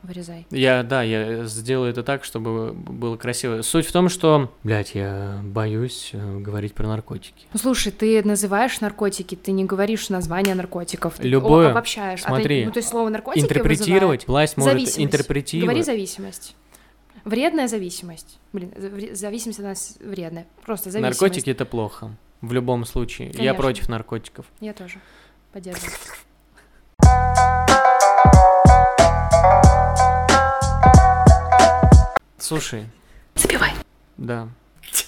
вырезай. 0.05 0.47
я, 0.51 0.83
да, 0.83 1.03
я 1.03 1.43
сделаю 1.45 1.89
это 1.91 2.03
так, 2.03 2.23
чтобы 2.23 2.73
было 2.73 3.17
красиво. 3.17 3.61
Суть 3.61 3.85
в 3.87 3.91
том, 3.91 4.09
что, 4.09 4.51
блядь, 4.63 4.95
я 4.95 5.39
боюсь 5.43 6.11
э, 6.13 6.37
говорить 6.39 6.73
про 6.73 6.87
наркотики. 6.87 7.45
Ну, 7.53 7.59
слушай, 7.59 7.91
ты 7.91 8.23
называешь 8.23 8.79
наркотики, 8.81 9.35
ты 9.35 9.51
не 9.51 9.65
говоришь 9.65 10.09
название 10.09 10.55
наркотиков. 10.55 11.15
Любое. 11.19 11.67
о- 11.67 11.71
обобщаешь. 11.71 12.21
А 12.23 12.29
ты- 12.29 12.29
Смотри, 12.35 12.65
ну, 12.65 12.71
то 12.71 12.77
есть 12.77 12.89
слово 12.89 13.09
наркотики 13.09 13.43
Интерпретировать, 13.43 14.27
власть 14.27 14.57
может 14.57 14.71
Зависимость. 14.73 14.95
Говори 14.97 15.05
интерпретировать. 15.05 15.85
зависимость. 15.85 16.55
Вредная 17.23 17.67
зависимость. 17.67 18.37
Блин, 18.53 18.71
вре- 18.77 19.15
зависимость 19.15 19.59
у 19.59 19.63
нас 19.63 19.97
вредная. 19.99 20.45
Просто 20.65 20.91
зависимость. 20.91 21.19
Наркотики 21.21 21.49
это 21.49 21.65
плохо. 21.65 22.15
В 22.41 22.53
любом 22.53 22.85
случае. 22.85 23.29
Я 23.29 23.33
Конечно. 23.33 23.55
против 23.55 23.89
наркотиков. 23.89 24.45
Я 24.59 24.73
тоже 24.73 24.99
поддерживаю. 25.51 25.91
Слушай, 32.45 32.85
Забивай. 33.33 33.71
да. 34.17 34.49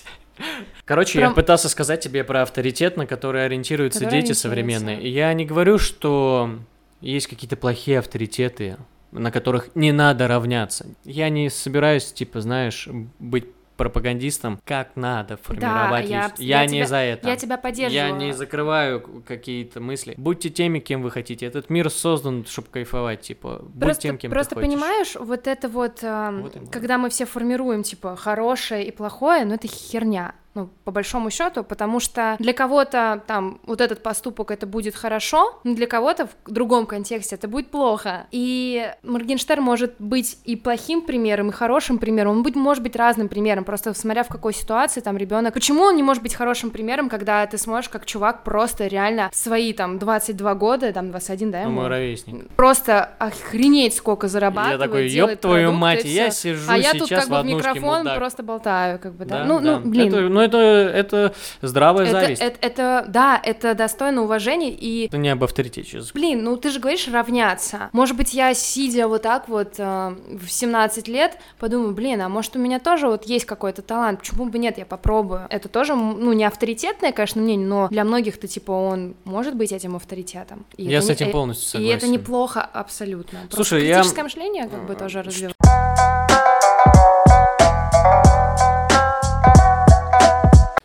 Короче, 0.86 1.20
я 1.20 1.26
Прям- 1.26 1.36
пытался 1.36 1.70
сказать 1.70 2.02
тебе 2.02 2.24
про 2.24 2.42
авторитет, 2.42 2.98
на 2.98 3.06
который 3.06 3.46
ориентируются 3.46 4.00
Который 4.00 4.22
дети 4.24 4.32
современные. 4.32 5.00
И 5.00 5.10
я 5.10 5.32
не 5.34 5.46
говорю, 5.46 5.78
что 5.78 6.58
есть 7.00 7.28
какие-то 7.28 7.56
плохие 7.56 8.00
авторитеты, 8.00 8.78
на 9.12 9.30
которых 9.30 9.70
не 9.76 9.92
надо 9.92 10.28
равняться. 10.28 10.88
Я 11.04 11.30
не 11.30 11.52
собираюсь, 11.52 12.12
типа, 12.12 12.42
знаешь, 12.42 12.90
быть 13.20 13.46
пропагандистом, 13.78 14.60
как 14.66 14.96
надо 14.96 15.38
формировать 15.38 16.10
я- 16.10 16.22
личность. 16.24 16.40
я 16.42 16.62
Я, 16.62 16.66
не 16.68 16.78
тебя- 16.80 16.88
за 16.88 16.98
это. 16.98 17.28
Я 17.30 17.36
тебя 17.38 17.58
поддерживаю. 17.58 18.08
Я 18.08 18.12
не 18.12 18.32
закрываю 18.34 19.02
какие-то 19.26 19.80
мысли. 19.80 20.14
Будьте 20.18 20.50
теми, 20.50 20.80
кем 20.80 21.02
вы 21.02 21.12
хотите. 21.12 21.46
Этот 21.46 21.70
мир 21.70 21.90
создан, 21.90 22.46
чтобы 22.46 22.68
кайфовать, 22.70 23.22
типа, 23.22 23.60
будь 23.64 23.80
Просто, 23.80 24.02
тем, 24.04 24.18
кем 24.18 24.32
просто 24.32 24.56
ты 24.56 24.62
хочешь. 24.62 24.70
понимаешь, 24.70 25.16
вот 25.16 25.48
это 25.48 25.70
вот, 25.70 26.00
эм, 26.04 26.42
Вот 26.42 26.58
когда 26.72 26.98
мы 26.98 27.10
все 27.10 27.26
формируем, 27.26 27.84
типа, 27.84 28.16
хорошее 28.16 28.86
и 28.88 28.92
плохое, 28.92 29.46
ну 29.46 29.54
это 29.54 29.68
херня. 29.68 30.34
Ну, 30.56 30.70
по 30.86 30.92
большому 30.92 31.30
счету, 31.30 31.64
потому 31.64 32.00
что 32.00 32.36
для 32.40 32.54
кого-то 32.54 33.22
там 33.28 33.60
вот 33.66 33.80
этот 33.80 34.02
поступок 34.02 34.50
это 34.50 34.66
будет 34.66 34.96
хорошо, 34.96 35.60
но 35.64 35.76
для 35.76 35.86
кого-то 35.86 36.28
в 36.46 36.52
другом 36.52 36.88
контексте 36.88 37.36
это 37.36 37.48
будет 37.48 37.70
плохо. 37.70 38.26
И 38.32 38.92
Моргенштерн 39.04 39.62
может 39.62 39.96
быть 40.00 40.40
и 40.46 40.56
плохим 40.56 41.02
примером, 41.04 41.50
и 41.50 41.52
хорошим 41.52 42.00
примером. 42.00 42.32
Он 42.32 42.44
будет, 42.44 42.56
может 42.56 42.82
быть 42.82 42.96
разным 42.96 43.28
примером, 43.28 43.66
просто 43.66 43.94
смотря 43.94 44.24
в 44.24 44.30
какой 44.30 44.54
ситуации 44.54 45.00
там 45.02 45.16
ребенок. 45.18 45.54
Почему 45.54 45.84
он 45.84 45.96
не 45.96 46.04
может 46.04 46.24
быть 46.24 46.34
хорошим 46.34 46.72
примером, 46.72 47.10
когда 47.10 47.46
ты 47.46 47.58
сможешь 47.60 47.90
как 47.90 48.06
чувак 48.06 48.44
просто 48.44 48.88
реально 48.88 49.30
свои 49.34 49.74
там 49.74 50.00
22 50.00 50.56
года, 50.56 50.92
там 50.92 51.12
21, 51.12 51.52
да, 51.52 51.64
Ну, 51.66 51.70
мой 51.70 51.88
ровесник. 51.88 52.48
просто 52.56 53.12
охренеть 53.20 53.94
сколько 53.94 54.26
Я 54.26 54.30
зарабатывает, 54.30 54.80
такой, 54.82 55.08
ёб 55.10 55.36
твою 55.40 55.68
продукты, 55.68 55.80
мать, 55.80 56.06
и 56.06 56.10
я 56.10 56.32
сижу 56.32 56.72
а 56.72 56.78
я 56.78 56.94
сейчас 56.94 57.00
тут 57.00 57.10
как 57.10 57.30
бы 57.30 57.42
в 57.42 57.46
микрофон 57.46 58.00
мудак. 58.00 58.18
просто 58.18 58.44
болтаю, 58.44 59.00
как 59.00 59.14
бы, 59.14 59.26
да. 59.26 59.40
Да, 59.40 59.46
ну, 59.46 59.60
да. 59.60 59.80
ну, 59.80 59.90
блин. 59.90 60.08
Это, 60.08 60.22
ну, 60.22 60.47
это, 60.48 60.58
это 60.58 61.34
здравая 61.62 62.06
это, 62.08 62.12
зависть. 62.22 62.42
это, 62.42 62.58
это- 62.62 63.06
да, 63.08 63.40
это 63.44 63.76
достойно 63.76 64.24
уважения 64.24 64.72
и 64.72 65.08
Это 65.08 65.18
не 65.18 65.30
об 65.30 65.44
авторитете. 65.44 66.02
Блин, 66.14 66.44
ну 66.44 66.58
ты 66.58 66.70
же 66.70 66.80
говоришь 66.80 67.08
равняться. 67.08 67.90
Может 67.94 68.18
быть, 68.18 68.34
я, 68.34 68.54
сидя 68.54 69.08
вот 69.08 69.22
так 69.24 69.48
вот 69.50 69.76
э, 69.78 70.16
в 70.32 70.50
17 70.50 71.08
лет, 71.08 71.38
подумаю, 71.60 71.94
блин, 71.94 72.22
а 72.22 72.30
может 72.30 72.56
у 72.56 72.60
меня 72.60 72.80
тоже 72.80 73.08
вот 73.08 73.26
есть 73.26 73.46
какой-то 73.46 73.82
талант, 73.82 74.20
почему 74.20 74.46
бы 74.46 74.58
нет, 74.58 74.78
я 74.78 74.86
попробую. 74.86 75.42
Это 75.50 75.70
тоже, 75.70 75.96
ну, 75.96 76.34
не 76.34 76.46
авторитетное, 76.46 77.12
конечно, 77.12 77.42
мнение, 77.42 77.68
но 77.68 77.88
для 77.90 78.04
многих-то, 78.04 78.48
типа, 78.48 78.72
он 78.72 79.16
может 79.26 79.56
быть 79.56 79.72
этим 79.72 79.96
авторитетом. 79.96 80.66
И 80.78 80.84
Я 80.86 81.02
с 81.02 81.06
не- 81.08 81.14
этим 81.14 81.28
э, 81.28 81.32
полностью 81.32 81.68
И 81.68 81.84
согласен. 81.84 81.98
это 81.98 82.08
неплохо 82.08 82.62
абсолютно. 82.62 83.40
Просто 83.50 83.56
Слушай, 83.56 83.88
я- 83.88 83.96
критическое 83.96 84.24
мышление 84.24 84.68
как 84.68 84.86
бы 84.86 84.96
тоже 84.96 85.22
развивать. 85.24 85.56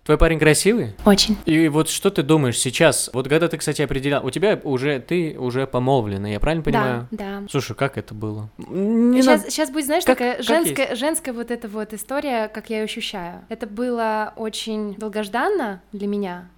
Твой 0.05 0.19
парень 0.19 0.41
красивый? 0.41 0.95
Очень. 1.07 1.37
И 1.47 1.69
вот 1.69 1.89
что 1.89 2.11
ты 2.11 2.25
думаешь 2.25 2.59
сейчас? 2.59 3.09
Вот 3.13 3.29
когда 3.29 3.47
ты, 3.47 3.57
кстати, 3.57 3.83
определял, 3.83 4.27
у 4.27 4.31
тебя 4.31 4.61
уже, 4.65 4.99
ты 4.99 5.37
уже 5.39 5.65
помолвлена, 5.69 6.27
я 6.29 6.41
правильно 6.41 6.65
понимаю? 6.65 7.09
Да, 7.13 7.41
да. 7.41 7.47
Слушай, 7.49 7.77
как 7.77 7.97
это 7.97 8.13
было? 8.13 8.51
Не 8.59 9.23
Сейчас, 9.23 9.41
надо- 9.43 9.51
сейчас 9.51 9.71
будет, 9.71 9.87
знаешь, 9.87 10.05
Как- 10.05 10.19
такая 10.19 10.37
как 10.39 10.45
женская, 10.45 10.97
женская 10.97 11.33
вот 11.33 11.53
эта 11.53 11.69
вот 11.69 11.93
история, 11.95 12.49
как 12.49 12.69
я 12.69 12.79
ее 12.79 12.85
ощущаю. 12.85 13.43
Это 13.49 13.69
было 13.69 14.33
очень 14.37 14.95
долгожданно 14.97 15.81
для 15.93 16.09
меня. 16.09 16.49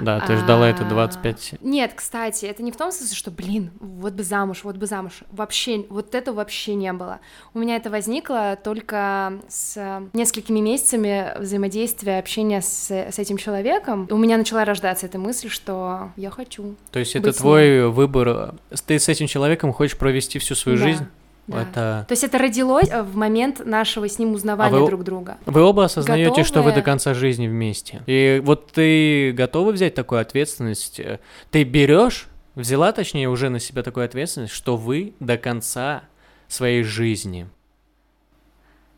Да, 0.00 0.20
ты 0.20 0.36
ждала 0.36 0.68
это 0.68 0.84
А, 0.84 0.88
25... 0.88 1.54
Нет, 1.60 1.92
кстати, 1.94 2.46
это 2.46 2.62
не 2.62 2.72
в 2.72 2.76
том 2.76 2.92
смысле, 2.92 3.16
что, 3.16 3.30
блин, 3.30 3.70
вот 3.80 4.14
бы 4.14 4.22
замуж, 4.22 4.60
вот 4.64 4.76
бы 4.76 4.86
замуж. 4.86 5.20
Вообще, 5.30 5.84
вот 5.88 6.14
это 6.14 6.32
вообще 6.32 6.74
не 6.74 6.92
было. 6.92 7.20
У 7.54 7.58
меня 7.58 7.76
это 7.76 7.90
возникло 7.90 8.58
только 8.62 9.34
с 9.48 10.02
несколькими 10.12 10.60
месяцами 10.60 11.38
взаимодействия, 11.38 12.18
общения 12.18 12.60
с, 12.60 12.90
с 12.90 13.18
этим 13.18 13.36
человеком. 13.36 14.08
У 14.10 14.16
меня 14.16 14.36
начала 14.36 14.64
рождаться 14.64 15.06
эта 15.06 15.18
мысль, 15.18 15.48
что 15.48 16.10
я 16.16 16.30
хочу. 16.30 16.74
То 16.90 16.98
есть 16.98 17.14
это 17.16 17.32
твой 17.32 17.88
выбор, 17.90 18.54
ты 18.86 18.98
с 18.98 19.08
этим 19.08 19.26
человеком 19.26 19.72
хочешь 19.72 19.96
провести 19.96 20.38
всю 20.38 20.54
свою 20.54 20.78
Да, 20.78 20.84
жизнь? 20.84 21.06
Да. 21.50 21.62
Это... 21.62 22.04
То 22.08 22.12
есть 22.12 22.24
это 22.24 22.38
родилось 22.38 22.88
э, 22.90 23.02
в 23.02 23.16
момент 23.16 23.64
нашего 23.64 24.08
с 24.08 24.18
ним 24.18 24.32
узнавания 24.34 24.76
А 24.76 24.80
вы- 24.80 24.86
друг 24.86 25.04
друга. 25.04 25.38
Вы 25.46 25.62
оба 25.62 25.84
осознаете, 25.84 26.44
что 26.44 26.62
вы 26.62 26.72
до 26.72 26.82
конца 26.82 27.14
жизни 27.14 27.46
вместе. 27.48 28.02
И 28.06 28.40
вот 28.44 28.72
ты 28.72 29.32
готова 29.32 29.72
взять 29.72 29.94
такую 29.94 30.20
ответственность? 30.20 31.00
Э, 31.00 31.18
Ты 31.50 31.64
берешь, 31.64 32.28
взяла, 32.54 32.92
точнее, 32.92 33.28
уже 33.28 33.48
на 33.48 33.58
себя 33.60 33.82
такую 33.82 34.04
ответственность, 34.06 34.52
что 34.52 34.76
вы 34.76 35.14
до 35.20 35.36
конца 35.38 36.02
своей 36.48 36.82
жизни. 36.82 37.46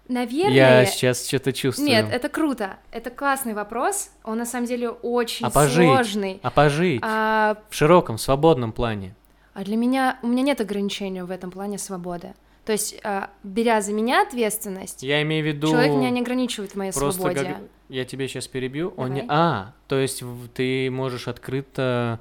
Наверное, 0.08 0.52
Я 0.54 0.84
сейчас 0.86 1.26
что-то 1.26 1.52
чувствую. 1.52 1.88
Нет, 1.88 2.06
это 2.10 2.28
круто. 2.28 2.76
Это 2.90 3.08
классный 3.10 3.54
вопрос. 3.54 4.10
Он 4.24 4.36
на 4.36 4.44
самом 4.44 4.66
деле 4.66 4.90
очень 4.90 5.46
А 5.46 5.50
пожить? 5.50 5.86
сложный. 5.86 6.40
А 6.42 6.50
пожить 6.50 7.00
А, 7.02 7.56
в 7.70 7.74
широком, 7.74 8.18
свободном 8.18 8.72
плане. 8.72 9.14
а 9.54 9.64
для 9.64 9.76
меня 9.76 10.18
у 10.22 10.26
меня 10.26 10.42
нет 10.42 10.60
ограничения 10.60 11.24
в 11.24 11.30
этом 11.30 11.50
плане 11.50 11.78
свободы. 11.78 12.34
То 12.64 12.72
есть, 12.72 13.00
а, 13.02 13.30
беря 13.42 13.80
за 13.80 13.92
меня 13.92 14.22
ответственность, 14.22 15.02
Я 15.02 15.20
имею 15.22 15.44
в 15.44 15.48
виду... 15.48 15.68
человек 15.68 15.92
меня 15.92 16.10
не 16.10 16.20
ограничивает 16.20 16.72
в 16.72 16.76
моей 16.76 16.92
Просто 16.92 17.20
свободе. 17.20 17.44
как... 17.44 17.56
Я 17.88 18.04
тебя 18.04 18.28
сейчас 18.28 18.46
перебью. 18.46 18.94
Он 18.96 19.12
не... 19.12 19.22
Давай. 19.22 19.36
А, 19.36 19.72
то 19.88 19.98
есть 19.98 20.22
ты 20.54 20.90
можешь 20.90 21.28
открыто 21.28 22.20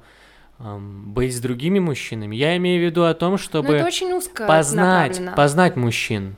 быть 0.58 1.34
с 1.34 1.40
другими 1.40 1.78
мужчинами. 1.78 2.36
Я 2.36 2.56
имею 2.56 2.82
в 2.82 2.84
виду 2.84 3.04
о 3.04 3.14
том, 3.14 3.38
чтобы 3.38 3.74
это 3.74 3.86
очень 3.86 4.12
узко 4.12 4.46
познать, 4.46 5.20
познать 5.34 5.76
мужчин. 5.76 6.36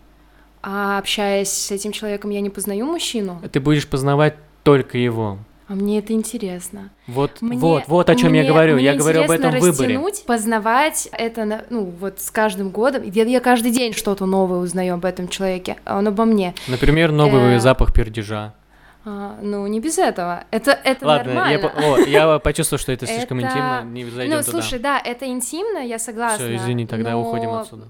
А 0.62 0.98
общаясь 0.98 1.50
с 1.50 1.70
этим 1.70 1.92
человеком, 1.92 2.30
я 2.30 2.40
не 2.40 2.48
познаю 2.48 2.86
мужчину. 2.86 3.42
Ты 3.52 3.60
будешь 3.60 3.86
познавать 3.86 4.36
только 4.62 4.96
его. 4.96 5.38
А 5.66 5.74
мне 5.74 5.98
это 5.98 6.12
интересно. 6.12 6.90
Вот, 7.06 7.40
Мне- 7.40 7.56
вот, 7.58 7.84
вот 7.86 8.10
о 8.10 8.14
чем 8.14 8.34
я 8.34 8.40
мне- 8.42 8.48
говорю. 8.50 8.74
мне 8.74 8.84
Я 8.84 8.94
говорю 8.96 9.22
об 9.22 9.30
этом 9.30 9.58
выборе. 9.58 9.98
познавать 10.26 11.08
это, 11.12 11.64
ну, 11.70 11.84
вот 12.00 12.20
с 12.20 12.30
каждым 12.30 12.68
годом. 12.68 13.02
Я, 13.04 13.24
я 13.24 13.40
каждый 13.40 13.70
день 13.70 13.94
что-то 13.94 14.26
новое 14.26 14.58
узнаю 14.58 14.94
об 14.94 15.04
этом 15.06 15.28
человеке, 15.28 15.76
а 15.84 15.96
он 15.98 16.08
обо 16.08 16.26
мне. 16.26 16.54
Например, 16.68 17.12
новый 17.12 17.56
Э, 17.56 17.60
запах 17.60 17.94
пердежа. 17.94 18.52
А, 19.06 19.38
ну, 19.42 19.66
не 19.66 19.80
без 19.80 19.98
этого. 19.98 20.44
Это, 20.50 20.70
это 20.70 21.06
Ладно, 21.06 21.30
я, 21.30 21.34
нормально. 21.36 21.68
по- 21.68 21.94
о, 21.94 21.98
я 21.98 22.38
почувствовал, 22.40 22.80
что 22.80 22.90
это 22.92 23.06
слишком 23.06 23.38
Это- 23.38 23.48
интимно. 23.48 23.82
Не 23.84 24.04
зайдем 24.06 24.36
Ну, 24.38 24.42
туда. 24.42 24.50
слушай, 24.62 24.78
да, 24.78 24.98
это 24.98 25.26
интимно, 25.26 25.78
я 25.78 25.98
согласна. 25.98 26.46
Всё, 26.46 26.56
извини, 26.56 26.86
тогда 26.86 27.10
но, 27.12 27.20
уходим 27.20 27.50
отсюда. 27.52 27.86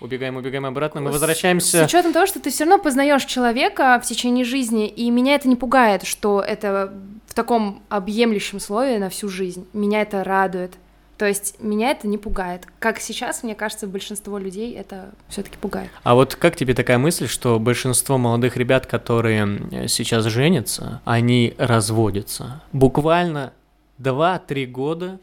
Убегаем, 0.00 0.36
убегаем 0.36 0.66
обратно. 0.66 1.00
Мы 1.00 1.10
возвращаемся. 1.10 1.82
С 1.82 1.86
учетом 1.86 2.12
того, 2.12 2.26
что 2.26 2.38
ты 2.40 2.50
все 2.50 2.64
равно 2.64 2.78
познаешь 2.78 3.24
человека 3.24 4.00
в 4.02 4.06
течение 4.06 4.44
жизни, 4.44 4.86
и 4.86 5.10
меня 5.10 5.34
это 5.34 5.48
не 5.48 5.56
пугает, 5.56 6.04
что 6.04 6.40
это 6.40 6.92
в 7.26 7.34
таком 7.34 7.82
объемлющем 7.88 8.60
слое 8.60 9.00
на 9.00 9.08
всю 9.10 9.28
жизнь. 9.28 9.66
Меня 9.72 10.02
это 10.02 10.22
радует. 10.22 10.74
То 11.16 11.26
есть 11.26 11.60
меня 11.60 11.90
это 11.90 12.08
не 12.08 12.18
пугает. 12.18 12.66
Как 12.78 12.98
сейчас, 12.98 13.42
мне 13.42 13.54
кажется, 13.54 13.86
большинство 13.86 14.38
людей 14.38 14.74
это 14.74 15.10
все-таки 15.28 15.56
пугает. 15.58 15.90
А 16.02 16.14
вот 16.14 16.34
как 16.34 16.56
тебе 16.56 16.74
такая 16.74 16.98
мысль, 16.98 17.28
что 17.28 17.58
большинство 17.58 18.18
молодых 18.18 18.56
ребят, 18.56 18.86
которые 18.86 19.88
сейчас 19.88 20.24
женятся, 20.24 21.00
они 21.04 21.54
разводятся? 21.58 22.62
Буквально 22.72 23.52
2-3 24.00 24.66
года, 24.66 25.18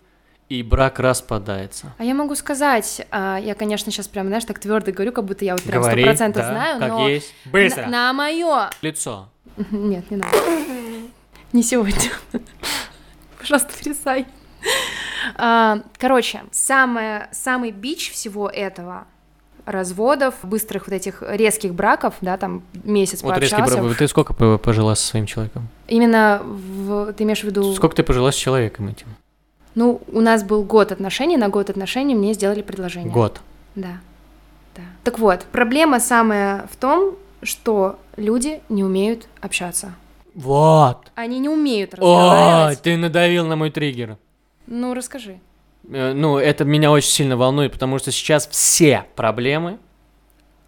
и 0.52 0.64
брак 0.64 1.00
распадается. 1.00 1.94
А 1.98 2.04
я 2.04 2.14
могу 2.14 2.36
сказать, 2.36 3.08
а, 3.10 3.38
я, 3.38 3.56
конечно, 3.56 3.89
сейчас 3.89 4.10
прям, 4.10 4.28
знаешь, 4.28 4.44
так 4.44 4.60
твердо 4.60 4.92
говорю, 4.92 5.14
как 5.14 5.24
будто 5.24 5.46
я 5.46 5.54
вот 5.54 5.64
прям 5.64 5.82
сто 5.82 5.94
процентов 5.94 6.44
да, 6.44 6.50
знаю, 6.50 6.80
как 6.80 6.89
но 6.89 7.08
есть. 7.08 7.34
Быстро! 7.46 7.84
на, 7.84 7.89
на 7.89 8.14
мое 8.14 8.70
Лицо. 8.82 9.30
Нет, 9.72 10.12
не 10.12 10.18
надо. 10.18 10.38
Не 11.54 11.64
сегодня. 11.64 12.12
Пожалуйста, 13.39 13.72
пересай. 13.82 14.26
А, 15.36 15.80
Короче, 15.98 16.44
самое, 16.52 17.30
самый 17.32 17.72
бич 17.72 18.12
всего 18.12 18.50
этого 18.50 19.06
разводов, 19.66 20.36
быстрых 20.44 20.88
вот 20.88 20.94
этих 20.94 21.22
резких 21.26 21.74
браков, 21.74 22.16
да, 22.22 22.38
там 22.38 22.64
месяц 22.84 23.22
Вот 23.22 23.38
резкий 23.38 23.56
пообщался. 23.58 23.84
брак. 23.84 23.98
Ты 23.98 24.08
сколько 24.08 24.34
по- 24.34 24.58
пожила 24.58 24.96
со 24.96 25.06
своим 25.06 25.26
человеком? 25.26 25.68
Именно 25.88 26.42
в, 26.44 27.14
ты 27.14 27.24
имеешь 27.24 27.42
в 27.42 27.44
виду... 27.44 27.74
Сколько 27.74 27.96
ты 27.96 28.04
пожила 28.04 28.32
с 28.32 28.36
человеком 28.36 28.88
этим? 28.88 29.08
Ну, 29.76 30.02
у 30.12 30.20
нас 30.20 30.44
был 30.44 30.64
год 30.64 30.92
отношений, 30.92 31.38
на 31.38 31.50
год 31.50 31.70
отношений 31.70 32.16
мне 32.16 32.34
сделали 32.34 32.62
предложение. 32.62 33.12
Год. 33.12 33.40
Да. 33.76 34.00
Да. 34.76 34.82
Так 35.04 35.20
вот, 35.20 35.46
проблема 35.52 36.00
самая 36.00 36.68
в 36.72 36.76
том, 36.76 37.16
что 37.44 38.00
люди 38.18 38.62
не 38.70 38.84
умеют 38.84 39.28
общаться. 39.42 39.94
Вот. 40.34 41.12
Они 41.16 41.40
не 41.40 41.50
умеют 41.50 41.94
О, 41.94 41.98
разговаривать. 41.98 42.82
ты 42.82 42.98
надавил 42.98 43.46
на 43.48 43.56
мой 43.56 43.70
триггер. 43.70 44.18
Ну, 44.72 44.94
расскажи. 44.94 45.40
Э, 45.90 46.14
Ну, 46.14 46.38
это 46.38 46.64
меня 46.66 46.92
очень 46.92 47.10
сильно 47.10 47.36
волнует, 47.38 47.74
потому 47.74 48.00
что 48.00 48.12
сейчас 48.12 48.48
все 48.48 49.06
проблемы, 49.16 49.78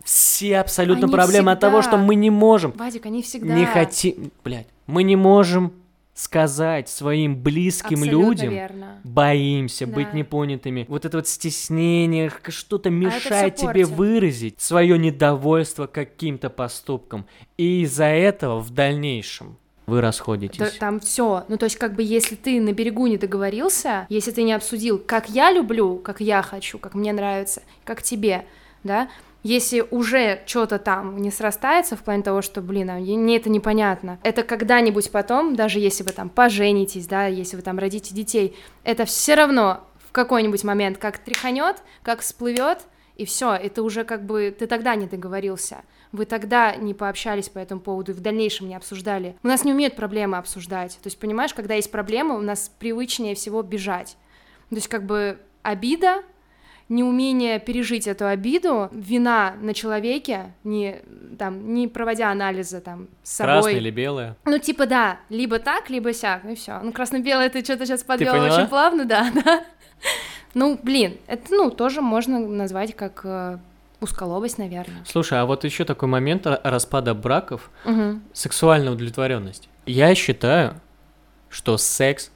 все 0.04 0.58
абсолютно 0.60 1.06
Они 1.06 1.14
проблемы 1.16 1.52
от 1.52 1.60
того, 1.62 1.80
всегда. 1.82 1.98
что 1.98 2.04
мы 2.06 2.16
не 2.16 2.30
можем, 2.30 2.72
Вадик, 2.72 3.06
они 3.06 3.22
всегда... 3.22 3.54
не 3.56 3.66
хотим, 3.66 4.32
блядь, 4.44 4.68
мы 4.88 5.04
не 5.04 5.16
можем 5.16 5.72
сказать 6.16 6.90
своим 6.90 7.42
близким 7.42 8.00
Абсолютно 8.00 8.28
людям, 8.30 8.50
верно. 8.54 9.02
боимся 9.04 9.88
быть 9.88 10.12
Да. 10.12 10.18
непонятыми. 10.18 10.86
Вот 10.90 11.06
это 11.06 11.18
вот 11.18 11.28
стеснение, 11.28 12.32
что-то 12.50 12.90
это 12.90 12.96
мешает 12.96 13.58
всё 13.58 13.68
тебе 13.72 13.84
портит. 13.86 13.98
выразить 13.98 14.62
свое 14.62 15.00
недовольство 15.00 15.88
каким-то 15.88 16.50
поступком. 16.52 17.26
И 17.58 17.82
из-за 17.84 18.06
этого 18.06 18.60
в 18.60 18.70
дальнейшем 18.72 19.58
вы 19.86 20.02
расходитесь. 20.02 20.60
Да, 20.60 20.70
там 20.80 21.00
все. 21.00 21.46
Ну, 21.48 21.58
то 21.58 21.66
есть, 21.66 21.78
как 21.78 21.94
бы, 21.94 22.04
если 22.04 22.36
ты 22.36 22.62
на 22.62 22.74
берегу 22.74 23.08
не 23.08 23.18
договорился, 23.18 24.06
если 24.10 24.32
ты 24.32 24.44
не 24.44 24.54
обсудил, 24.54 24.98
как 25.00 25.30
я 25.30 25.52
люблю, 25.52 25.98
как 25.98 26.22
я 26.22 26.42
хочу, 26.42 26.80
как 26.80 26.94
мне 26.94 27.12
нравится, 27.12 27.62
как 27.84 28.02
тебе, 28.02 28.46
да, 28.84 29.10
если 29.44 29.86
уже 29.92 30.42
что-то 30.46 30.80
там 30.80 31.18
не 31.18 31.30
срастается 31.30 31.98
в 31.98 32.04
плане 32.04 32.24
того, 32.24 32.42
что, 32.42 32.62
блин, 32.62 32.90
а 32.90 32.96
мне 32.96 33.36
это 33.36 33.50
непонятно, 33.50 34.18
это 34.24 34.44
когда-нибудь 34.44 35.12
потом, 35.12 35.56
даже 35.56 35.80
если 35.80 36.04
вы 36.04 36.12
там 36.14 36.30
поженитесь, 36.30 37.08
да, 37.08 37.28
если 37.28 37.58
вы 37.58 37.62
там 37.62 37.78
родите 37.78 38.16
детей, 38.16 38.56
это 38.86 39.04
все 39.04 39.36
равно 39.36 39.82
в 40.08 40.14
какой-нибудь 40.14 40.64
момент 40.64 40.98
как 40.98 41.18
тряханет, 41.18 41.84
как 42.04 42.22
всплывет, 42.22 42.80
и 43.16 43.26
все, 43.26 43.54
это 43.54 43.84
уже 43.84 44.04
как 44.04 44.26
бы 44.26 44.56
ты 44.58 44.68
тогда 44.68 44.96
не 44.96 45.06
договорился, 45.06 45.84
вы 46.12 46.26
тогда 46.26 46.76
не 46.76 46.94
пообщались 46.94 47.50
по 47.50 47.60
этому 47.60 47.82
поводу 47.82 48.12
и 48.12 48.16
в 48.16 48.22
дальнейшем 48.22 48.68
не 48.68 48.76
обсуждали. 48.76 49.36
У 49.44 49.48
нас 49.48 49.64
не 49.64 49.74
умеют 49.74 49.96
проблемы 49.96 50.38
обсуждать. 50.38 50.98
То 51.02 51.08
есть, 51.08 51.20
понимаешь, 51.20 51.54
когда 51.54 51.74
есть 51.74 51.92
проблема, 51.92 52.36
у 52.36 52.42
нас 52.42 52.72
привычнее 52.80 53.36
всего 53.36 53.64
бежать. 53.64 54.16
То 54.70 54.76
есть, 54.76 54.88
как 54.88 55.06
бы 55.06 55.40
обида, 55.64 56.24
неумение 56.90 57.60
пережить 57.60 58.08
эту 58.08 58.28
обиду, 58.28 58.90
вина 58.92 59.56
на 59.62 59.74
человеке, 59.74 60.54
не, 60.64 61.02
там, 61.40 61.74
не 61.74 61.88
проводя 61.88 62.30
анализа 62.30 62.82
там, 62.82 63.08
с 63.24 63.34
собой. 63.34 63.54
Красное 63.54 63.74
или 63.74 63.90
белое? 63.90 64.38
Ну, 64.46 64.60
типа, 64.60 64.86
да, 64.86 65.20
либо 65.30 65.60
так, 65.60 65.90
либо 65.90 66.14
сяк, 66.14 66.46
и 66.46 66.56
все. 66.56 66.80
Ну, 66.80 66.92
красно-белое 66.92 67.50
ты 67.50 67.64
что-то 67.64 67.86
сейчас 67.86 68.04
подвел 68.04 68.36
очень 68.36 68.68
плавно, 68.68 69.06
да, 69.06 69.32
да. 69.46 69.64
Ну, 70.54 70.80
блин, 70.82 71.18
это, 71.28 71.44
ну, 71.52 71.72
тоже 71.72 72.02
можно 72.02 72.40
назвать 72.40 72.96
как 72.96 73.22
э, 73.24 73.58
узколобость, 74.02 74.58
наверное. 74.58 75.04
Слушай, 75.06 75.40
а 75.42 75.46
вот 75.46 75.64
еще 75.64 75.84
такой 75.86 76.08
момент 76.08 76.46
ра- 76.46 76.60
распада 76.64 77.14
браков 77.16 77.72
Мгм. 77.86 78.22
сексуальная 78.34 78.92
удовлетворенность. 78.92 79.68
Я 79.86 80.14
считаю, 80.16 80.76
что 81.50 81.78
секс 81.78 82.32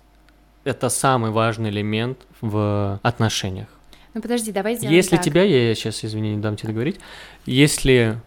это 0.63 0.89
самый 0.89 1.31
важный 1.31 1.69
элемент 1.69 2.17
в 2.41 2.99
отношениях. 3.03 3.67
Ну, 4.13 4.21
подожди, 4.21 4.51
давай 4.51 4.75
сделаем 4.75 4.95
Если 4.95 5.15
так. 5.15 5.23
тебя, 5.25 5.43
я 5.43 5.75
сейчас, 5.75 6.03
извини, 6.03 6.35
не 6.35 6.41
дам 6.41 6.55
тебе 6.55 6.69
договорить, 6.69 6.99
если 7.45 8.19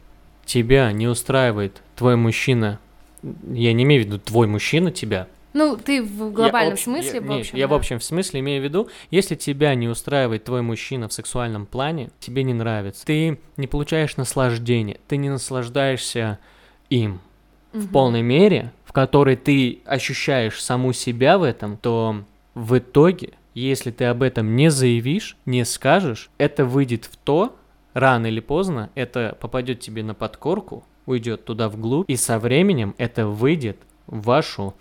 тебя 0.46 0.92
не 0.92 1.08
устраивает 1.08 1.82
твой 1.96 2.16
мужчина, 2.16 2.78
я 3.22 3.72
не 3.72 3.82
имею 3.84 4.02
в 4.02 4.06
виду 4.06 4.18
твой 4.18 4.46
мужчина 4.46 4.90
тебя, 4.92 5.26
Ну, 5.52 5.76
ты 5.76 6.02
в 6.02 6.26
я 6.26 6.30
глобальном 6.30 6.74
общ- 6.74 6.84
смысле, 6.84 7.14
я, 7.14 7.20
в 7.20 7.32
общем, 7.32 7.58
я 7.58 7.66
в 7.66 7.70
да. 7.70 7.76
общем 7.76 7.98
в 7.98 8.04
смысле 8.04 8.40
имею 8.40 8.60
в 8.60 8.64
виду, 8.64 8.88
если 9.10 9.34
тебя 9.34 9.74
не 9.74 9.88
устраивает 9.88 10.44
твой 10.44 10.62
мужчина 10.62 11.08
в 11.08 11.12
сексуальном 11.12 11.66
плане, 11.66 12.10
тебе 12.20 12.44
не 12.44 12.54
нравится, 12.54 13.04
ты 13.04 13.38
не 13.56 13.66
получаешь 13.66 14.16
наслаждения, 14.16 14.98
ты 15.08 15.16
не 15.16 15.28
наслаждаешься 15.28 16.38
им 16.88 17.20
в 17.72 17.78
Мгм. 17.84 17.88
полной 17.88 18.22
мере, 18.22 18.72
в 18.84 18.92
которой 18.92 19.36
ты 19.36 19.80
ощущаешь 19.84 20.60
саму 20.62 20.92
себя 20.92 21.38
в 21.38 21.42
этом, 21.42 21.76
то 21.76 22.22
в 22.54 22.78
итоге, 22.78 23.34
если 23.54 23.90
ты 23.90 24.04
об 24.06 24.22
этом 24.22 24.56
не 24.56 24.70
заявишь, 24.70 25.36
не 25.46 25.64
скажешь, 25.64 26.30
это 26.38 26.64
выйдет 26.64 27.04
в 27.04 27.16
то, 27.16 27.56
рано 27.94 28.26
или 28.26 28.40
поздно, 28.40 28.90
это 28.94 29.36
попадет 29.40 29.80
тебе 29.80 30.02
на 30.02 30.14
подкорку, 30.14 30.84
уйдет 31.06 31.44
туда 31.44 31.68
вглубь, 31.68 32.08
и 32.08 32.16
со 32.16 32.38
временем 32.38 32.94
это 32.98 33.26
выйдет 33.26 33.78
в 34.06 34.22
вашу 34.22 34.74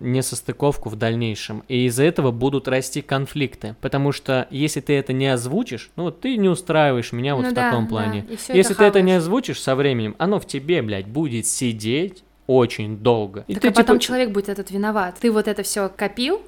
несостыковку 0.00 0.88
в 0.88 0.96
дальнейшем. 0.96 1.62
И 1.68 1.86
из-за 1.86 2.04
этого 2.04 2.30
будут 2.30 2.68
расти 2.68 3.02
конфликты. 3.02 3.76
Потому 3.80 4.12
что 4.12 4.46
если 4.50 4.80
ты 4.80 4.94
это 4.94 5.12
не 5.12 5.26
озвучишь, 5.26 5.90
ну 5.96 6.04
вот 6.04 6.20
ты 6.20 6.36
не 6.36 6.48
устраиваешь 6.48 7.12
меня 7.12 7.36
вот 7.36 7.44
Ну 7.44 7.50
в 7.50 7.54
да, 7.54 7.70
таком 7.70 7.84
да, 7.84 7.88
плане. 7.90 8.26
и 8.30 8.36
всё 8.36 8.54
Если 8.54 8.72
это 8.74 8.78
ты 8.82 8.84
это 8.86 9.00
не 9.02 9.10
хаваешь. 9.12 9.22
озвучишь 9.22 9.60
со 9.60 9.74
временем, 9.76 10.14
оно 10.18 10.38
в 10.40 10.46
тебе, 10.46 10.82
блядь, 10.82 11.06
будет 11.06 11.46
сидеть 11.46 12.22
очень 12.46 12.98
долго. 12.98 13.44
И 13.48 13.54
Так 13.54 13.62
ты 13.62 13.68
а 13.68 13.72
потом 13.72 13.96
типа- 13.98 14.04
человек 14.06 14.30
будет 14.30 14.48
этот 14.48 14.70
виноват. 14.70 15.16
Ты 15.20 15.32
вот 15.32 15.48
это 15.48 15.62
все 15.62 15.88
копил, 15.88 16.40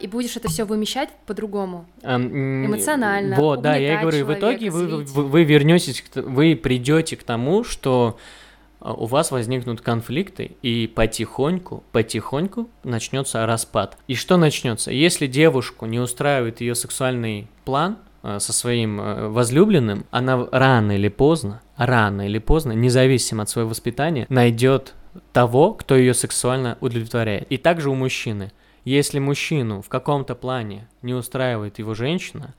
и 0.00 0.08
будешь 0.08 0.36
это 0.36 0.48
все 0.48 0.64
вымещать 0.64 1.10
по-другому. 1.26 1.84
Ам, 2.02 2.22
м, 2.26 2.66
эмоционально, 2.66 3.36
Вот, 3.36 3.60
да, 3.62 3.76
я 3.76 3.98
и 3.98 4.00
говорю, 4.00 4.24
в 4.24 4.28
человека, 4.28 4.40
итоге 4.54 4.70
вы, 4.70 4.86
вы, 5.04 5.22
вы 5.24 5.44
вернетесь, 5.44 6.02
вы 6.16 6.56
придете 6.56 7.16
к 7.16 7.22
тому, 7.22 7.62
что 7.64 8.18
у 8.92 9.06
вас 9.06 9.30
возникнут 9.30 9.80
конфликты, 9.80 10.56
и 10.62 10.86
потихоньку, 10.86 11.82
потихоньку 11.90 12.68
начнется 12.82 13.46
распад. 13.46 13.96
И 14.08 14.14
что 14.14 14.36
начнется? 14.36 14.90
Если 14.90 15.26
девушку 15.26 15.86
не 15.86 15.98
устраивает 15.98 16.60
ее 16.60 16.74
сексуальный 16.74 17.48
план 17.64 17.96
а, 18.22 18.38
со 18.40 18.52
своим 18.52 19.00
а, 19.00 19.28
возлюбленным, 19.30 20.04
она 20.10 20.46
рано 20.52 20.92
или 20.92 21.08
поздно, 21.08 21.62
рано 21.76 22.26
или 22.26 22.38
поздно, 22.38 22.72
независимо 22.72 23.44
от 23.44 23.48
своего 23.48 23.70
воспитания, 23.70 24.26
найдет 24.28 24.94
того, 25.32 25.72
кто 25.72 25.96
ее 25.96 26.12
сексуально 26.12 26.76
удовлетворяет. 26.80 27.46
И 27.50 27.56
также 27.56 27.90
у 27.90 27.94
мужчины. 27.94 28.52
Если 28.84 29.18
мужчину 29.18 29.80
в 29.80 29.88
каком-то 29.88 30.34
плане 30.34 30.88
не 31.00 31.14
устраивает 31.14 31.78
его 31.78 31.94
женщина, 31.94 32.54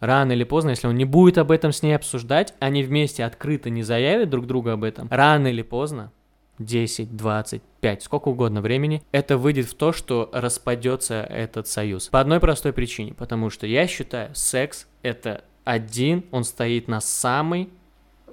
рано 0.00 0.32
или 0.32 0.44
поздно, 0.44 0.70
если 0.70 0.86
он 0.86 0.96
не 0.96 1.04
будет 1.04 1.38
об 1.38 1.50
этом 1.50 1.72
с 1.72 1.82
ней 1.82 1.94
обсуждать, 1.94 2.54
они 2.58 2.82
вместе 2.82 3.24
открыто 3.24 3.70
не 3.70 3.82
заявят 3.82 4.30
друг 4.30 4.46
другу 4.46 4.70
об 4.70 4.84
этом, 4.84 5.08
рано 5.10 5.48
или 5.48 5.62
поздно, 5.62 6.12
10, 6.58 7.16
20, 7.16 7.62
5, 7.80 8.02
сколько 8.02 8.28
угодно 8.28 8.60
времени, 8.60 9.02
это 9.12 9.36
выйдет 9.36 9.66
в 9.66 9.74
то, 9.74 9.92
что 9.92 10.30
распадется 10.32 11.22
этот 11.22 11.68
союз. 11.68 12.08
По 12.08 12.20
одной 12.20 12.40
простой 12.40 12.72
причине, 12.72 13.14
потому 13.14 13.50
что 13.50 13.66
я 13.66 13.86
считаю, 13.86 14.34
секс 14.34 14.86
это 15.02 15.44
один, 15.64 16.24
он 16.30 16.44
стоит 16.44 16.88
на 16.88 17.00
самой 17.00 17.68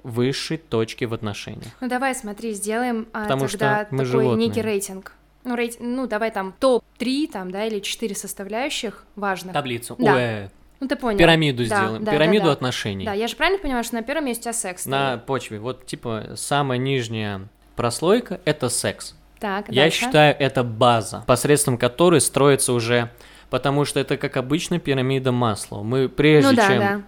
высшей 0.02 0.58
точке 0.58 1.06
в 1.06 1.14
отношениях. 1.14 1.72
Ну 1.80 1.88
давай, 1.88 2.14
смотри, 2.14 2.52
сделаем 2.52 3.08
а, 3.12 3.24
Потому 3.24 3.48
тогда 3.48 3.84
что 3.86 3.94
мы 3.94 3.98
такой 3.98 4.04
животные. 4.04 4.48
некий 4.48 4.62
рейтинг. 4.62 5.12
ну, 5.44 5.56
рейт... 5.56 5.76
ну 5.80 6.06
давай 6.06 6.30
там 6.30 6.54
топ-3 6.58 7.30
там, 7.32 7.50
да, 7.50 7.64
или 7.66 7.80
4 7.80 8.14
составляющих 8.14 9.04
важных. 9.16 9.54
Таблицу. 9.54 9.96
Да. 9.98 10.50
Ну, 10.84 10.88
ты 10.88 10.96
понял. 10.96 11.18
пирамиду 11.18 11.66
Да, 11.66 11.76
сделаем. 11.84 12.04
да, 12.04 12.12
пирамиду 12.12 12.42
да, 12.44 12.50
да. 12.50 12.52
отношений. 12.52 13.04
Да, 13.06 13.12
я 13.14 13.26
же 13.28 13.36
правильно 13.36 13.60
понимаю, 13.60 13.84
что 13.84 13.94
на 13.94 14.02
первом 14.02 14.26
месте 14.26 14.40
у 14.40 14.44
тебя 14.44 14.52
секс 14.52 14.86
На 14.86 15.12
стоит? 15.14 15.26
почве. 15.26 15.58
Вот, 15.58 15.86
типа, 15.86 16.32
самая 16.36 16.78
нижняя 16.78 17.48
прослойка— 17.76 18.40
это 18.44 18.68
секс. 18.68 19.14
Так, 19.40 19.68
Я 19.68 19.82
дальше. 19.82 20.00
считаю, 20.04 20.36
это 20.38 20.62
база, 20.62 21.24
посредством 21.26 21.76
которой 21.78 22.20
строится 22.20 22.72
уже... 22.72 23.10
Потому 23.50 23.84
что 23.84 24.00
это 24.00 24.16
как 24.16 24.36
обычно 24.36 24.78
пирамида 24.80 25.30
масла. 25.30 25.82
Мы 25.82 26.08
прежде 26.08 26.50
Ну 26.50 26.56
да, 26.56 26.66
чем 26.68 26.78
да. 26.80 27.02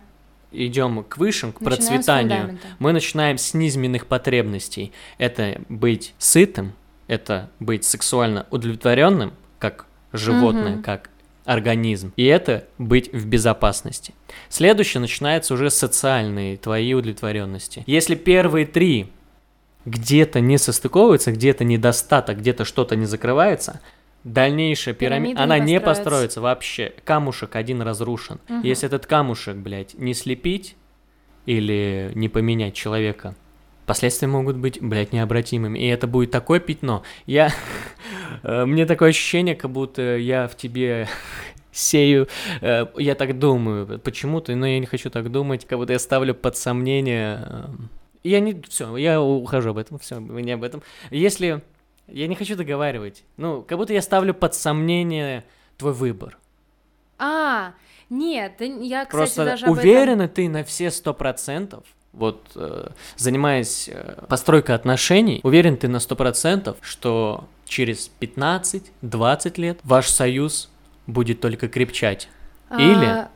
идем 0.52 1.02
к 1.02 1.16
высшим, 1.16 1.52
к 1.52 1.60
Начинаем 1.60 1.76
процветанию, 1.96 2.58
мы 2.78 2.92
начинаем 2.92 3.36
с 3.38 3.52
низменных 3.54 4.06
потребностей. 4.06 4.92
Это 5.18 5.60
быть 5.68 6.14
сытым, 6.18 6.72
это 7.08 7.50
быть 7.58 7.84
сексуально 7.84 8.46
удовлетворенным, 8.50 9.32
как 9.58 9.86
животное, 10.12 10.74
Мгм. 10.74 10.82
как 10.84 11.10
организм. 11.46 12.12
И 12.16 12.24
это 12.24 12.64
быть 12.76 13.12
в 13.12 13.26
безопасности. 13.26 14.12
Следующее 14.50 15.00
начинается 15.00 15.54
уже 15.54 15.70
социальные 15.70 16.58
твои 16.58 16.92
удовлетворенности. 16.92 17.84
Если 17.86 18.14
первые 18.16 18.66
три 18.66 19.10
где-то 19.86 20.40
не 20.40 20.58
состыковываются, 20.58 21.32
где-то 21.32 21.64
недостаток, 21.64 22.38
где-то 22.38 22.64
что-то 22.64 22.96
не 22.96 23.06
закрывается, 23.06 23.80
дальнейшая 24.24 24.94
пирамида, 24.94 25.36
Пирамида 25.36 25.38
не 25.38 25.44
она 25.44 25.58
не 25.58 25.80
построится. 25.80 26.02
построится 26.02 26.40
вообще. 26.40 26.92
Камушек 27.04 27.54
один 27.54 27.80
разрушен. 27.80 28.40
Мгм. 28.48 28.62
Если 28.62 28.86
этот 28.86 29.06
камушек, 29.06 29.56
блядь, 29.56 29.94
не 29.94 30.12
слепить 30.14 30.76
или 31.46 32.10
не 32.16 32.28
поменять 32.28 32.74
человека, 32.74 33.36
последствия 33.86 34.28
могут 34.28 34.56
быть, 34.56 34.80
блядь, 34.82 35.12
необратимыми. 35.12 35.78
И 35.78 35.86
это 35.86 36.06
будет 36.06 36.30
такое 36.30 36.60
пятно. 36.60 37.02
Я... 37.26 37.50
э, 38.42 38.64
Мне 38.64 38.84
такое 38.86 39.10
ощущение, 39.10 39.54
как 39.54 39.70
будто 39.70 40.16
я 40.16 40.48
в 40.48 40.56
тебе 40.56 41.08
сею, 41.72 42.28
э, 42.60 42.86
я 42.96 43.14
так 43.14 43.38
думаю, 43.38 43.98
почему-то, 44.00 44.54
но 44.56 44.66
я 44.66 44.78
не 44.78 44.86
хочу 44.86 45.10
так 45.10 45.30
думать, 45.30 45.64
как 45.66 45.78
будто 45.78 45.92
я 45.92 45.98
ставлю 45.98 46.34
под 46.34 46.56
сомнение. 46.56 47.40
э, 47.46 47.64
Я 48.24 48.40
не, 48.40 48.60
все, 48.68 48.96
я 48.96 49.20
ухожу 49.20 49.70
об 49.70 49.78
этом, 49.78 49.98
все, 49.98 50.18
не 50.18 50.52
об 50.52 50.62
этом. 50.64 50.82
Если 51.10 51.62
я 52.08 52.26
не 52.28 52.34
хочу 52.34 52.56
договаривать, 52.56 53.24
ну, 53.36 53.62
как 53.62 53.78
будто 53.78 53.92
я 53.92 54.00
ставлю 54.02 54.32
под 54.34 54.54
сомнение 54.54 55.44
твой 55.76 55.92
выбор. 55.92 56.38
А, 57.18 57.72
нет, 58.10 58.52
я, 58.60 59.04
кстати, 59.04 59.10
Просто 59.10 59.44
даже 59.44 59.66
об 59.66 59.72
этом- 59.72 59.84
уверена 59.84 60.28
ты 60.28 60.48
на 60.48 60.62
все 60.64 60.90
сто 60.90 61.12
процентов, 61.14 61.82
вот 62.16 62.42
э, 62.56 62.88
занимаясь 63.16 63.88
э, 63.92 64.24
постройкой 64.28 64.74
отношений, 64.74 65.40
уверен 65.44 65.76
ты 65.76 65.86
на 65.88 66.00
сто 66.00 66.16
процентов, 66.16 66.76
что 66.80 67.44
через 67.66 68.10
15-20 68.20 69.60
лет 69.60 69.78
ваш 69.84 70.08
союз 70.08 70.70
будет 71.06 71.40
только 71.40 71.68
крепчать. 71.68 72.28
Или- 72.76 73.04
А, 73.06 73.28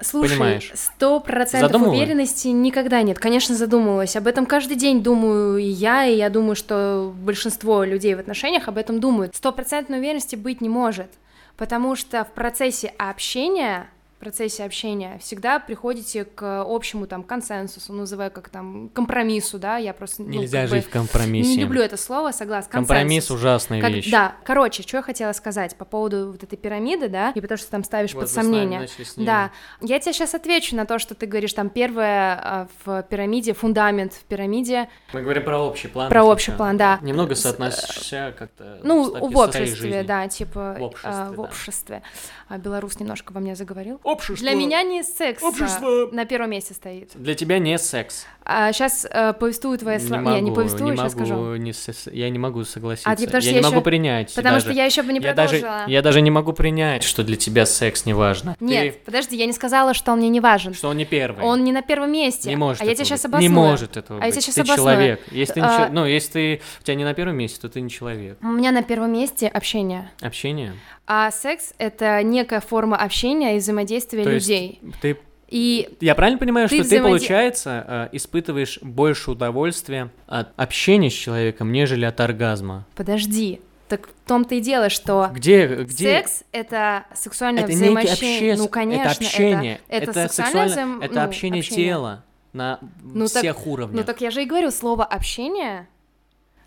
Слушай, 0.00 0.32
Понимаешь? 0.32 0.72
сто 0.74 1.20
процентов 1.20 1.70
Задумывалась? 1.70 1.98
уверенности 2.00 2.48
никогда 2.48 3.00
нет. 3.02 3.18
Конечно, 3.20 3.54
задумывалась. 3.54 4.16
Об 4.16 4.26
этом 4.26 4.44
каждый 4.44 4.76
день 4.76 5.02
думаю 5.04 5.58
и 5.58 5.64
я, 5.66 6.04
и 6.06 6.16
я 6.16 6.30
думаю, 6.30 6.56
что 6.56 7.14
большинство 7.16 7.84
людей 7.84 8.14
в 8.16 8.18
отношениях 8.18 8.66
об 8.66 8.76
этом 8.76 8.98
думают. 8.98 9.36
Стопроцентной 9.36 9.98
уверенности 10.00 10.34
быть 10.34 10.60
не 10.60 10.68
может, 10.68 11.10
потому 11.56 11.94
что 11.94 12.24
в 12.24 12.32
процессе 12.32 12.88
общения 12.98 13.86
процессе 14.24 14.64
общения 14.64 15.18
всегда 15.20 15.58
приходите 15.58 16.24
к 16.24 16.64
общему 16.66 17.06
там 17.06 17.22
консенсусу, 17.22 17.92
называю 17.92 18.30
как 18.30 18.48
там 18.48 18.88
компромиссу, 18.88 19.58
да, 19.58 19.76
я 19.76 19.92
просто 19.92 20.22
ну, 20.22 20.30
Нельзя 20.30 20.66
жить 20.66 20.86
в 20.86 20.88
компромиссе. 20.88 21.50
не 21.50 21.62
люблю 21.62 21.82
это 21.82 21.98
слово, 21.98 22.32
согласна. 22.32 22.72
Компромисс 22.72 23.30
ужасная 23.30 23.82
Как- 23.82 23.92
вещь. 23.92 24.10
Да, 24.10 24.34
короче, 24.44 24.82
что 24.82 24.96
я 24.96 25.02
хотела 25.02 25.32
сказать 25.32 25.76
по 25.76 25.84
поводу 25.84 26.32
вот 26.32 26.42
этой 26.42 26.56
пирамиды, 26.56 27.08
да, 27.08 27.32
и 27.34 27.40
потому 27.40 27.58
что 27.58 27.70
там 27.70 27.84
ставишь 27.84 28.14
Вот 28.14 28.22
под 28.22 28.30
сомнение. 28.30 28.88
Да, 29.16 29.50
я 29.82 30.00
тебе 30.00 30.14
сейчас 30.14 30.34
отвечу 30.34 30.74
на 30.74 30.86
то, 30.86 30.98
что 30.98 31.14
ты 31.14 31.26
говоришь, 31.26 31.52
там 31.52 31.68
первое 31.68 32.34
а, 32.34 32.68
в 32.84 33.02
пирамиде, 33.02 33.52
фундамент 33.52 34.14
в 34.14 34.24
пирамиде, 34.24 34.88
Мы 35.12 35.20
говорим 35.20 35.44
про 35.44 35.58
общий 35.58 35.88
план. 35.88 36.08
Про 36.08 36.24
общий 36.24 36.52
план, 36.52 36.78
да. 36.78 36.98
Немного 37.02 37.34
соотносишься 37.34 38.34
как-то 38.38 38.80
ну, 38.82 39.28
в 39.28 39.36
обществе, 39.36 40.02
да, 40.02 40.26
типа 40.28 40.76
В 40.78 40.82
обществе, 40.82 41.10
а, 41.12 41.32
в 41.32 41.40
обществе. 41.40 42.02
А, 42.48 42.58
Белорус 42.58 42.98
немножко 42.98 43.32
во 43.32 43.40
мне 43.40 43.54
заговорил. 43.54 44.00
Общество. 44.14 44.36
Для 44.48 44.54
меня 44.54 44.82
не 44.82 45.02
секс 45.02 45.42
а, 45.42 45.46
Общество. 45.48 46.08
на 46.12 46.24
первом 46.24 46.50
месте 46.50 46.74
стоит. 46.74 47.10
Для 47.14 47.34
тебя 47.34 47.58
не 47.58 47.78
секс. 47.78 48.26
А 48.46 48.72
сейчас 48.72 49.06
повествую 49.40 49.78
твои 49.78 49.98
слова. 49.98 50.34
Не, 50.34 50.40
не 50.42 50.52
повествую, 50.52 50.90
не 50.92 50.96
сейчас 50.98 51.14
могу, 51.14 51.26
скажу. 51.26 51.56
не 51.56 51.72
с- 51.72 52.10
я 52.12 52.28
не 52.28 52.38
могу 52.38 52.62
согласиться. 52.64 53.10
А 53.10 53.16
ты- 53.16 53.24
потому 53.24 53.42
я 53.42 53.50
я 53.52 53.56
не 53.56 53.62
могу 53.62 53.76
ещё- 53.76 53.82
принять. 53.84 54.34
Потому 54.34 54.56
даже. 54.56 54.66
что 54.66 54.72
я 54.74 54.84
еще 54.84 55.02
бы 55.02 55.12
не 55.14 55.20
я 55.20 55.32
даже, 55.32 55.60
продолжила. 55.60 55.88
я 55.88 56.02
даже 56.02 56.20
не 56.20 56.30
могу 56.30 56.52
принять, 56.52 57.02
что 57.04 57.22
для 57.24 57.36
тебя 57.36 57.64
секс 57.64 58.04
не 58.04 58.12
важно. 58.12 58.54
Нет, 58.60 59.02
подожди, 59.04 59.36
я 59.36 59.46
не 59.46 59.52
сказала, 59.54 59.94
что 59.94 60.12
он 60.12 60.18
мне 60.18 60.28
не 60.28 60.40
важен. 60.40 60.72
Ты, 60.72 60.78
что 60.78 60.88
он 60.90 60.96
не 60.98 61.06
первый. 61.06 61.42
Он 61.42 61.64
не 61.64 61.72
на 61.72 61.80
первом 61.80 62.12
месте. 62.12 62.50
не 62.50 62.56
может 62.56 62.82
а 62.82 62.84
я 62.84 62.94
тебе 62.94 63.06
сейчас 63.06 63.24
обосную. 63.24 63.48
Не 63.50 63.54
может 63.54 63.96
этого 63.96 64.20
А 64.20 64.26
я 64.26 64.30
быть. 64.30 64.34
тебе 64.34 64.44
щас 64.44 64.54
ты 64.56 64.60
обосную. 64.60 64.76
человек. 64.96 65.20
Если 65.30 65.52
ты, 65.54 65.60
А, 65.60 65.88
ну, 65.90 66.04
если 66.04 66.30
ты 66.32 66.60
у 66.80 66.84
тебя 66.84 66.94
не 66.96 67.04
на 67.04 67.14
первом 67.14 67.36
месте, 67.36 67.58
то 67.62 67.68
ты 67.70 67.80
не 67.80 67.88
человек. 67.88 68.36
У 68.42 68.46
меня 68.48 68.72
на 68.72 68.82
первом 68.82 69.10
месте 69.12 69.48
общение. 69.48 70.10
Общение. 70.20 70.74
А 71.06 71.30
секс— 71.30 71.72
это 71.78 72.22
некая 72.22 72.60
форма 72.60 72.96
общения 72.96 73.56
и 73.56 73.58
взаимодействия 73.58 74.24
То 74.24 74.30
есть 74.30 74.48
людей. 74.48 74.80
Ты 75.02 75.18
И 75.50 75.88
Я 76.00 76.14
правильно 76.14 76.38
понимаю, 76.38 76.68
Ты 76.68 76.76
что 76.76 76.84
ты, 76.84 76.88
взаимоди- 76.96 77.10
получается, 77.18 77.84
э, 77.86 78.16
испытываешь 78.16 78.78
больше 78.80 79.30
удовольствия 79.32 80.10
от 80.26 80.48
общения 80.56 81.10
с 81.10 81.12
человеком, 81.12 81.70
нежели 81.70 82.04
от 82.06 82.18
оргазма? 82.20 82.86
подожди, 82.96 83.60
так 83.88 84.08
в 84.08 84.28
том-то 84.28 84.54
и 84.54 84.60
дело, 84.60 84.88
что 84.88 85.28
Где, 85.32 85.66
где... 85.84 86.16
секс— 86.22 86.42
это 86.52 87.04
сексуальное 87.14 87.64
это 87.64 87.72
взаимоотношение. 87.72 88.52
общес- 88.54 88.58
Ну, 88.58 88.68
конечно, 88.68 89.02
это 89.02 89.10
общение, 89.10 89.80
это, 89.88 90.10
это, 90.10 90.28
сексуальное 90.28 90.28
сексуально- 90.68 90.72
взаим- 90.72 91.00
это 91.02 91.14
ну, 91.14 91.20
общение, 91.22 91.62
тела 91.62 92.24
на 92.54 92.78
Ну, 93.02 93.26
так- 93.28 93.42
всех 93.42 93.66
уровнях. 93.66 94.00
Ну 94.00 94.04
так 94.04 94.22
я 94.22 94.30
же 94.30 94.42
и 94.42 94.46
говорю, 94.46 94.70
слово 94.70 95.04
общение, 95.04 95.86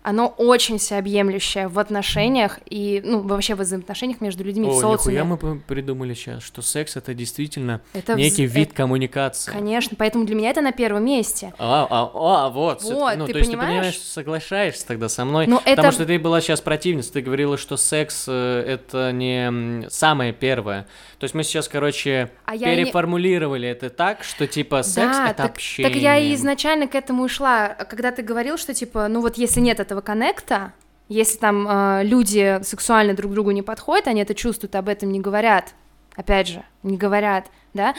оно 0.02 0.28
очень 0.38 0.78
всеобъемлющее 0.78 1.68
в 1.68 1.78
отношениях 1.78 2.58
и, 2.68 3.02
ну, 3.04 3.20
вообще 3.20 3.54
в 3.54 3.58
взаимоотношениях 3.58 4.20
между 4.20 4.44
людьми, 4.44 4.66
в 4.66 4.70
О, 4.70 4.80
социуме. 4.80 5.18
нихуя 5.18 5.24
мы 5.24 5.60
придумали 5.60 6.14
сейчас, 6.14 6.42
что 6.42 6.62
секс 6.62 6.96
это 6.96 7.14
действительно 7.14 7.80
Это 7.92 8.12
вз- 8.12 8.16
некий 8.16 8.46
вид 8.46 8.68
это- 8.68 8.76
коммуникации. 8.76 9.50
Конечно, 9.52 9.96
поэтому 9.98 10.24
для 10.24 10.34
меня 10.34 10.50
это 10.50 10.60
на 10.60 10.72
первом 10.72 11.04
месте. 11.04 11.52
А, 11.58 11.86
а, 11.90 12.10
а, 12.14 12.48
вот, 12.48 12.80
всё-таки, 12.80 13.00
Вот, 13.00 13.16
ну, 13.18 13.26
ты 13.26 13.32
то 13.32 13.38
есть 13.38 13.50
понимаешь? 13.50 13.68
ты 13.70 13.76
понимаешь, 13.76 13.98
соглашаешься 13.98 14.86
тогда 14.86 15.08
со 15.08 15.24
мной, 15.24 15.46
Ну, 15.46 15.58
потому 15.58 15.78
это- 15.88 15.92
что 15.92 16.06
ты 16.06 16.18
была 16.18 16.40
сейчас 16.40 16.60
противница, 16.60 17.12
ты 17.12 17.20
говорила, 17.20 17.58
что 17.58 17.76
секс 17.76 18.24
э, 18.28 18.64
это 18.66 19.12
не 19.12 19.88
самое 19.90 20.32
первое. 20.32 20.86
То 21.18 21.24
есть 21.24 21.34
мы 21.34 21.42
сейчас, 21.42 21.66
короче, 21.66 22.30
А 22.44 22.54
я 22.54 22.72
и 22.72 22.76
не- 22.76 22.84
переформулировали 22.84 23.68
это 23.68 23.90
так, 23.90 24.22
что 24.22 24.46
типа 24.46 24.82
секс 24.84 25.16
да, 25.16 25.26
это 25.30 25.36
так, 25.42 25.50
общение. 25.50 25.92
так 25.92 26.00
я 26.00 26.16
и 26.16 26.34
изначально 26.34 26.86
к 26.86 26.94
этому 26.94 27.24
и 27.24 27.28
шла, 27.28 27.68
когда 27.68 28.12
ты 28.12 28.22
говорил, 28.22 28.56
что 28.56 28.72
типа, 28.72 29.08
ну 29.08 29.20
вот 29.20 29.36
если 29.36 29.60
нет 29.60 29.80
этого 29.80 30.00
коннекта, 30.00 30.72
если 31.08 31.38
там 31.38 31.66
э, 31.68 32.04
люди 32.04 32.60
сексуально 32.62 33.14
друг 33.14 33.32
другу 33.32 33.50
не 33.50 33.62
подходят, 33.62 34.06
они 34.06 34.20
это 34.20 34.34
чувствуют, 34.34 34.76
об 34.76 34.88
этом 34.88 35.10
не 35.10 35.18
говорят, 35.18 35.74
опять 36.14 36.48
же, 36.48 36.62
не 36.84 36.96
говорят, 36.96 37.46
да, 37.74 37.94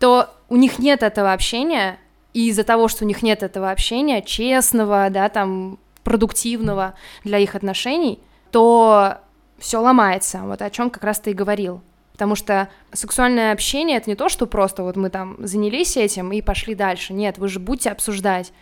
то 0.00 0.30
у 0.48 0.56
них 0.56 0.80
нет 0.80 1.02
этого 1.04 1.32
общения, 1.32 1.98
и 2.32 2.48
из-за 2.48 2.64
того, 2.64 2.88
что 2.88 3.04
у 3.04 3.06
них 3.06 3.22
нет 3.22 3.44
этого 3.44 3.70
общения, 3.70 4.20
честного, 4.20 5.08
да, 5.10 5.28
там, 5.28 5.78
продуктивного 6.02 6.94
для 7.22 7.38
их 7.38 7.54
отношений, 7.54 8.20
то 8.50 9.18
все 9.58 9.78
ломается, 9.78 10.40
вот 10.40 10.60
о 10.60 10.70
чем 10.70 10.90
как 10.90 11.04
раз 11.04 11.20
ты 11.20 11.30
и 11.30 11.34
говорил. 11.34 11.80
Потому 12.14 12.36
что 12.36 12.68
сексуальное 12.92 13.52
общение 13.52 13.96
это 13.96 14.08
не 14.08 14.14
то, 14.14 14.28
что 14.28 14.46
просто 14.46 14.84
вот 14.84 14.94
мы 14.94 15.10
там 15.10 15.36
занялись 15.40 15.96
этим 15.96 16.32
и 16.32 16.40
пошли 16.42 16.76
дальше. 16.76 17.12
Нет, 17.12 17.38
вы 17.38 17.48
же 17.48 17.58
будете 17.58 17.90
обсуждать. 17.90 18.52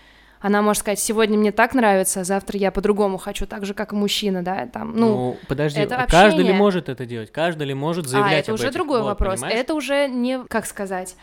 Она 0.40 0.62
может 0.62 0.80
сказать, 0.80 0.98
сегодня 0.98 1.38
мне 1.38 1.52
так 1.52 1.74
нравится, 1.74 2.22
а 2.22 2.24
завтра 2.24 2.58
я 2.58 2.72
по-другому 2.72 3.18
хочу, 3.18 3.46
так 3.46 3.66
же, 3.66 3.74
как 3.74 3.92
и 3.92 3.96
мужчина, 3.96 4.42
да, 4.42 4.66
там, 4.66 4.96
ну, 4.96 5.06
Ну, 5.06 5.36
подожди, 5.48 5.78
это 5.80 5.96
а 5.96 6.06
каждый 6.06 6.38
ли 6.38 6.42
общение. 6.44 6.54
может 6.58 6.88
это 6.88 7.04
делать? 7.06 7.30
Каждый 7.30 7.66
ли 7.66 7.74
может 7.74 8.06
а, 8.06 8.08
заявлять 8.08 8.44
это 8.44 8.52
об 8.52 8.54
уже 8.54 8.64
этих? 8.64 8.74
другой 8.74 9.02
Вот, 9.02 9.08
вопрос. 9.08 9.34
понимаешь? 9.34 9.60
Это 9.60 9.74
уже 9.74 10.08
не, 10.08 10.42
как 10.48 10.64
сказать, 10.66 11.14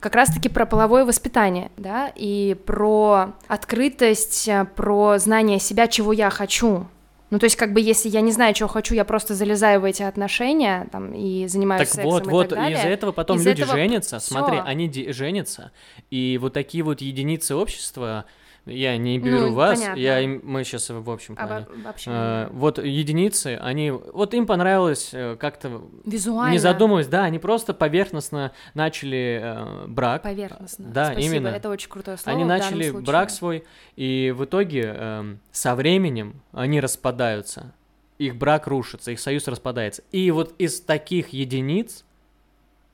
как 0.00 0.14
раз-таки 0.14 0.48
про 0.48 0.66
половое 0.66 1.04
воспитание, 1.04 1.70
да, 1.76 2.12
и 2.14 2.56
про 2.66 3.34
открытость, 3.46 4.48
э, 4.48 4.66
про 4.76 5.16
знание 5.18 5.60
себя, 5.60 5.86
чего 5.86 6.12
я 6.12 6.28
хочу. 6.28 6.86
Ну, 7.30 7.38
то 7.38 7.44
есть, 7.44 7.56
как 7.56 7.72
бы, 7.74 7.80
если 7.80 8.08
я 8.08 8.22
не 8.22 8.32
знаю, 8.32 8.54
чего 8.54 8.68
хочу, 8.68 8.94
я 8.94 9.04
просто 9.04 9.34
залезаю 9.34 9.80
в 9.80 9.84
эти 9.84 10.02
отношения, 10.02 10.88
там, 10.90 11.12
и 11.12 11.46
занимаюсь 11.46 11.80
Так 11.88 11.88
сексом 11.96 12.10
вот, 12.10 12.26
и 12.26 12.30
вот, 12.30 12.48
так 12.48 12.58
далее. 12.58 12.78
из-за 12.78 12.88
этого 12.88 13.12
потом 13.12 13.36
Из 13.36 13.44
люди 13.46 13.62
этого 13.62 13.76
женятся, 13.76 14.18
всё. 14.18 14.34
смотри, 14.34 14.58
они 14.64 14.88
де- 14.88 15.12
женятся, 15.12 15.70
и 16.10 16.38
вот 16.40 16.54
такие 16.54 16.82
вот 16.82 17.02
единицы 17.02 17.54
общества, 17.54 18.24
я 18.68 18.96
не 18.96 19.18
беру 19.18 19.48
Ну, 19.48 19.54
вас, 19.54 19.78
понятно. 19.78 20.00
я, 20.00 20.40
мы 20.42 20.64
сейчас 20.64 20.90
в 20.90 21.10
общем 21.10 21.36
плане. 21.36 21.66
Обо- 21.66 21.80
обобщим. 21.80 22.12
Э, 22.14 22.48
вот 22.52 22.78
единицы, 22.78 23.58
они, 23.60 23.90
вот 23.90 24.34
им 24.34 24.46
понравилось 24.46 25.10
э, 25.12 25.36
как-то, 25.38 25.82
Визуально. 26.04 26.52
не 26.52 26.58
задумываясь, 26.58 27.06
да, 27.08 27.24
они 27.24 27.38
просто 27.38 27.74
поверхностно 27.74 28.52
начали 28.74 29.40
э, 29.42 29.86
брак, 29.86 30.22
Поверхностно. 30.22 30.86
Да, 30.88 31.12
Спасибо, 31.12 31.34
именно. 31.36 31.48
Это 31.48 31.68
очень 31.70 31.88
крутое 31.90 32.16
слово. 32.16 32.34
они 32.36 32.44
в 32.44 32.48
начали 32.48 32.90
случае. 32.90 33.06
брак 33.06 33.30
свой, 33.30 33.64
и 33.96 34.34
в 34.36 34.44
итоге 34.44 34.94
эм, 34.96 35.40
со 35.50 35.74
временем 35.74 36.40
они 36.52 36.80
распадаются. 36.80 37.72
их 38.18 38.36
брак 38.36 38.66
рушится, 38.66 39.12
их 39.12 39.20
союз 39.20 39.46
распадается. 39.48 40.02
И 40.12 40.30
вот 40.30 40.54
из 40.58 40.80
таких 40.80 41.28
единиц, 41.28 42.04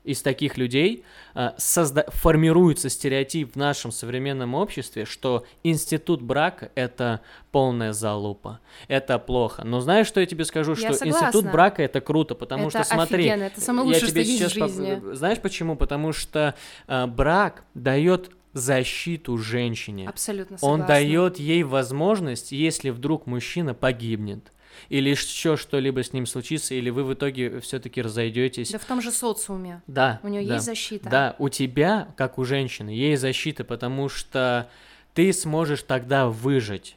из 0.04 0.22
таких 0.22 0.56
людей 0.58 1.02
э, 1.34 1.50
созда- 1.58 2.08
формируется 2.10 2.88
стереотип 2.90 3.54
в 3.54 3.56
нашем 3.56 3.90
современном 3.90 4.54
обществе, 4.54 5.04
что 5.06 5.44
институт 5.62 6.20
брака 6.22 6.70
это 6.74 7.20
полная 7.50 7.92
залупа, 7.92 8.60
это 8.88 9.18
плохо. 9.18 9.64
Но 9.64 9.80
знаешь, 9.80 10.06
что 10.06 10.20
я 10.20 10.26
тебе 10.26 10.44
скажу, 10.44 10.72
Я 10.72 10.76
что 10.76 10.92
согласна. 10.92 11.26
институт 11.26 11.50
брака 11.50 11.82
это 11.82 12.00
круто, 12.00 12.34
потому 12.34 12.68
это 12.68 12.84
что 12.84 12.94
смотри, 12.94 13.24
офигенно, 13.24 13.44
это 13.44 13.60
самое 13.60 13.88
я 13.88 13.94
лучшее, 13.94 14.10
тебе 14.10 14.22
что 14.24 14.30
есть 14.30 14.42
в 14.42 14.48
сейчас 14.50 14.52
поп- 14.58 14.70
жизни. 14.70 15.14
знаешь 15.14 15.38
почему? 15.40 15.76
Потому 15.76 16.12
что 16.12 16.54
э, 16.86 17.06
брак 17.06 17.64
дает 17.74 18.30
защиту 18.52 19.36
женщине. 19.36 20.08
Абсолютно 20.08 20.54
Он 20.60 20.80
согласна. 20.80 20.86
дает 20.86 21.38
ей 21.40 21.62
возможность, 21.64 22.52
если 22.52 22.90
вдруг 22.90 23.26
мужчина 23.26 23.74
погибнет, 23.74 24.52
или 24.88 25.10
еще 25.10 25.56
что-либо 25.56 26.02
с 26.02 26.12
ним 26.12 26.26
случится, 26.26 26.74
или 26.74 26.90
вы 26.90 27.04
в 27.04 27.14
итоге 27.14 27.60
все-таки 27.60 28.02
разойдетесь. 28.02 28.70
Да 28.70 28.78
в 28.78 28.84
том 28.84 29.00
же 29.00 29.10
социуме. 29.10 29.82
Да. 29.86 30.20
У 30.22 30.28
нее 30.28 30.46
да. 30.46 30.54
есть 30.54 30.66
защита. 30.66 31.08
Да, 31.08 31.36
у 31.38 31.48
тебя, 31.48 32.08
как 32.16 32.38
у 32.38 32.44
женщины, 32.44 32.90
есть 32.90 33.22
защита, 33.22 33.64
потому 33.64 34.08
что 34.08 34.68
ты 35.14 35.32
сможешь 35.32 35.82
тогда 35.82 36.28
выжить. 36.28 36.96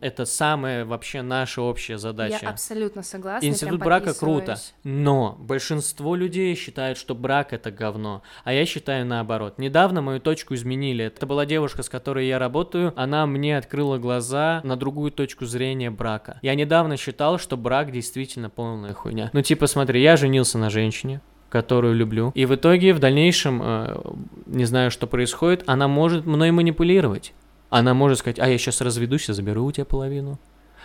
Это 0.00 0.24
самая 0.24 0.84
вообще 0.84 1.22
наша 1.22 1.62
общая 1.62 1.98
задача. 1.98 2.38
Я 2.42 2.50
абсолютно 2.50 3.02
согласна. 3.02 3.46
Институт 3.46 3.80
брака 3.80 4.14
круто, 4.14 4.56
но 4.84 5.36
большинство 5.38 6.14
людей 6.16 6.54
считают, 6.54 6.98
что 6.98 7.14
брак 7.14 7.52
это 7.52 7.70
говно, 7.70 8.22
а 8.44 8.52
я 8.52 8.64
считаю 8.66 9.06
наоборот. 9.06 9.58
Недавно 9.58 10.02
мою 10.02 10.20
точку 10.20 10.54
изменили. 10.54 11.06
Это 11.06 11.26
была 11.26 11.46
девушка, 11.46 11.82
с 11.82 11.88
которой 11.88 12.26
я 12.26 12.38
работаю, 12.38 12.92
она 12.96 13.26
мне 13.26 13.56
открыла 13.56 13.98
глаза 13.98 14.60
на 14.64 14.76
другую 14.76 15.12
точку 15.12 15.44
зрения 15.44 15.90
брака. 15.90 16.38
Я 16.42 16.54
недавно 16.54 16.96
считал, 16.96 17.38
что 17.38 17.56
брак 17.56 17.90
действительно 17.92 18.50
полная 18.50 18.94
хуйня. 18.94 19.30
Ну 19.32 19.42
типа 19.42 19.66
смотри, 19.66 20.02
я 20.02 20.16
женился 20.16 20.58
на 20.58 20.70
женщине, 20.70 21.20
которую 21.48 21.94
люблю, 21.94 22.32
и 22.34 22.46
в 22.46 22.54
итоге 22.54 22.94
в 22.94 22.98
дальнейшем, 22.98 23.60
э, 23.62 24.00
не 24.46 24.64
знаю, 24.64 24.90
что 24.90 25.06
происходит, 25.06 25.64
она 25.66 25.88
может 25.88 26.24
мной 26.26 26.50
манипулировать. 26.50 27.34
Она 27.72 27.94
может 27.94 28.18
сказать, 28.18 28.38
а 28.38 28.48
я 28.48 28.58
сейчас 28.58 28.82
разведусь 28.82 29.28
и 29.28 29.32
заберу 29.32 29.64
у 29.64 29.72
тебя 29.72 29.86
половину 29.86 30.38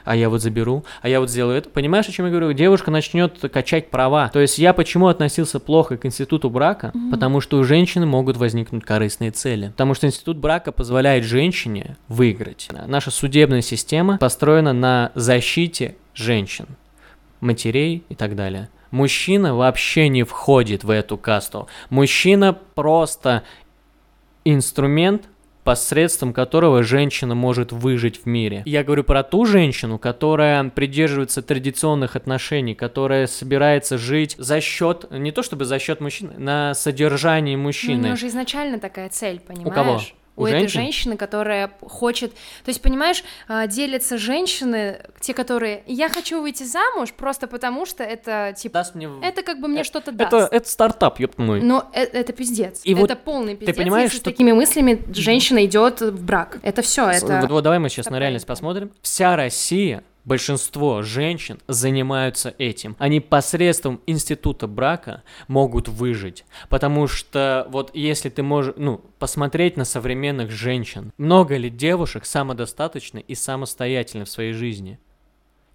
а 0.06 0.16
я 0.16 0.30
вот 0.30 0.42
заберу, 0.42 0.86
а 1.02 1.10
я 1.10 1.20
вот 1.20 1.30
сделаю 1.30 1.58
это. 1.58 1.70
Понимаешь, 1.70 2.08
о 2.08 2.14
чем 2.14 2.28
я 2.28 2.32
говорю? 2.32 2.54
Девушка 2.54 2.92
начнет 2.92 3.38
качать 3.52 3.90
права. 3.90 4.30
То 4.30 4.40
есть 4.40 4.58
я 4.58 4.72
почему 4.72 5.08
относился 5.08 5.60
плохо 5.60 5.98
к 5.98 6.06
институту 6.06 6.50
брака? 6.50 6.94
Потому 7.12 7.42
что 7.42 7.58
у 7.58 7.66
женщины 7.66 8.06
могут 8.06 8.38
возникнуть 8.38 8.86
корыстные 8.86 9.32
цели. 9.32 9.68
Потому 9.68 9.96
что 9.96 10.08
институт 10.08 10.38
брака 10.38 10.72
позволяет 10.72 11.26
женщине 11.26 11.98
выиграть. 12.08 12.70
Наша 12.86 13.12
судебная 13.12 13.62
система 13.62 14.18
построена 14.18 14.72
на 14.72 15.12
защите 15.14 15.98
женщин, 16.14 16.68
матерей 17.42 18.06
и 18.08 18.16
так 18.16 18.38
далее. 18.38 18.70
Мужчина 18.92 19.56
вообще 19.56 20.08
не 20.08 20.24
входит 20.24 20.86
в 20.86 20.90
эту 20.90 21.18
касту. 21.18 21.68
Мужчина 21.90 22.58
просто 22.76 23.44
инструмент, 24.46 25.24
посредством 25.68 26.32
которого 26.32 26.82
женщина 26.82 27.36
может 27.36 27.74
выжить 27.74 28.24
в 28.24 28.26
мире. 28.26 28.64
Я 28.66 28.86
говорю 28.86 29.04
про 29.04 29.22
ту 29.22 29.46
женщину, 29.46 30.00
которая 30.00 30.64
придерживается 30.70 31.42
традиционных 31.42 32.16
отношений, 32.16 32.74
которая 32.74 33.28
собирается 33.28 33.98
жить 33.98 34.36
за 34.38 34.62
счет, 34.62 35.12
не 35.12 35.34
то 35.34 35.44
чтобы 35.44 35.66
за 35.66 35.78
счет 35.78 36.00
мужчины, 36.00 36.36
на 36.38 36.74
содержании 36.74 37.58
Ну, 37.58 37.64
у 37.64 37.66
мужчины. 37.66 38.02
нее 38.02 38.16
же 38.16 38.28
изначально 38.28 38.80
такая 38.80 39.10
цель, 39.10 39.42
понимаешь? 39.42 39.76
кого? 39.76 40.00
У 40.38 40.44
У 40.44 40.46
этой 40.46 40.60
женщин? 40.62 40.80
женщины, 40.82 41.18
которая 41.18 41.72
хочет... 41.82 42.32
То 42.34 42.70
есть, 42.70 42.82
понимаешь, 42.82 43.24
а, 43.48 43.68
делятся 43.68 44.18
женщины, 44.18 45.02
те, 45.20 45.34
которые... 45.34 45.84
Я 45.88 46.08
хочу 46.10 46.42
выйти 46.42 46.64
замуж 46.64 47.12
просто 47.14 47.48
потому, 47.48 47.86
что 47.88 48.04
это, 48.04 48.54
типа... 48.56 48.74
Даст 48.76 48.96
мне... 48.96 49.10
Это 49.24 49.42
как 49.44 49.60
бы 49.60 49.68
мне 49.68 49.82
Э, 49.82 49.84
что-то 49.84 50.12
даст. 50.12 50.32
это, 50.32 50.48
это 50.56 50.70
стартап, 50.70 51.20
ёб 51.20 51.38
мой. 51.38 51.62
Но 51.62 51.90
э- 51.92 52.04
это, 52.04 52.34
пиздец. 52.34 52.82
И 52.84 52.92
это 52.94 53.02
вот 53.02 53.20
полный 53.24 53.56
пиздец. 53.56 53.76
понимаешь, 53.76 54.12
если 54.12 54.18
что- 54.18 54.30
с 54.30 54.34
такими 54.34 54.52
мыслями 54.52 55.04
женщина 55.12 55.66
идет 55.66 56.02
в 56.02 56.24
брак. 56.24 56.60
Это 56.62 56.82
все, 56.84 57.12
С- 57.12 57.24
это... 57.24 57.42
Вот, 57.42 57.50
вот 57.50 57.64
давай 57.64 57.80
мы 57.80 57.90
сейчас 57.90 58.06
это 58.06 58.14
на 58.14 58.20
реальность 58.20 58.46
посмотрим. 58.46 58.92
Вся 59.02 59.36
Россия, 59.36 60.04
большинство 60.28 61.04
женщин 61.04 61.60
занимаются 61.68 62.54
этим. 62.58 62.98
Они 63.00 63.22
посредством 63.22 64.02
института 64.06 64.68
брака 64.68 65.24
могут 65.48 65.88
выжить. 65.88 66.44
Потому 66.68 67.08
что 67.08 67.66
вот 67.70 67.92
если 67.96 68.30
ты 68.30 68.44
можешь, 68.44 68.76
ну, 68.76 69.02
посмотреть 69.20 69.78
на 69.78 69.86
современных 69.86 70.52
женщин, 70.52 71.14
много 71.18 71.56
ли 71.56 71.70
девушек 71.70 72.26
самодостаточны 72.26 73.24
и 73.26 73.36
самостоятельны 73.36 74.26
в 74.26 74.30
своей 74.30 74.52
жизни? 74.52 75.00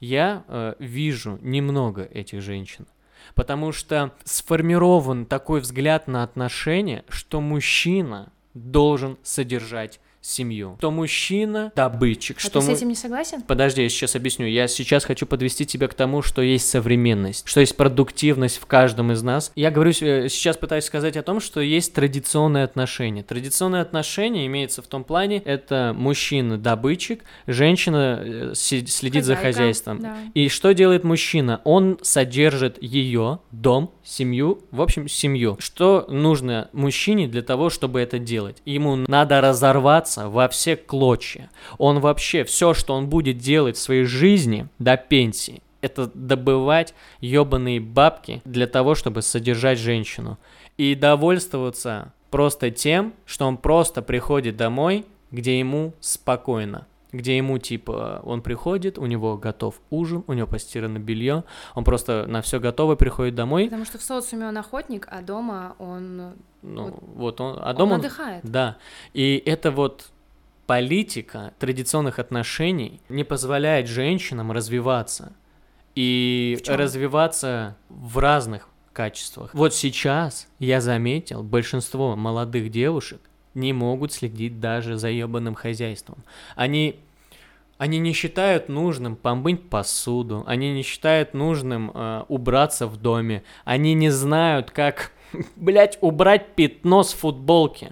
Я 0.00 0.44
э, 0.46 0.74
вижу 0.78 1.38
немного 1.40 2.02
этих 2.02 2.42
женщин. 2.42 2.86
Потому 3.34 3.72
что 3.72 4.12
сформирован 4.24 5.24
такой 5.24 5.60
взгляд 5.60 6.08
на 6.08 6.22
отношения, 6.24 7.04
что 7.08 7.40
мужчина 7.40 8.30
должен 8.52 9.16
содержать 9.22 9.98
семью. 10.22 10.76
Что 10.78 10.90
мужчина 10.90 11.72
добытчик, 11.74 12.38
А 12.38 12.40
что 12.40 12.60
ты 12.60 12.66
с 12.66 12.68
этим 12.68 12.88
не 12.88 12.94
согласен? 12.94 13.42
Подожди, 13.42 13.82
я 13.82 13.88
сейчас 13.88 14.14
объясню. 14.16 14.46
Я 14.46 14.68
сейчас 14.68 15.04
хочу 15.04 15.26
подвести 15.26 15.66
тебя 15.66 15.88
к 15.88 15.94
тому, 15.94 16.22
что 16.22 16.40
есть 16.40 16.68
современность, 16.70 17.46
что 17.46 17.60
есть 17.60 17.76
продуктивность 17.76 18.58
в 18.58 18.66
каждом 18.66 19.12
из 19.12 19.22
нас. 19.22 19.52
Я 19.56 19.70
говорю, 19.70 19.90
э, 20.00 20.28
сейчас 20.28 20.56
пытаюсь 20.56 20.84
сказать 20.84 21.16
о 21.16 21.22
том, 21.22 21.40
что 21.40 21.60
есть 21.60 21.92
традиционные 21.92 22.64
отношения. 22.64 23.22
Традиционные 23.22 23.82
отношения 23.82 24.46
имеется 24.46 24.80
в 24.80 24.86
том 24.86 25.02
плане, 25.04 25.38
это 25.38 25.92
мужчина 25.96 26.56
добытчик, 26.56 27.24
женщина 27.46 28.20
э, 28.24 28.52
следит 28.54 29.24
за 29.24 29.34
Хозяйка, 29.34 29.58
хозяйством. 29.58 29.98
да. 30.00 30.16
И 30.34 30.48
что 30.48 30.72
делает 30.72 31.02
мужчина? 31.02 31.60
Он 31.64 31.98
содержит 32.02 32.80
ее, 32.80 33.40
дом, 33.50 33.92
семью, 34.04 34.60
в 34.70 34.80
общем, 34.80 35.08
семью. 35.08 35.56
Что 35.58 36.06
нужно 36.08 36.68
мужчине 36.72 37.26
для 37.26 37.42
того, 37.42 37.70
чтобы 37.70 38.00
это 38.00 38.18
делать? 38.18 38.58
Ему 38.64 38.96
надо 39.08 39.40
разорваться 39.40 40.11
во 40.16 40.48
все 40.48 40.76
клочья. 40.76 41.50
Он 41.78 42.00
вообще, 42.00 42.44
все, 42.44 42.74
что 42.74 42.94
он 42.94 43.08
будет 43.08 43.38
делать 43.38 43.76
в 43.76 43.80
своей 43.80 44.04
жизни 44.04 44.68
до 44.78 44.96
пенсии, 44.96 45.62
это 45.80 46.10
добывать 46.14 46.94
ебаные 47.20 47.80
бабки 47.80 48.40
для 48.44 48.66
того, 48.66 48.94
чтобы 48.94 49.22
содержать 49.22 49.78
женщину. 49.78 50.38
И 50.78 50.94
довольствоваться 50.94 52.12
просто 52.30 52.70
тем, 52.70 53.14
что 53.26 53.46
он 53.46 53.56
просто 53.56 54.00
приходит 54.00 54.56
домой, 54.56 55.04
где 55.30 55.58
ему 55.58 55.92
спокойно 56.00 56.86
где 57.12 57.36
ему 57.36 57.58
типа 57.58 58.20
он 58.24 58.40
приходит, 58.42 58.98
у 58.98 59.06
него 59.06 59.36
готов 59.36 59.80
ужин, 59.90 60.24
у 60.26 60.32
него 60.32 60.46
постирано 60.46 60.98
белье, 60.98 61.44
он 61.74 61.84
просто 61.84 62.26
на 62.26 62.40
все 62.42 62.58
готово 62.58 62.94
приходит 62.96 63.34
домой, 63.34 63.64
Потому 63.64 63.84
что 63.84 63.98
в 63.98 64.02
социуме 64.02 64.46
он 64.48 64.56
охотник, 64.58 65.06
а 65.10 65.20
дома 65.22 65.76
он, 65.78 66.32
ну 66.62 66.98
вот 67.14 67.40
он, 67.40 67.58
а 67.60 67.70
он 67.70 67.76
дома 67.76 67.92
он- 67.94 68.00
отдыхает. 68.00 68.42
да, 68.44 68.78
и 69.12 69.42
это 69.44 69.70
вот 69.70 70.10
политика 70.66 71.52
традиционных 71.58 72.18
отношений 72.18 73.00
не 73.08 73.24
позволяет 73.24 73.88
женщинам 73.88 74.52
развиваться 74.52 75.32
и 75.94 76.58
В 76.64 76.68
развиваться 76.70 77.76
в 77.90 78.18
разных 78.18 78.68
качествах. 78.94 79.52
Вот 79.54 79.74
сейчас 79.74 80.48
я 80.58 80.80
заметил, 80.80 81.42
большинство 81.42 82.16
молодых 82.16 82.70
девушек 82.70 83.20
не 83.54 83.72
могут 83.72 84.12
следить 84.12 84.60
даже 84.60 84.96
за 84.96 85.08
ебаным 85.08 85.54
хозяйством. 85.54 86.18
Они 86.56 86.96
они 87.78 87.98
не 87.98 88.12
считают 88.12 88.68
нужным 88.68 89.16
помыть 89.16 89.68
посуду, 89.68 90.44
они 90.46 90.72
не 90.72 90.82
считают 90.82 91.34
нужным 91.34 91.90
э, 91.92 92.22
убраться 92.28 92.86
в 92.86 92.96
доме, 92.96 93.42
они 93.64 93.94
не 93.94 94.08
знают, 94.10 94.70
как, 94.70 95.10
блядь, 95.56 95.98
убрать 96.00 96.54
пятно 96.54 97.02
с 97.02 97.12
футболки. 97.12 97.90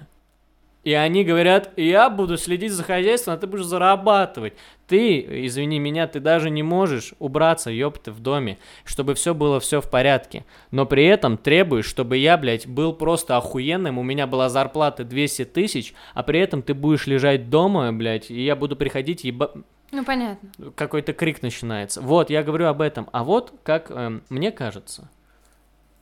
И 0.83 0.95
они 0.95 1.25
говорят, 1.25 1.71
я 1.77 2.09
буду 2.09 2.39
следить 2.39 2.73
за 2.73 2.83
хозяйством, 2.83 3.35
а 3.35 3.37
ты 3.37 3.47
будешь 3.47 3.65
зарабатывать. 3.65 4.55
Ты, 4.87 5.47
извини 5.47 5.79
меня, 5.79 6.07
ты 6.07 6.21
даже 6.21 6.49
не 6.49 6.63
можешь 6.63 7.13
убраться, 7.19 7.71
ёпты, 7.71 8.13
в 8.13 8.21
доме, 8.21 8.59
чтобы 8.85 9.15
все 9.15 9.35
было 9.35 9.61
все 9.61 9.81
в 9.83 9.91
порядке. 9.91 10.45
Но 10.71 10.87
при 10.87 11.05
этом 11.05 11.37
требуешь, 11.37 11.85
чтобы 11.85 12.17
я, 12.17 12.39
блядь, 12.39 12.67
был 12.67 12.95
просто 12.95 13.37
охуенным, 13.37 13.99
у 13.99 14.03
меня 14.03 14.27
была 14.27 14.49
зарплата 14.49 15.05
200 15.05 15.45
тысяч, 15.47 15.95
а 16.15 16.23
при 16.23 16.41
этом 16.41 16.63
ты 16.63 16.73
будешь 16.73 17.07
лежать 17.07 17.51
дома, 17.51 17.93
блядь, 17.93 18.31
и 18.31 18.43
я 18.43 18.57
буду 18.57 18.75
приходить 18.75 19.23
еба... 19.23 19.53
Ну, 19.93 20.05
понятно. 20.05 20.49
Какой-то 20.77 21.13
крик 21.13 21.43
начинается. 21.43 22.01
Вот, 22.01 22.31
я 22.31 22.43
говорю 22.43 22.67
об 22.67 22.81
этом. 22.81 23.09
А 23.13 23.25
вот 23.25 23.53
как 23.65 23.91
эм, 23.91 24.23
мне 24.29 24.53
кажется, 24.53 25.11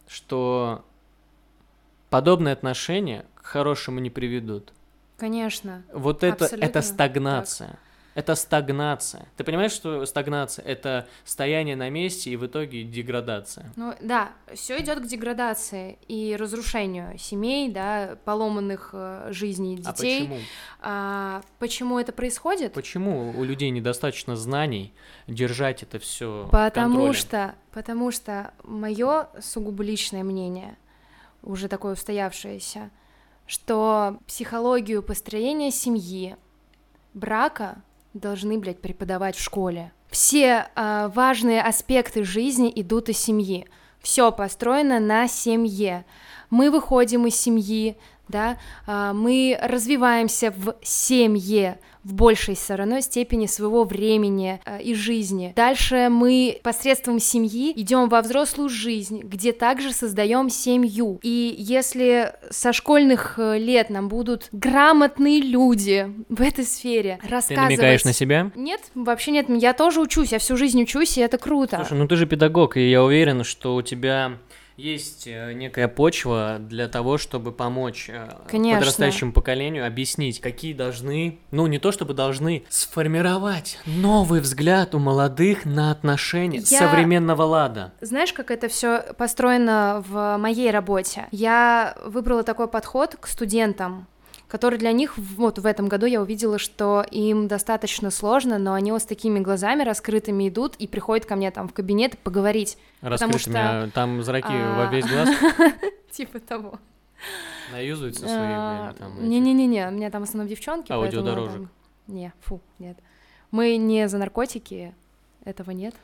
что 0.07 0.85
подобные 2.11 2.53
отношения 2.53 3.27
к 3.35 3.45
хорошему 3.45 4.01
не 4.01 4.11
приведут. 4.11 4.73
Конечно. 5.17 5.83
Вот 5.93 6.23
это, 6.23 6.45
это 6.45 6.81
стагнация. 6.81 7.79
это 8.15 8.37
стагнация. 8.37 9.27
Ты 9.37 9.43
понимаешь, 9.43 9.73
что 9.73 10.05
стагнация 10.07 10.65
это 10.65 11.09
стояние 11.25 11.75
на 11.75 11.91
месте 11.91 12.31
и 12.31 12.37
в 12.37 12.47
итоге 12.47 12.85
деградация? 12.85 13.73
Ну 13.75 13.95
да, 14.01 14.31
все 14.55 14.81
идет 14.81 15.01
к 15.01 15.07
деградации 15.07 15.99
и 16.07 16.37
разрушению 16.39 17.19
семей, 17.19 17.69
да, 17.71 18.17
поломанных 18.25 18.91
э, 18.93 19.29
жизней 19.33 19.81
А 19.85 19.93
детей. 19.93 20.21
почему? 20.21 20.39
А 20.81 21.43
почему 21.59 21.99
это 21.99 22.13
происходит? 22.13 22.73
Почему 22.75 23.31
у 23.37 23.43
людей 23.43 23.71
недостаточно 23.71 24.37
знаний 24.37 24.93
держать 25.27 25.83
это 25.83 25.99
все 25.99 26.49
Потому 26.53 27.13
что, 27.13 27.57
потому 27.73 28.13
что 28.13 28.53
мое 28.63 29.29
сугубо 29.41 29.83
личное 29.83 30.23
мнение, 30.23 30.77
уже 31.43 31.69
такое 31.69 31.95
устоявшееся, 31.95 32.91
что 33.47 34.19
психологию 34.27 35.03
построения 35.03 35.71
семьи, 35.71 36.37
брака 37.15 37.83
должны, 38.15 38.59
блядь, 38.59 38.81
преподавать 38.81 39.37
в 39.37 39.43
школе. 39.43 39.93
Все 40.11 40.69
а, 40.75 41.09
важные 41.09 41.63
аспекты 41.63 42.25
жизни 42.25 42.73
идут 42.75 43.09
из 43.09 43.19
семьи. 43.19 43.67
Все 44.01 44.33
построено 44.33 45.01
на 45.01 45.29
семье. 45.29 46.05
Мы 46.51 46.71
выходим 46.71 47.27
из 47.27 47.37
семьи, 47.37 47.97
да, 48.29 48.59
а, 48.87 49.13
мы 49.13 49.59
развиваемся 49.61 50.51
в 50.51 50.77
семье 50.83 51.79
в 52.09 52.15
большей 52.15 52.57
равно 52.69 53.01
степени 53.01 53.45
своего 53.45 53.85
времени 53.85 54.61
а, 54.65 54.79
и 54.79 54.95
жизни. 54.95 55.53
Дальше 55.55 56.09
мы 56.11 56.59
посредством 56.63 57.19
семьи 57.19 57.73
идем 57.77 58.09
во 58.09 58.23
взрослую 58.23 58.71
жизнь, 58.71 59.21
где 59.21 59.53
также 59.53 59.93
создаем 59.93 60.49
семью. 60.49 61.21
И 61.23 61.55
если 61.59 62.33
со 62.49 62.73
школьных 62.73 63.39
э, 63.39 63.59
лет 63.59 63.91
нам 63.91 64.09
будут 64.09 64.49
грамотные 64.53 65.43
люди 65.43 66.11
в 66.31 66.41
этой 66.41 66.65
сфере 66.65 67.19
Ты 67.21 67.29
рассказывать... 67.29 67.71
намекаешь 67.71 68.05
на 68.05 68.15
себя? 68.15 68.51
Нет, 68.55 68.81
вообще 68.95 69.33
нет, 69.33 69.47
я 69.51 69.75
тоже 69.75 70.01
учусь, 70.01 70.33
я 70.33 70.39
всю 70.39 70.57
жизнь 70.57 70.83
учусь, 70.83 71.19
и 71.19 71.21
это 71.21 71.37
круто. 71.37 71.77
Слушай, 71.77 71.99
ну 71.99 72.09
ты 72.09 72.17
же 72.17 72.27
педагог, 72.27 72.79
и 72.79 72.91
я 72.91 73.05
уверен, 73.05 73.45
что 73.45 73.75
у 73.75 73.83
тебя 73.83 74.39
есть 74.79 75.27
э, 75.27 75.53
некая 75.55 75.89
почва 75.89 76.59
для 76.61 76.89
того, 76.89 77.19
чтобы 77.19 77.53
помочь 77.53 78.09
э, 78.09 78.29
Конечно. 78.49 78.79
подрастающему 78.79 79.33
поколению 79.33 79.87
объяснить, 79.87 80.41
какие 80.41 80.73
должны, 80.73 81.41
ну 81.51 81.67
не 81.67 81.79
то 81.79 81.91
чтобы 81.93 82.15
должны, 82.15 82.65
сформировать 82.69 83.79
новый 83.87 84.41
взгляд 84.41 84.95
у 84.95 84.99
молодых 85.01 85.65
на 85.65 85.91
отношения 85.91 86.59
Я- 86.59 86.79
современного 86.79 87.43
лада. 87.43 87.93
Знаешь, 88.01 88.33
как 88.33 88.51
это 88.53 88.69
все 88.69 89.01
построено 89.19 90.05
в 90.09 90.37
моей 90.39 90.71
работе? 90.71 91.27
Я 91.33 91.97
выбрала 92.05 92.45
такой 92.45 92.69
подход 92.69 93.17
к 93.21 93.27
студентам, 93.27 94.07
который 94.49 94.79
для 94.79 94.93
них, 94.93 95.17
вот 95.19 95.59
в 95.59 95.67
этом 95.67 95.89
году 95.89 96.07
я 96.07 96.21
увидела, 96.23 96.59
что 96.59 97.05
им 97.11 97.49
достаточно 97.49 98.11
сложно, 98.11 98.59
но 98.59 98.73
они 98.75 98.91
вот 98.93 99.03
с 99.03 99.05
такими 99.05 99.39
глазами 99.39 99.83
раскрытыми 99.83 100.49
идут 100.49 100.75
и 100.77 100.87
приходят 100.89 101.27
ко 101.27 101.37
мне 101.37 101.51
там 101.51 101.69
в 101.69 101.73
кабинет 101.75 102.19
поговорить. 102.19 102.79
Потому 103.01 103.13
Раскрытыми, 103.35 103.55
что, 103.55 103.83
а 103.85 103.91
там 103.91 104.23
зраки 104.23 104.47
а, 104.51 104.79
во 104.79 104.87
весь 104.93 105.07
глаз 105.07 105.29
Типа 106.11 106.41
того. 106.41 106.79
наюзаются 107.73 108.23
свои, 108.23 108.33
А. 108.35 108.95
Не-не-не, 109.21 109.89
у 109.89 109.91
меня 109.91 110.11
там 110.11 110.23
в 110.23 110.29
основном 110.29 110.49
девчонки. 110.49 110.91
Аудиодорожек. 110.91 111.69
Не, 112.07 112.33
фу, 112.41 112.61
нет. 112.79 112.97
Мы 113.51 113.77
не 113.77 114.09
за 114.09 114.19
наркотики, 114.19 114.95
этого 115.45 115.71
нет. 115.73 115.95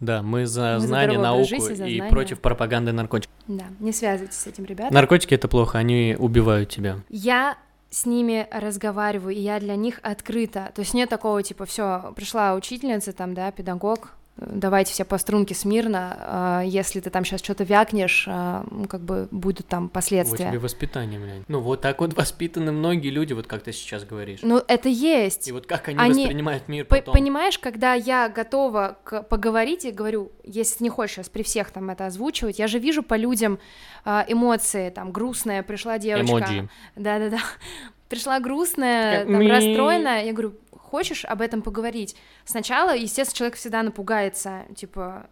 Да, 0.00 0.22
мы 0.22 0.46
за 0.46 0.74
Мы 0.74 0.80
за 0.80 0.86
знание, 0.86 1.18
здоровый 1.18 1.22
науку 1.22 1.48
жизни, 1.48 1.74
за 1.74 1.86
и 1.86 1.96
знания. 1.96 2.10
против 2.10 2.40
пропаганды 2.40 2.92
наркотиков. 2.92 3.34
Да, 3.48 3.64
не 3.80 3.92
связывайтесь 3.92 4.36
с 4.38 4.46
этим, 4.46 4.64
ребят. 4.64 4.92
Наркотики 4.92 5.34
это 5.34 5.48
плохо, 5.48 5.78
они 5.78 6.14
убивают 6.18 6.68
тебя. 6.68 6.98
Я 7.08 7.56
с 7.90 8.04
ними 8.06 8.46
разговариваю, 8.50 9.34
и 9.34 9.40
я 9.40 9.60
для 9.60 9.76
них 9.76 10.00
открыта. 10.02 10.70
То 10.74 10.80
есть 10.80 10.94
нет 10.94 11.08
такого, 11.08 11.42
типа, 11.42 11.64
все, 11.64 12.12
пришла 12.14 12.54
учительница, 12.54 13.12
там, 13.12 13.34
да, 13.34 13.50
педагог, 13.50 14.17
давайте 14.38 14.92
все 14.92 15.04
по 15.04 15.18
струнке 15.18 15.54
смирно, 15.54 16.16
а, 16.20 16.62
если 16.62 17.00
ты 17.00 17.10
там 17.10 17.24
сейчас 17.24 17.40
что-то 17.42 17.64
вякнешь, 17.64 18.26
ну, 18.26 18.86
как 18.88 19.00
бы 19.00 19.28
будут 19.30 19.66
там 19.66 19.84
Вот 19.84 19.92
последствия. 19.92 20.48
тебе 20.48 20.58
воспитание, 20.58 21.18
блядь. 21.18 21.48
Ну, 21.48 21.60
вот 21.60 21.80
так 21.80 22.00
вот 22.00 22.12
воспитаны 22.16 22.72
многие 22.72 23.10
люди, 23.10 23.32
вот 23.32 23.46
как 23.46 23.62
ты 23.62 23.72
сейчас 23.72 24.04
говоришь. 24.04 24.40
Ну, 24.42 24.62
это 24.68 24.88
есть. 24.88 25.48
И 25.48 25.52
вот 25.52 25.66
как 25.66 25.88
они, 25.88 25.98
Они- 25.98 26.22
воспринимают 26.24 26.68
мир 26.68 26.84
потом. 26.84 27.14
Понимаешь, 27.14 27.58
когда 27.58 27.94
я 27.94 28.28
готова 28.28 28.96
к- 29.04 29.22
поговорить 29.22 29.84
и 29.84 29.90
говорю, 29.90 30.32
если 30.44 30.84
не 30.84 30.90
хочешь 30.90 31.16
сейчас 31.16 31.28
при 31.28 31.42
всех 31.42 31.70
там 31.70 31.90
это 31.90 32.06
озвучивать, 32.06 32.58
я 32.58 32.66
же 32.66 32.78
вижу 32.78 33.02
по 33.02 33.14
людям 33.14 33.58
а, 34.04 34.24
эмоции, 34.28 34.90
там, 34.90 35.12
грустная, 35.12 35.62
пришла 35.62 35.98
девочка. 35.98 36.30
Эмоджи. 36.38 36.68
Да-да-да. 36.96 37.38
Пришла 38.08 38.40
грустная, 38.40 39.26
там, 39.26 39.46
расстроенная. 39.46 40.24
Я 40.24 40.32
говорю, 40.32 40.54
хочешь 40.88 41.24
об 41.24 41.40
этом 41.40 41.62
поговорить? 41.62 42.16
Сначала, 42.44 42.96
естественно, 42.96 43.36
человек 43.36 43.56
всегда 43.56 43.82
напугается, 43.82 44.64
типа, 44.74 45.26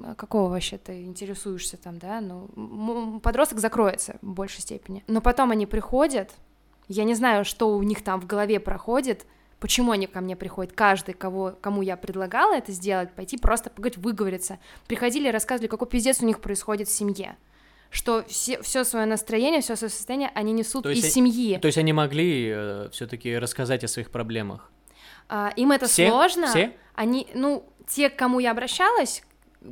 «А 0.00 0.14
какого 0.14 0.48
вообще 0.50 0.78
ты 0.78 1.02
интересуешься 1.04 1.76
там, 1.76 1.98
да? 1.98 2.20
Ну, 2.20 3.18
подросток 3.20 3.58
закроется 3.58 4.16
в 4.22 4.32
большей 4.32 4.60
степени. 4.60 5.02
Но 5.08 5.20
потом 5.20 5.50
они 5.50 5.66
приходят, 5.66 6.30
я 6.88 7.04
не 7.04 7.14
знаю, 7.14 7.44
что 7.44 7.76
у 7.76 7.82
них 7.82 8.04
там 8.04 8.20
в 8.20 8.26
голове 8.26 8.60
проходит, 8.60 9.26
почему 9.58 9.92
они 9.92 10.06
ко 10.06 10.20
мне 10.20 10.36
приходят, 10.36 10.72
каждый, 10.72 11.14
кого, 11.14 11.54
кому 11.60 11.82
я 11.82 11.96
предлагала 11.96 12.54
это 12.54 12.70
сделать, 12.72 13.12
пойти 13.12 13.38
просто 13.38 13.70
поговорить, 13.70 13.98
выговориться. 13.98 14.58
Приходили 14.86 15.28
и 15.28 15.30
рассказывали, 15.32 15.68
какой 15.68 15.88
пиздец 15.88 16.20
у 16.20 16.26
них 16.26 16.40
происходит 16.40 16.88
в 16.88 16.92
семье. 16.92 17.36
Что 17.90 18.24
все, 18.26 18.62
все 18.62 18.84
свое 18.84 19.04
настроение, 19.06 19.60
все 19.60 19.76
свое 19.76 19.90
состояние 19.90 20.30
они 20.34 20.52
несут 20.52 20.84
То 20.84 20.88
есть 20.90 21.00
из 21.00 21.04
они- 21.04 21.12
семьи. 21.12 21.58
То 21.58 21.66
есть 21.66 21.78
они 21.78 21.92
могли 21.92 22.88
все-таки 22.90 23.36
рассказать 23.36 23.84
о 23.84 23.88
своих 23.88 24.10
проблемах. 24.10 24.70
А, 25.34 25.50
им 25.56 25.72
это 25.72 25.86
Все? 25.86 26.08
сложно. 26.08 26.48
Все? 26.48 26.72
Они, 26.94 27.26
ну, 27.32 27.64
те, 27.88 28.10
к 28.10 28.16
кому 28.16 28.38
я 28.38 28.50
обращалась, 28.50 29.22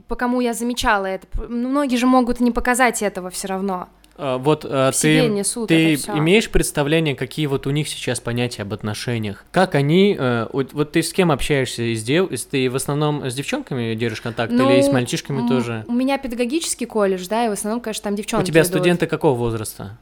по 0.08 0.16
кому 0.16 0.40
я 0.40 0.54
замечала 0.54 1.04
это, 1.04 1.26
многие 1.48 1.96
же 1.96 2.06
могут 2.06 2.40
не 2.40 2.50
показать 2.50 3.02
этого 3.02 3.28
все 3.28 3.48
равно. 3.48 3.90
А, 4.16 4.38
вот 4.38 4.64
а, 4.66 4.90
ты, 4.92 5.28
несут 5.28 5.68
ты 5.68 5.96
имеешь 5.96 6.50
представление, 6.50 7.14
какие 7.14 7.44
вот 7.44 7.66
у 7.66 7.70
них 7.72 7.88
сейчас 7.88 8.20
понятия 8.20 8.62
об 8.62 8.72
отношениях? 8.72 9.44
Как 9.50 9.74
они... 9.74 10.16
э, 10.18 10.46
вот, 10.50 10.72
вот 10.72 10.92
ты 10.92 11.02
с 11.02 11.12
кем 11.12 11.30
общаешься? 11.30 11.82
Из 11.82 12.02
дев... 12.02 12.30
Ты 12.50 12.70
в 12.70 12.76
основном 12.76 13.30
с 13.30 13.34
девчонками 13.34 13.94
держишь 13.94 14.22
контакт 14.22 14.50
Ну, 14.50 14.70
или 14.70 14.80
с 14.80 14.90
мальчишками 14.90 15.46
тоже? 15.46 15.84
У 15.88 15.92
меня 15.92 16.16
педагогический 16.16 16.86
колледж, 16.86 17.26
да, 17.28 17.44
и 17.44 17.48
в 17.50 17.52
основном, 17.52 17.82
конечно, 17.82 18.04
там 18.04 18.16
девчонки 18.16 18.44
У 18.44 18.46
тебя 18.46 18.62
идут. 18.62 18.68
студенты 18.68 19.06
какого 19.06 19.36
возраста? 19.36 19.98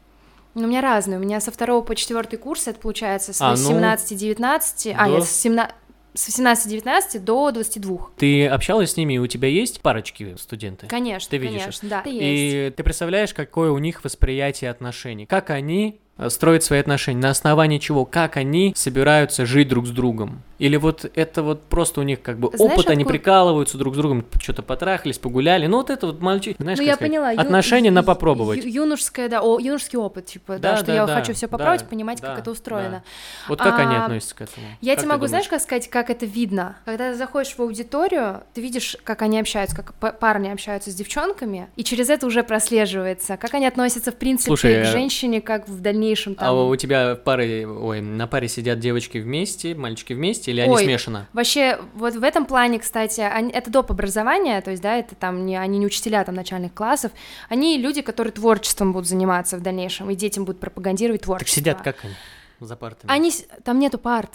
Ну, 0.59 0.65
у 0.65 0.71
меня 0.71 0.81
разные. 0.81 1.19
У 1.19 1.23
меня 1.23 1.41
со 1.41 1.51
второго 1.51 1.83
по 1.83 1.95
четвертый 1.95 2.37
курс, 2.37 2.67
это 2.67 2.81
получается 2.81 3.33
с 3.33 3.41
А, 3.41 3.51
ну, 3.51 3.55
18-19, 3.55 4.95
а, 4.97 5.05
до- 5.07 5.11
нет, 5.13 5.25
с 5.25 5.31
17 5.31 5.75
с 6.15 6.29
18-19 6.29 7.21
до 7.21 7.51
22. 7.53 8.11
Ты 8.17 8.49
общалась 8.49 8.93
с 8.93 8.97
ними, 8.97 9.15
и 9.15 9.19
у 9.19 9.29
тебя 9.29 9.47
есть 9.49 9.81
парочки 9.83 10.35
студенты? 10.37 10.89
Конечно, 10.89 11.31
Ты 11.31 11.37
видишь 11.37 11.61
конечно, 11.61 11.89
да. 11.89 12.01
это 12.01 12.09
есть. 12.09 12.55
И 12.55 12.75
ты 12.77 12.83
представляешь, 12.83 13.33
какое 13.33 13.71
у 13.71 13.79
них 13.79 14.03
восприятие 14.03 14.71
отношений? 14.71 15.27
Как 15.27 15.51
они 15.51 16.01
строят 16.29 16.65
свои 16.65 16.81
отношения? 16.81 17.21
На 17.21 17.31
основании 17.31 17.79
чего? 17.79 18.05
Как 18.05 18.37
они 18.37 18.73
собираются 18.77 19.47
жить 19.47 19.69
друг 19.69 19.87
с 19.87 19.91
другом? 19.91 20.43
Или 20.59 20.77
вот 20.77 21.09
это 21.15 21.45
вот 21.45 21.63
просто 21.69 22.01
у 22.01 22.03
них 22.03 22.21
как 22.21 22.41
бы 22.41 22.51
Знаешь, 22.53 22.73
опыт, 22.73 22.91
они 22.91 23.05
откуда- 23.05 23.19
прикалываются 23.19 23.79
друг 23.79 23.95
с 23.95 23.97
другом, 23.97 24.25
что-то 24.41 24.63
потрахались, 24.63 25.17
погуляли. 25.19 25.67
Ну 25.69 25.77
вот 25.77 25.89
это 25.91 26.09
вот 26.09 26.21
мальчик, 26.21 26.57
знаешь, 26.59 26.79
ну, 26.79 26.85
я 26.85 26.95
сказать, 26.95 27.13
поняла. 27.13 27.31
ю- 27.31 27.41
отношения 27.41 27.93
на 27.93 28.01
ю- 28.01 28.05
попробовать. 28.05 28.65
ю- 28.65 28.69
юношеское, 28.83 29.29
да, 29.29 29.41
о, 29.41 29.61
юношеский 29.61 29.99
опыт, 30.01 30.27
типа, 30.27 30.55
да, 30.59 30.73
Да, 30.73 30.77
что 30.79 30.87
да, 30.87 30.95
я 30.95 31.07
да, 31.07 31.15
хочу 31.15 31.33
все 31.33 31.47
да, 31.47 31.53
попробовать, 31.53 31.89
понимать, 31.89 32.21
да, 32.21 32.31
как 32.31 32.39
это 32.41 32.51
устроено. 32.51 33.05
Вот 33.49 33.61
как 33.61 33.79
они 33.79 33.95
А, 33.95 34.07
относятся 34.07 34.35
к 34.35 34.41
этому? 34.41 34.67
Я 34.81 34.95
Как 34.95 35.03
тебе 35.05 35.13
могу, 35.13 35.27
знаешь, 35.29 35.45
думаешь? 35.47 35.51
как 35.51 35.63
сказать, 35.63 35.89
как 35.89 36.11
это 36.11 36.27
видно? 36.27 36.77
Когда 36.85 37.13
ты 37.13 37.17
заходишь 37.17 37.55
в 37.57 37.61
аудиторию, 37.61 38.41
ты 38.53 38.61
видишь, 38.61 38.97
как 39.05 39.23
они 39.23 39.39
общаются, 39.39 39.77
как 39.77 39.95
парни 40.19 40.49
общаются 40.49 40.91
с 40.91 40.95
девчонками, 40.97 41.69
и 41.77 41.85
через 41.85 42.11
это 42.11 42.27
уже 42.27 42.43
прослеживается, 42.43 43.37
как 43.37 43.55
они 43.55 43.67
относятся, 43.69 44.11
в 44.11 44.17
принципе, 44.17 44.49
Слушай, 44.49 44.75
к 44.75 44.79
э, 44.79 44.85
женщине, 44.91 45.41
как 45.41 45.69
в 45.69 45.81
дальнейшем 45.81 46.08
там. 46.35 46.49
А 46.49 46.53
у 46.53 46.75
тебя 46.77 47.15
пары, 47.17 47.67
ой, 47.67 48.01
на 48.01 48.27
паре 48.27 48.49
сидят 48.49 48.79
девочки 48.79 49.19
вместе, 49.19 49.75
мальчики 49.75 50.13
вместе, 50.13 50.51
или 50.51 50.61
они 50.61 50.73
Ой, 50.73 50.85
смешаны? 50.85 51.27
Вообще, 51.33 51.79
вот 51.95 52.15
в 52.15 52.23
этом 52.23 52.47
плане, 52.47 52.79
кстати, 52.79 53.21
они- 53.21 53.51
это 53.53 53.71
доп. 53.71 53.91
образование, 53.91 54.61
то 54.61 54.71
есть, 54.71 54.83
да, 54.83 54.97
это 54.97 55.15
там 55.15 55.47
не, 55.47 55.57
они 55.57 55.79
не 55.79 55.87
учителя 55.87 56.23
там 56.25 56.35
начальных 56.35 56.75
классов, 56.75 57.11
они 57.49 57.79
люди, 57.79 58.03
которые 58.03 58.33
творчеством 58.33 58.93
будут 58.93 59.09
заниматься 59.09 59.57
в 59.57 59.61
дальнейшем, 59.63 60.11
и 60.11 60.15
детям 60.15 60.45
будут 60.45 60.61
пропагандировать 60.61 61.21
Так 61.23 61.27
творчество. 61.27 61.55
сидят 61.61 61.81
как 61.83 61.97
они? 62.05 62.15
За 62.61 62.77
партами. 62.77 63.11
Они, 63.13 63.33
там 63.65 63.79
нету 63.79 63.99
парт. 63.99 64.31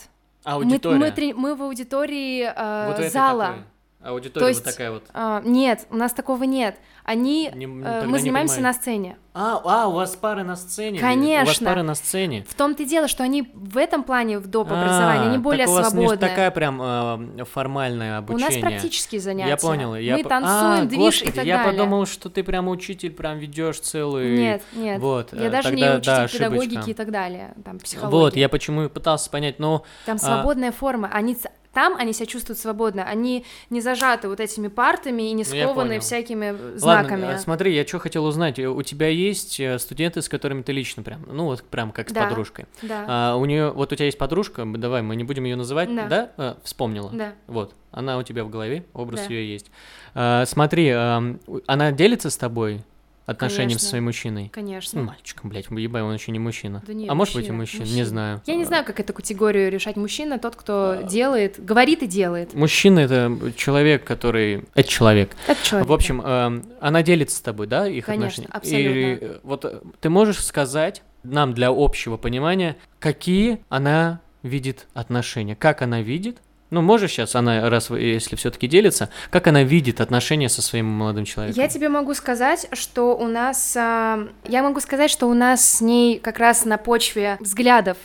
Мы, 0.45 0.51
Аудитория. 0.51 0.97
мы, 0.97 1.11
трени- 1.11 1.33
мы 1.33 1.55
в 1.55 1.61
аудитории 1.63 2.43
э, 2.43 2.87
Вот 2.97 3.11
зала. 3.11 3.45
такой. 3.47 3.63
Аудитория 4.03 4.43
То 4.45 4.47
есть, 4.49 4.65
вот 4.65 4.71
такая 4.71 4.91
вот. 4.91 5.03
А, 5.13 5.41
нет, 5.45 5.87
у 5.89 5.95
нас 5.95 6.11
такого 6.11 6.43
нет. 6.43 6.75
Они, 7.05 7.49
Не- 7.53 7.65
э, 7.65 8.03
мы 8.05 8.13
не 8.13 8.19
занимаемся 8.19 8.61
на 8.61 8.73
сцене. 8.73 9.17
А, 9.33 9.61
а, 9.63 9.87
у 9.87 9.93
вас 9.93 10.15
пары 10.15 10.43
на 10.43 10.55
сцене? 10.55 10.99
У 10.99 11.01
вас 11.01 11.11
Конечно. 11.13 11.67
пары 11.67 11.83
на 11.83 11.95
сцене. 11.95 12.45
В 12.47 12.53
том-то 12.53 12.83
и 12.83 12.85
дело, 12.85 13.07
что 13.07 13.23
они 13.23 13.49
в 13.53 13.77
этом 13.77 14.03
плане 14.03 14.39
в 14.39 14.47
доп. 14.47 14.71
образовании, 14.71 15.27
А, 15.27 15.29
они 15.29 15.37
более 15.37 15.65
так 15.65 15.73
у 15.73 15.77
вас 15.77 15.85
не 15.93 16.01
свободные. 16.01 16.17
такая 16.29 16.51
прям 16.51 16.81
э, 16.81 17.45
формальное 17.45 18.15
У 18.15 18.19
обучение. 18.19 18.61
нас 18.61 18.71
практические 18.71 19.21
занятия. 19.21 19.49
Я 19.49 19.57
понял. 19.57 19.95
Я 19.95 20.17
мы 20.17 20.23
по- 20.23 20.29
танцуем, 20.29 20.83
а, 20.83 20.85
движ 20.85 20.99
господи, 21.21 21.29
и 21.29 21.31
так 21.31 21.45
я 21.45 21.57
далее. 21.57 21.71
подумал, 21.73 22.05
что 22.05 22.29
ты 22.29 22.43
прям 22.43 22.67
учитель, 22.67 23.11
прям 23.11 23.37
ведешь 23.39 23.79
целый. 23.79 24.37
Нет, 24.37 24.61
нет. 24.73 24.99
Вот, 25.01 25.33
Я 25.33 25.47
э, 25.47 25.49
даже 25.49 25.69
тогда, 25.69 25.91
не 25.91 25.97
учитель 25.97 26.05
да, 26.05 26.27
педагогики 26.27 26.67
ошибочка. 26.71 26.91
и 26.91 26.93
так 26.93 27.11
далее, 27.11 27.53
там 27.65 27.79
психология. 27.79 28.17
Вот, 28.17 28.35
я 28.35 28.49
почему 28.49 28.83
и 28.83 28.89
пытался 28.89 29.29
понять, 29.29 29.59
но 29.59 29.83
Там 30.05 30.15
а- 30.17 30.19
свободная 30.19 30.71
форма. 30.71 31.09
Они 31.11 31.35
там 31.73 31.95
они 31.97 32.13
себя 32.13 32.25
чувствуют 32.27 32.59
свободно, 32.59 33.03
они 33.03 33.45
не 33.69 33.81
зажаты 33.81 34.27
вот 34.29 34.39
этими 34.39 34.67
партами 34.67 35.23
и 35.23 35.33
не 35.33 35.43
Ну, 35.43 35.49
скованы 35.49 35.89
понял. 35.89 36.01
всякими 36.01 36.51
Ладно, 36.51 36.77
знаками. 36.79 37.25
э, 37.33 37.37
смотри, 37.39 37.75
я 37.75 37.85
что 37.85 37.99
хотел 37.99 38.25
узнать. 38.25 38.59
Э, 38.59 38.67
У 38.67 38.81
тебя 38.83 39.07
есть 39.07 39.59
э, 39.59 39.77
студенты, 39.79 40.21
с 40.21 40.29
которыми 40.29 40.61
ты 40.61 40.71
лично 40.71 41.03
прям, 41.03 41.21
ну 41.27 41.45
вот 41.45 41.63
прям 41.63 41.91
как 41.91 42.09
с 42.09 42.13
Да. 42.13 42.27
подружкой. 42.27 42.65
Да, 42.81 43.05
А, 43.07 43.35
у 43.35 43.45
нее, 43.45 43.71
вот 43.71 43.91
у 43.91 43.95
тебя 43.95 44.05
есть 44.05 44.17
подружка, 44.17 44.65
давай, 44.65 45.01
мы 45.01 45.15
не 45.15 45.23
будем 45.23 45.43
ее 45.45 45.55
называть, 45.55 45.93
Да. 45.95 46.07
да? 46.07 46.31
А, 46.37 46.57
вспомнила. 46.63 47.09
да. 47.11 47.33
Вот, 47.47 47.73
она 47.91 48.17
у 48.17 48.23
тебя 48.23 48.43
в 48.43 48.49
голове, 48.49 48.85
образ 48.93 49.21
Да. 49.27 49.33
ее 49.33 49.51
есть. 49.51 49.71
А, 50.15 50.45
смотри, 50.45 50.93
у- 50.93 51.61
она 51.67 51.91
делится 51.91 52.29
с 52.29 52.37
тобой 52.37 52.81
отношением 53.25 53.71
со 53.71 53.85
Конечно. 53.85 53.89
своим 53.89 54.03
мужчиной? 54.05 54.49
Конечно. 54.53 54.99
Ну, 55.01 55.07
мальчиком, 55.07 55.49
блядь, 55.49 55.67
ебай, 55.69 56.01
он 56.01 56.13
еще 56.13 56.31
не 56.31 56.39
мужчина. 56.39 56.81
Да 56.85 56.93
нет, 56.93 57.09
а 57.09 57.15
может 57.15 57.35
быть 57.35 57.47
и 57.47 57.51
мужчина, 57.51 57.81
мужчина, 57.83 57.95
не 57.95 58.01
мужчина. 58.01 58.05
знаю. 58.05 58.41
Я 58.45 58.55
не 58.55 58.65
знаю, 58.65 58.85
как 58.85 58.99
эту 58.99 59.13
категорию 59.13 59.71
решать 59.71 59.95
мужчина, 59.95 60.39
тот, 60.39 60.55
кто 60.55 60.97
А. 60.99 61.03
делает, 61.03 61.63
говорит 61.63 62.03
и 62.03 62.07
делает. 62.07 62.53
Мужчина 62.53 62.99
это 62.99 63.53
человек, 63.55 64.03
который... 64.03 64.65
Это 64.75 64.87
человек. 64.87 65.35
Это 65.47 65.63
человек. 65.65 65.89
В 65.89 65.93
общем, 65.93 66.21
эм, 66.21 66.63
она 66.81 67.03
делится 67.03 67.37
с 67.37 67.41
тобой, 67.41 67.67
да, 67.67 67.87
их 67.87 68.05
Конечно, 68.05 68.45
отношения? 68.45 68.83
И 68.83 69.11
абсолютно. 69.11 69.25
э, 69.25 69.39
вот 69.43 69.65
э, 69.65 69.81
ты 70.01 70.09
можешь 70.09 70.39
сказать 70.43 71.03
нам 71.23 71.53
для 71.53 71.69
общего 71.69 72.17
понимания, 72.17 72.75
какие 72.99 73.59
она 73.69 74.19
видит 74.41 74.87
отношения, 74.93 75.55
как 75.55 75.81
она 75.81 76.01
видит, 76.01 76.37
ну, 76.73 76.81
можешь 76.81 77.11
сейчас, 77.11 77.35
она, 77.35 77.69
раз 77.69 77.89
если 77.89 78.35
все-таки 78.35 78.67
делится, 78.67 79.09
как 79.29 79.47
она 79.47 79.63
видит 79.63 80.01
отношения 80.01 80.49
со 80.49 80.61
своим 80.61 80.87
молодым 80.87 81.25
человеком? 81.25 81.61
Я 81.61 81.69
тебе 81.69 81.87
могу 81.89 82.13
сказать, 82.13 82.67
что 82.73 83.15
у 83.15 83.27
нас... 83.27 83.75
а, 83.77 84.27
я 84.47 84.63
могу 84.63 84.79
сказать, 84.79 85.11
что 85.11 85.27
у 85.27 85.33
нас 85.33 85.63
с 85.67 85.81
ней 85.81 86.19
как 86.19 86.39
раз 86.39 86.65
на 86.65 86.77
почве 86.77 87.37
взглядов 87.39 87.97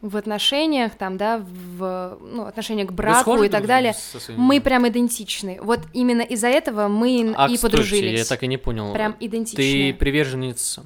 в 0.00 0.16
отношениях, 0.16 0.94
там, 0.94 1.16
да, 1.16 1.38
в 1.38 2.18
ну, 2.20 2.46
отношениях 2.46 2.88
к 2.88 2.92
браку 2.92 3.42
и 3.42 3.48
так 3.48 3.66
далее, 3.66 3.94
своими- 3.94 4.38
мы 4.38 4.60
прям 4.60 4.86
идентичны. 4.88 5.58
Вот 5.60 5.80
именно 5.92 6.22
из-за 6.22 6.48
этого 6.48 6.88
мы 6.88 7.34
А, 7.36 7.46
и 7.46 7.56
слушайте, 7.56 7.62
подружились. 7.62 8.18
я 8.20 8.24
так 8.24 8.42
и 8.42 8.46
не 8.46 8.56
понял. 8.56 8.92
Прям 8.92 9.14
Ты 9.14 9.26
идентичны. 9.26 9.94
приверженец 9.94 10.80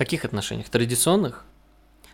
каких 0.00 0.24
отношениях? 0.24 0.70
Традиционных? 0.70 1.44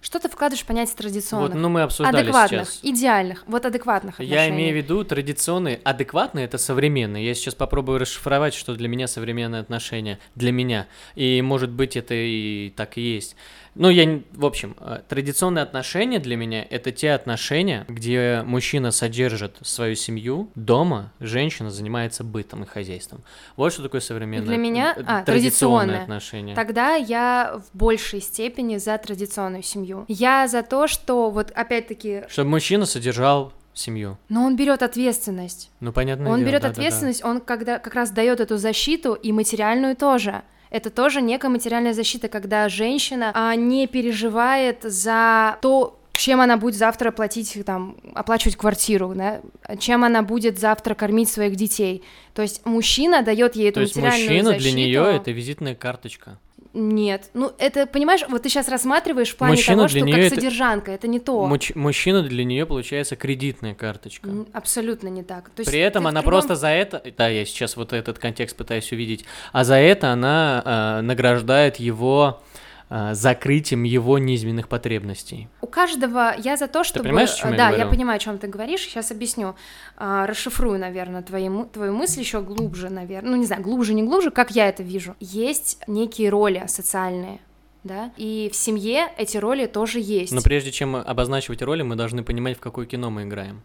Что 0.00 0.18
ты 0.18 0.28
вкладываешь 0.28 0.62
в 0.62 0.66
понятие 0.66 0.96
традиционных? 0.96 1.50
Вот, 1.52 1.58
ну, 1.58 1.68
мы 1.68 1.82
обсуждали 1.82 2.22
адекватных, 2.22 2.70
сейчас. 2.70 2.80
идеальных, 2.82 3.44
вот 3.46 3.64
адекватных 3.66 4.14
отношений. 4.14 4.34
Я 4.34 4.48
имею 4.48 4.74
в 4.74 4.76
виду 4.76 5.04
традиционные, 5.04 5.80
адекватные 5.84 6.44
это 6.44 6.58
современные. 6.58 7.26
Я 7.26 7.34
сейчас 7.34 7.54
попробую 7.54 7.98
расшифровать, 7.98 8.54
что 8.54 8.74
для 8.74 8.88
меня 8.88 9.08
современные 9.08 9.60
отношения. 9.60 10.18
Для 10.34 10.52
меня. 10.52 10.86
И 11.14 11.42
может 11.42 11.70
быть 11.70 11.96
это 11.96 12.14
и 12.14 12.70
так 12.76 12.98
и 12.98 13.00
есть. 13.00 13.36
Ну, 13.78 13.90
я, 13.90 14.20
в 14.32 14.44
общем, 14.46 14.74
э, 14.80 15.00
традиционные 15.06 15.62
отношения 15.62 16.18
для 16.18 16.36
меня 16.36 16.66
это 16.68 16.92
те 16.92 17.12
отношения, 17.12 17.84
где 17.88 18.42
мужчина 18.44 18.90
содержит 18.90 19.56
свою 19.62 19.94
семью 19.96 20.50
дома, 20.54 21.12
женщина 21.20 21.70
занимается 21.70 22.24
бытом 22.24 22.62
и 22.62 22.66
хозяйством. 22.66 23.22
Вот 23.54 23.72
что 23.74 23.82
такое 23.82 24.00
современное. 24.00 24.48
Для 24.48 24.56
меня- 24.56 24.94
э, 24.96 25.02
а, 25.06 25.22
традиционные 25.22 25.24
традиционное. 25.24 26.02
отношения. 26.02 26.54
Тогда 26.54 26.94
я 26.94 27.60
в 27.72 27.76
большей 27.76 28.22
степени 28.22 28.78
за 28.78 28.96
традиционную 28.96 29.62
семью. 29.62 30.06
Я 30.08 30.48
за 30.48 30.62
то, 30.62 30.86
что 30.86 31.30
вот 31.30 31.50
опять-таки, 31.50 32.22
Чтобы 32.28 32.50
мужчина 32.50 32.86
содержал 32.86 33.52
семью. 33.74 34.16
но 34.30 34.44
он 34.44 34.56
берет 34.56 34.82
ответственность. 34.82 35.70
Ну, 35.80 35.92
понятно. 35.92 36.30
Он 36.30 36.42
берет 36.42 36.64
ответственность, 36.64 37.22
он 37.22 37.40
когда 37.40 37.78
как 37.78 37.94
раз 37.94 38.10
дает 38.10 38.40
эту 38.40 38.56
защиту 38.56 39.12
и 39.12 39.32
материальную 39.32 39.96
тоже. 39.96 40.42
Это 40.70 40.90
тоже 40.90 41.22
некая 41.22 41.48
материальная 41.48 41.92
защита, 41.92 42.28
когда 42.28 42.68
женщина 42.68 43.30
а, 43.34 43.54
не 43.54 43.86
переживает 43.86 44.82
за 44.82 45.58
то, 45.62 45.98
чем 46.14 46.40
она 46.40 46.56
будет 46.56 46.74
завтра 46.74 47.10
платить, 47.10 47.56
там, 47.64 47.96
оплачивать 48.14 48.56
квартиру, 48.56 49.12
да, 49.14 49.40
чем 49.78 50.04
она 50.04 50.22
будет 50.22 50.58
завтра 50.58 50.94
кормить 50.94 51.28
своих 51.28 51.56
детей. 51.56 52.02
То 52.34 52.42
есть 52.42 52.64
мужчина 52.64 53.22
дает 53.22 53.54
ей 53.56 53.68
эту 53.68 53.74
То 53.76 53.80
есть 53.82 53.96
материальную 53.96 54.28
мужчина 54.28 54.50
защиту. 54.50 54.70
для 54.70 54.72
нее 54.72 55.16
это 55.16 55.30
визитная 55.30 55.74
карточка. 55.74 56.38
Нет, 56.78 57.30
ну 57.32 57.52
это, 57.58 57.86
понимаешь, 57.86 58.20
вот 58.28 58.42
ты 58.42 58.50
сейчас 58.50 58.68
рассматриваешь 58.68 59.30
в 59.30 59.36
плане 59.36 59.52
Мужчина 59.54 59.76
того, 59.76 59.88
что 59.88 60.00
как 60.00 60.08
это- 60.18 60.34
содержанка, 60.34 60.90
это 60.92 61.08
не 61.08 61.18
то. 61.20 61.46
Муч- 61.46 61.72
мужчина 61.74 62.22
для 62.22 62.44
нее 62.44 62.66
получается 62.66 63.16
кредитная 63.16 63.74
карточка. 63.74 64.28
Абсолютно 64.52 65.08
не 65.08 65.22
так. 65.22 65.48
То 65.50 65.60
есть 65.60 65.70
При 65.70 65.80
этом 65.80 66.06
она 66.06 66.20
другом- 66.20 66.32
просто 66.40 66.54
за 66.54 66.68
это, 66.68 67.02
да, 67.16 67.28
я 67.28 67.46
сейчас 67.46 67.76
вот 67.78 67.94
этот 67.94 68.18
контекст 68.18 68.56
пытаюсь 68.56 68.92
увидеть, 68.92 69.24
а 69.52 69.64
за 69.64 69.76
это 69.76 70.10
она 70.10 70.98
э, 70.98 71.00
награждает 71.00 71.76
его 71.76 72.42
закрытием 72.88 73.82
его 73.82 74.18
низменных 74.18 74.68
потребностей. 74.68 75.48
У 75.60 75.66
каждого 75.66 76.34
я 76.38 76.56
за 76.56 76.68
то, 76.68 76.84
чтобы... 76.84 77.04
понимаешь, 77.04 77.34
о 77.34 77.36
чём 77.36 77.50
я 77.52 77.56
да, 77.56 77.66
говорю? 77.68 77.84
я 77.84 77.90
понимаю, 77.90 78.16
о 78.16 78.18
чем 78.20 78.38
ты 78.38 78.46
говоришь. 78.46 78.82
Сейчас 78.82 79.10
объясню. 79.10 79.56
А, 79.96 80.26
расшифрую, 80.26 80.78
наверное, 80.78 81.22
твои, 81.22 81.50
твою 81.72 81.92
мысль 81.92 82.20
еще 82.20 82.40
глубже, 82.42 82.88
наверное. 82.88 83.30
Ну, 83.30 83.36
не 83.36 83.46
знаю, 83.46 83.62
глубже, 83.62 83.92
не 83.94 84.04
глубже, 84.04 84.30
как 84.30 84.52
я 84.52 84.68
это 84.68 84.84
вижу. 84.84 85.16
Есть 85.18 85.80
некие 85.88 86.28
роли 86.28 86.64
социальные, 86.68 87.40
да, 87.82 88.12
и 88.16 88.50
в 88.52 88.56
семье 88.56 89.08
эти 89.18 89.36
роли 89.36 89.66
тоже 89.66 89.98
есть. 89.98 90.32
Но 90.32 90.40
прежде 90.40 90.70
чем 90.70 90.94
обозначивать 90.94 91.62
роли, 91.62 91.82
мы 91.82 91.96
должны 91.96 92.22
понимать, 92.22 92.56
в 92.56 92.60
какое 92.60 92.86
кино 92.86 93.10
мы 93.10 93.24
играем. 93.24 93.62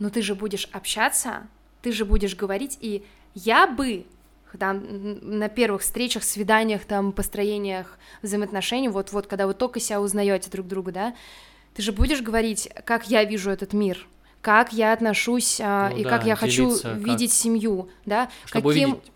Но 0.00 0.10
ты 0.10 0.20
же 0.22 0.34
будешь 0.34 0.68
общаться, 0.72 1.46
ты 1.80 1.92
же 1.92 2.04
будешь 2.04 2.34
говорить, 2.34 2.76
и 2.80 3.04
я 3.34 3.66
бы 3.66 4.06
там 4.58 4.82
на 5.38 5.48
первых 5.48 5.82
встречах, 5.82 6.24
свиданиях, 6.24 6.84
там, 6.84 7.12
построениях 7.12 7.98
взаимоотношений, 8.22 8.88
вот-вот, 8.88 9.26
когда 9.26 9.46
вы 9.46 9.54
только 9.54 9.80
себя 9.80 10.00
узнаете 10.00 10.50
друг 10.50 10.66
друга, 10.66 10.92
да, 10.92 11.14
ты 11.74 11.82
же 11.82 11.92
будешь 11.92 12.22
говорить, 12.22 12.68
как 12.84 13.08
я 13.08 13.24
вижу 13.24 13.50
этот 13.50 13.72
мир, 13.72 14.06
как 14.40 14.72
я 14.72 14.92
отношусь 14.92 15.60
а, 15.62 15.90
Ну 15.90 15.96
и 15.96 16.04
да, 16.04 16.10
как 16.10 16.26
я 16.26 16.36
хочу 16.36 16.68
делиться, 16.68 16.90
как- 16.90 16.98
видеть 16.98 17.32
семью, 17.32 17.88
да, 18.04 18.30
Чтобы 18.44 18.70
каким... 18.70 18.90
увидеть 18.90 19.12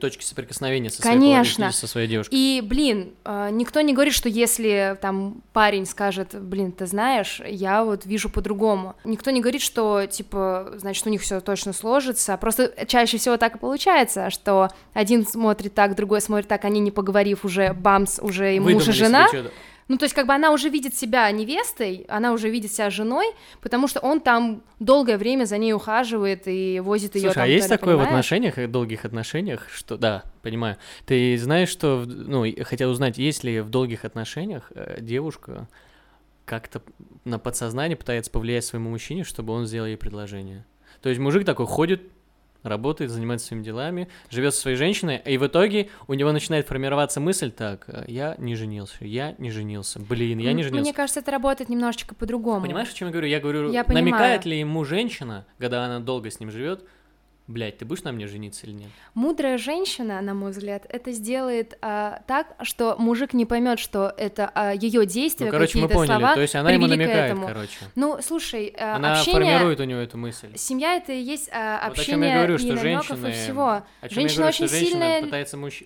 точки 0.00 0.24
соприкосновения 0.24 0.90
со 0.90 1.02
своей, 1.02 1.18
Конечно. 1.18 1.72
со 1.72 1.86
своей 1.86 2.08
девушкой. 2.08 2.34
И, 2.34 2.60
блин, 2.60 3.14
а, 3.24 3.50
никто 3.50 3.80
не 3.80 3.92
говорит, 3.92 4.14
что 4.14 4.28
если 4.28 4.98
там 5.00 5.42
парень 5.52 5.86
скажет, 5.86 6.34
блин, 6.40 6.72
ты 6.72 6.86
знаешь, 6.86 7.40
я 7.46 7.84
вот 7.84 8.04
вижу 8.04 8.30
по-другому. 8.30 8.96
Никто 9.04 9.30
не 9.30 9.40
говорит, 9.40 9.62
что, 9.62 10.06
типа, 10.06 10.74
значит, 10.76 11.06
у 11.06 11.10
них 11.10 11.22
все 11.22 11.40
точно 11.40 11.72
сложится. 11.72 12.36
Просто 12.36 12.72
чаще 12.86 13.18
всего 13.18 13.36
так 13.36 13.56
и 13.56 13.58
получается, 13.58 14.30
что 14.30 14.70
один 14.92 15.26
смотрит 15.26 15.74
так, 15.74 15.94
другой 15.94 16.20
смотрит 16.20 16.48
так, 16.48 16.64
они 16.64 16.80
не 16.80 16.90
поговорив 16.90 17.44
уже, 17.44 17.72
бамс, 17.72 18.18
уже 18.20 18.56
и 18.56 18.60
муж 18.60 18.88
и 18.88 18.92
жена. 18.92 19.28
Ну, 19.88 19.96
то 19.96 20.04
есть, 20.04 20.14
как 20.14 20.26
бы 20.26 20.34
она 20.34 20.52
уже 20.52 20.68
видит 20.68 20.94
себя 20.94 21.30
невестой, 21.30 22.04
она 22.08 22.32
уже 22.34 22.50
видит 22.50 22.70
себя 22.72 22.90
женой, 22.90 23.26
потому 23.62 23.88
что 23.88 24.00
он 24.00 24.20
там 24.20 24.62
долгое 24.80 25.16
время 25.16 25.44
за 25.46 25.56
ней 25.56 25.72
ухаживает 25.72 26.42
и 26.46 26.78
возит 26.80 27.14
ее 27.14 27.22
Слушай, 27.22 27.34
там. 27.34 27.44
а 27.44 27.46
есть 27.46 27.68
такое 27.68 27.94
в 27.94 27.98
понимаешь? 27.98 28.08
отношениях, 28.10 28.58
э, 28.58 28.66
долгих 28.66 29.04
отношениях, 29.06 29.66
что... 29.70 29.96
Да, 29.96 30.24
понимаю. 30.42 30.76
Ты 31.06 31.38
знаешь, 31.38 31.70
что... 31.70 31.96
в- 32.00 32.06
Ну, 32.06 32.44
хотел 32.64 32.90
узнать, 32.90 33.16
есть 33.16 33.44
ли 33.44 33.60
в 33.60 33.70
долгих 33.70 34.04
отношениях 34.04 34.70
э, 34.74 34.98
девушка 35.00 35.68
как-то 36.44 36.82
на 37.24 37.38
подсознание 37.38 37.96
пытается 37.96 38.30
повлиять 38.30 38.64
своему 38.64 38.90
мужчине, 38.90 39.24
чтобы 39.24 39.52
он 39.52 39.66
сделал 39.66 39.86
ей 39.86 39.96
предложение. 39.96 40.64
То 41.02 41.08
есть 41.08 41.20
мужик 41.20 41.44
такой 41.44 41.66
ходит, 41.66 42.02
работает, 42.62 43.10
занимается 43.10 43.46
своими 43.46 43.64
делами, 43.64 44.08
живет 44.30 44.54
со 44.54 44.60
своей 44.60 44.76
женщиной, 44.76 45.20
и 45.24 45.38
в 45.38 45.46
итоге 45.46 45.90
у 46.06 46.14
него 46.14 46.32
начинает 46.32 46.66
формироваться 46.66 47.20
мысль, 47.20 47.50
так, 47.50 47.84
э, 47.88 48.04
я 48.08 48.34
не 48.38 48.54
женился, 48.56 49.04
я 49.04 49.34
не 49.38 49.50
женился, 49.50 50.00
блин, 50.00 50.38
я 50.38 50.52
не 50.52 50.62
женился. 50.62 50.82
Мне 50.82 50.92
кажется, 50.92 51.20
это 51.20 51.30
работает 51.30 51.70
немножечко 51.70 52.14
по-другому. 52.14 52.62
Понимаешь, 52.62 52.90
о 52.90 52.94
чем 52.94 53.08
я 53.08 53.12
говорю? 53.12 53.28
Я 53.28 53.40
говорю, 53.40 53.70
Я 53.70 53.84
намекает 53.86 54.42
понимаю. 54.42 54.42
ли 54.44 54.58
ему 54.58 54.84
женщина, 54.84 55.46
когда 55.58 55.84
она 55.84 56.00
долго 56.00 56.30
с 56.30 56.40
ним 56.40 56.50
живет, 56.50 56.84
блядь, 57.48 57.78
ты 57.78 57.84
будешь 57.84 58.04
на 58.04 58.12
мне 58.12 58.26
жениться 58.28 58.66
или 58.66 58.74
нет? 58.74 58.90
Мудрая 59.14 59.58
женщина, 59.58 60.20
на 60.20 60.34
мой 60.34 60.52
взгляд, 60.52 60.86
это 60.88 61.10
сделает 61.12 61.76
а, 61.82 62.22
так, 62.28 62.54
что 62.62 62.94
мужик 62.98 63.32
не 63.32 63.46
поймет, 63.46 63.78
что 63.80 64.12
это 64.16 64.52
ее 64.80 65.04
действия, 65.06 65.46
Ну, 65.46 65.52
короче, 65.52 65.78
мы 65.78 65.88
какие-то 65.88 65.94
поняли. 66.06 66.18
слова 66.20 66.34
То 66.34 66.40
есть 66.42 66.54
она 66.54 66.70
ему 66.70 66.86
намекает, 66.86 67.32
этому. 67.32 67.46
короче. 67.48 67.78
Ну, 67.96 68.18
слушай, 68.22 68.72
а, 68.78 68.96
Она 68.96 69.14
общение, 69.18 69.40
формирует 69.42 69.80
у 69.80 69.84
него 69.84 69.98
эту 70.00 70.18
мысль. 70.18 70.56
семья 70.56 70.94
это 70.96 71.12
и 71.12 71.20
есть 71.20 71.48
а, 71.52 71.88
Вот 71.88 71.98
о 71.98 72.02
чем 72.04 72.14
общение 72.20 72.28
я 72.28 72.36
говорю, 72.36 72.54
и 72.54 72.58
что 72.58 72.68
намеков 72.74 73.06
женщины... 73.06 73.28
и 73.28 73.32
всего. 73.32 73.68
О 73.68 73.82
чем 74.02 74.10
Женщина 74.10 74.30
я 74.30 74.36
говорю, 74.38 74.52
что 74.52 74.64
очень 74.64 74.74
женщина 74.76 74.90
сильная- 75.00 75.22
пытается 75.22 75.56
мужч... 75.56 75.82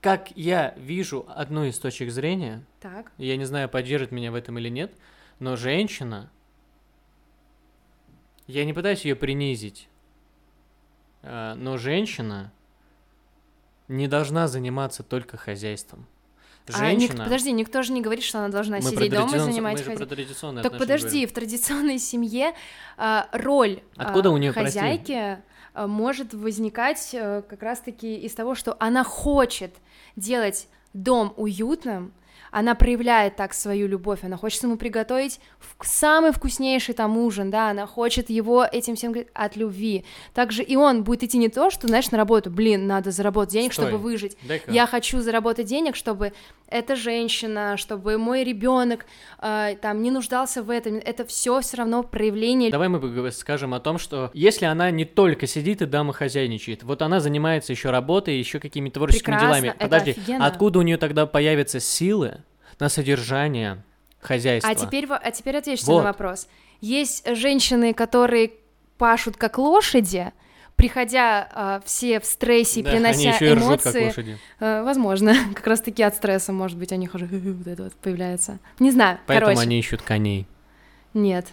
Как 0.00 0.28
я 0.36 0.74
вижу 0.76 1.26
одну 1.28 1.64
из 1.64 1.76
точек 1.80 2.12
зрения, 2.12 2.62
Так. 2.80 3.10
я 3.18 3.36
не 3.36 3.44
знаю, 3.44 3.68
поддержит 3.68 4.12
меня 4.12 4.30
в 4.30 4.36
этом 4.36 4.56
или 4.58 4.68
нет, 4.68 4.92
но 5.40 5.56
женщина 5.56 6.30
Я 8.46 8.64
не 8.64 8.72
пытаюсь 8.72 9.04
ее 9.04 9.14
принизить. 9.16 9.88
А, 11.22 11.54
Но 11.54 11.76
женщина 11.76 12.52
не 13.88 14.06
должна 14.06 14.48
заниматься 14.48 15.02
только 15.02 15.36
хозяйством. 15.36 16.06
А 16.74 16.92
ник- 16.92 17.00
Женщина... 17.00 17.24
подожди, 17.24 17.52
никто 17.52 17.82
же 17.82 17.92
не 17.92 18.02
говорит, 18.02 18.22
что 18.24 18.38
она 18.40 18.48
должна 18.48 18.76
Мы 18.76 18.82
сидеть 18.82 19.10
дома 19.10 19.36
и 19.36 19.38
занимать 19.38 19.82
хозяйством. 19.82 20.62
Так 20.62 20.76
подожди, 20.76 21.08
говорим. 21.08 21.28
в 21.28 21.32
традиционной 21.32 21.98
семье 21.98 22.52
а, 22.96 23.28
роль 23.32 23.80
Откуда 23.96 24.28
а, 24.28 24.32
у 24.32 24.38
прости? 24.52 24.78
хозяйки 24.78 25.38
а, 25.72 25.86
может 25.86 26.34
возникать 26.34 27.14
а, 27.14 27.42
как 27.42 27.62
раз-таки 27.62 28.16
из 28.16 28.34
того, 28.34 28.54
что 28.54 28.76
она 28.80 29.02
хочет 29.02 29.74
делать 30.16 30.68
дом 30.92 31.32
уютным, 31.36 32.12
она 32.50 32.74
проявляет 32.74 33.36
так 33.36 33.54
свою 33.54 33.88
любовь, 33.88 34.20
она 34.22 34.36
хочет 34.36 34.62
ему 34.62 34.76
приготовить 34.76 35.40
самый 35.82 36.32
вкуснейший 36.32 36.94
там 36.94 37.16
ужин, 37.18 37.50
да, 37.50 37.70
она 37.70 37.86
хочет 37.86 38.30
его 38.30 38.64
этим 38.64 38.96
всем 38.96 39.12
говорить 39.12 39.30
от 39.34 39.56
любви. 39.56 40.04
Также 40.34 40.62
и 40.62 40.76
он 40.76 41.04
будет 41.04 41.24
идти 41.24 41.38
не 41.38 41.48
то, 41.48 41.70
что, 41.70 41.86
знаешь, 41.88 42.10
на 42.10 42.18
работу, 42.18 42.50
блин, 42.50 42.86
надо 42.86 43.10
заработать 43.10 43.52
денег, 43.52 43.72
Стой. 43.72 43.86
чтобы 43.86 43.98
выжить. 44.02 44.36
Дай-ка. 44.42 44.70
Я 44.70 44.86
хочу 44.86 45.20
заработать 45.20 45.66
денег, 45.66 45.96
чтобы 45.96 46.32
эта 46.68 46.96
женщина, 46.96 47.76
чтобы 47.76 48.18
мой 48.18 48.44
ребенок 48.44 49.06
там 49.40 50.02
не 50.02 50.10
нуждался 50.10 50.62
в 50.62 50.70
этом. 50.70 50.96
Это 50.96 51.24
все 51.24 51.60
все 51.60 51.78
равно 51.78 52.02
проявление. 52.02 52.70
Давай 52.70 52.88
мы 52.88 53.30
скажем 53.32 53.74
о 53.74 53.80
том, 53.80 53.98
что 53.98 54.30
если 54.34 54.66
она 54.66 54.90
не 54.90 55.04
только 55.04 55.46
сидит 55.46 55.82
и 55.82 55.86
домохозяйничает, 55.86 56.82
вот 56.82 57.02
она 57.02 57.20
занимается 57.20 57.72
еще 57.72 57.90
работой, 57.90 58.38
еще 58.38 58.60
какими-то 58.60 58.94
творческими 58.94 59.34
Прекрасно, 59.34 59.60
делами. 59.60 59.76
Подожди, 59.78 60.10
офигенно. 60.12 60.46
откуда 60.46 60.78
у 60.78 60.82
нее 60.82 60.96
тогда 60.96 61.26
появятся 61.26 61.80
силы 61.80 62.37
на 62.78 62.88
содержание 62.88 63.82
хозяйства? 64.20 64.70
А 64.70 64.74
теперь, 64.74 65.06
а 65.10 65.30
теперь 65.30 65.56
отвечу 65.56 65.84
Вот. 65.86 65.98
на 65.98 66.04
вопрос. 66.04 66.48
Есть 66.80 67.26
женщины, 67.34 67.92
которые 67.94 68.52
пашут 68.98 69.36
как 69.36 69.58
лошади, 69.58 70.32
приходя 70.76 71.48
а, 71.52 71.80
все 71.84 72.20
в 72.20 72.24
стрессе, 72.24 72.82
Да, 72.82 72.90
принося 72.92 73.18
они 73.18 73.26
еще 73.26 73.48
и 73.50 73.52
ржут, 73.54 73.82
как 73.82 73.94
эмоции. 73.94 74.04
лошади. 74.06 74.38
Э, 74.60 74.82
возможно, 74.82 75.34
как 75.54 75.66
раз 75.66 75.80
таки 75.80 76.02
от 76.04 76.14
стресса, 76.14 76.52
может 76.52 76.78
быть, 76.78 76.92
они 76.92 77.06
хожу, 77.06 77.26
вот 77.30 77.66
это 77.66 77.84
вот 77.84 77.94
появляется. 77.94 78.58
Не 78.78 78.90
знаю, 78.92 79.18
Поэтому 79.26 79.50
короче. 79.50 79.62
они 79.66 79.78
ищут 79.78 80.02
коней. 80.02 80.46
Нет, 81.14 81.46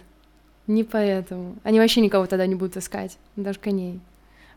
не 0.68 0.84
поэтому. 0.84 1.56
Они 1.64 1.80
вообще 1.80 2.00
никого 2.00 2.26
тогда 2.26 2.46
не 2.46 2.54
будут 2.54 2.76
искать, 2.76 3.18
даже 3.34 3.58
коней. 3.58 4.00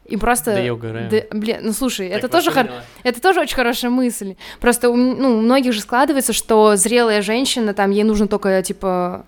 И 0.10 0.18
просто... 0.18 0.54
Да 0.54 0.60
я 0.60 0.74
угораю. 0.74 1.10
Да, 1.10 1.22
блин, 1.38 1.60
ну 1.64 1.74
слушай, 1.74 2.08
это 2.08 2.28
Так, 2.28 2.32
тоже, 2.32 2.52
вот 2.52 2.68
хор- 2.68 2.84
это 3.04 3.22
тоже 3.22 3.42
очень 3.42 3.56
хорошая 3.56 3.92
мысль. 3.92 4.36
Просто 4.60 4.90
у, 4.90 4.96
ну, 4.96 5.38
у 5.38 5.42
многих 5.42 5.74
же 5.74 5.82
складывается, 5.82 6.34
что 6.34 6.76
зрелая 6.76 7.22
женщина, 7.22 7.74
там, 7.74 7.92
ей 7.92 8.04
нужно 8.04 8.28
только, 8.28 8.62
типа, 8.64 9.26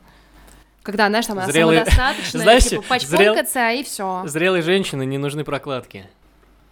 когда, 0.84 1.08
знаешь, 1.08 1.26
там, 1.28 1.38
она 1.38 1.48
Зрелые- 1.48 1.86
самодостаточная, 1.86 2.42
Знаешь, 2.44 2.64
типа, 2.64 2.82
зрел- 2.82 2.90
почпонкаться, 2.90 3.72
и 3.72 3.84
все. 3.84 4.24
Зрелой 4.26 4.62
женщины 4.62 5.06
не 5.06 5.18
нужны 5.18 5.44
прокладки. 5.44 6.08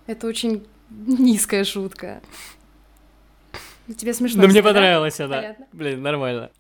Это 0.07 0.25
очень 0.27 0.65
низкая 0.89 1.63
шутка. 1.63 2.21
Ну, 3.87 3.93
Тебе 3.93 4.13
смешно. 4.13 4.41
Ну, 4.41 4.47
мне 4.47 4.61
да? 4.61 4.67
понравилось 4.69 5.19
она. 5.19 5.37
Понятно. 5.37 5.65
Блин, 5.73 6.01
нормально. 6.01 6.51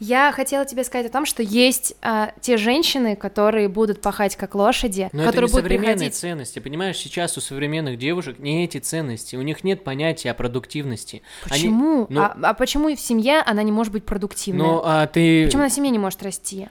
Я 0.00 0.30
хотела 0.32 0.64
тебе 0.64 0.84
сказать 0.84 1.06
о 1.06 1.10
том, 1.10 1.26
что 1.26 1.42
есть 1.42 1.94
а, 2.02 2.32
те 2.40 2.56
женщины, 2.56 3.16
которые 3.16 3.68
будут 3.68 4.00
пахать 4.00 4.36
как 4.36 4.54
лошади, 4.54 5.08
Но 5.12 5.22
это 5.22 5.30
которые 5.32 5.48
не 5.48 5.52
будут 5.52 5.64
современные 5.64 5.94
приходить. 5.96 6.14
ценности. 6.14 6.58
Понимаешь, 6.60 6.96
сейчас 6.98 7.36
у 7.36 7.40
современных 7.40 7.98
девушек 7.98 8.38
не 8.38 8.64
эти 8.64 8.78
ценности. 8.78 9.34
У 9.36 9.42
них 9.42 9.64
нет 9.64 9.82
понятия 9.82 10.30
о 10.30 10.34
продуктивности. 10.34 11.22
Они- 11.44 11.50
Почему? 11.62 12.06
ну- 12.08 12.20
а, 12.20 12.36
а 12.42 12.54
почему 12.54 12.88
и 12.88 12.94
в 12.96 13.00
семье 13.00 13.40
она 13.44 13.62
не 13.64 13.72
может 13.72 13.92
быть 13.92 14.04
продуктивной? 14.06 14.64
Ну, 14.64 14.82
а 14.84 15.06
ты... 15.08 15.46
Почему 15.46 15.62
она 15.62 15.70
в 15.70 15.72
семье 15.74 15.90
не 15.90 15.98
может 15.98 16.22
расти? 16.22 16.68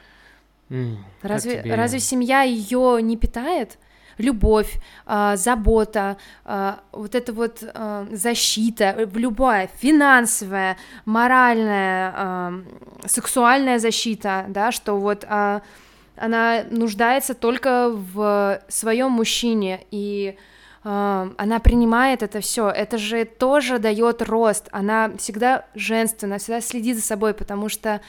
Как 0.70 0.78
Разве, 1.22 1.62
тебе? 1.62 1.76
разве 1.76 2.00
семья 2.00 2.42
ее 2.44 3.00
не 3.02 3.16
питает? 3.18 3.78
Любовь, 4.18 4.80
а, 5.06 5.36
забота, 5.36 6.18
а, 6.44 6.80
вот 6.92 7.16
эта 7.16 7.34
вот 7.34 7.64
а, 7.64 8.08
защита, 8.12 8.96
э, 8.98 9.08
любая 9.14 9.70
финансовая, 9.80 10.78
моральная, 11.06 12.64
сексуальная 13.06 13.80
защита, 13.80 14.46
да, 14.50 14.72
что 14.72 14.98
вот 14.98 15.26
она 15.26 16.64
нуждается 16.70 17.34
только 17.34 17.90
в 17.90 18.62
своем 18.68 19.12
мужчине 19.12 19.86
и 19.92 20.36
она 20.84 21.60
принимает 21.62 22.24
это 22.24 22.40
все, 22.40 22.70
это 22.70 22.98
же 22.98 23.26
тоже 23.26 23.78
дает 23.78 24.22
рост, 24.22 24.70
она 24.72 25.12
всегда 25.18 25.66
женственна, 25.76 26.38
всегда 26.38 26.62
следит 26.62 26.96
за 26.96 27.04
собой, 27.04 27.34
потому 27.34 27.68
что 27.68 28.00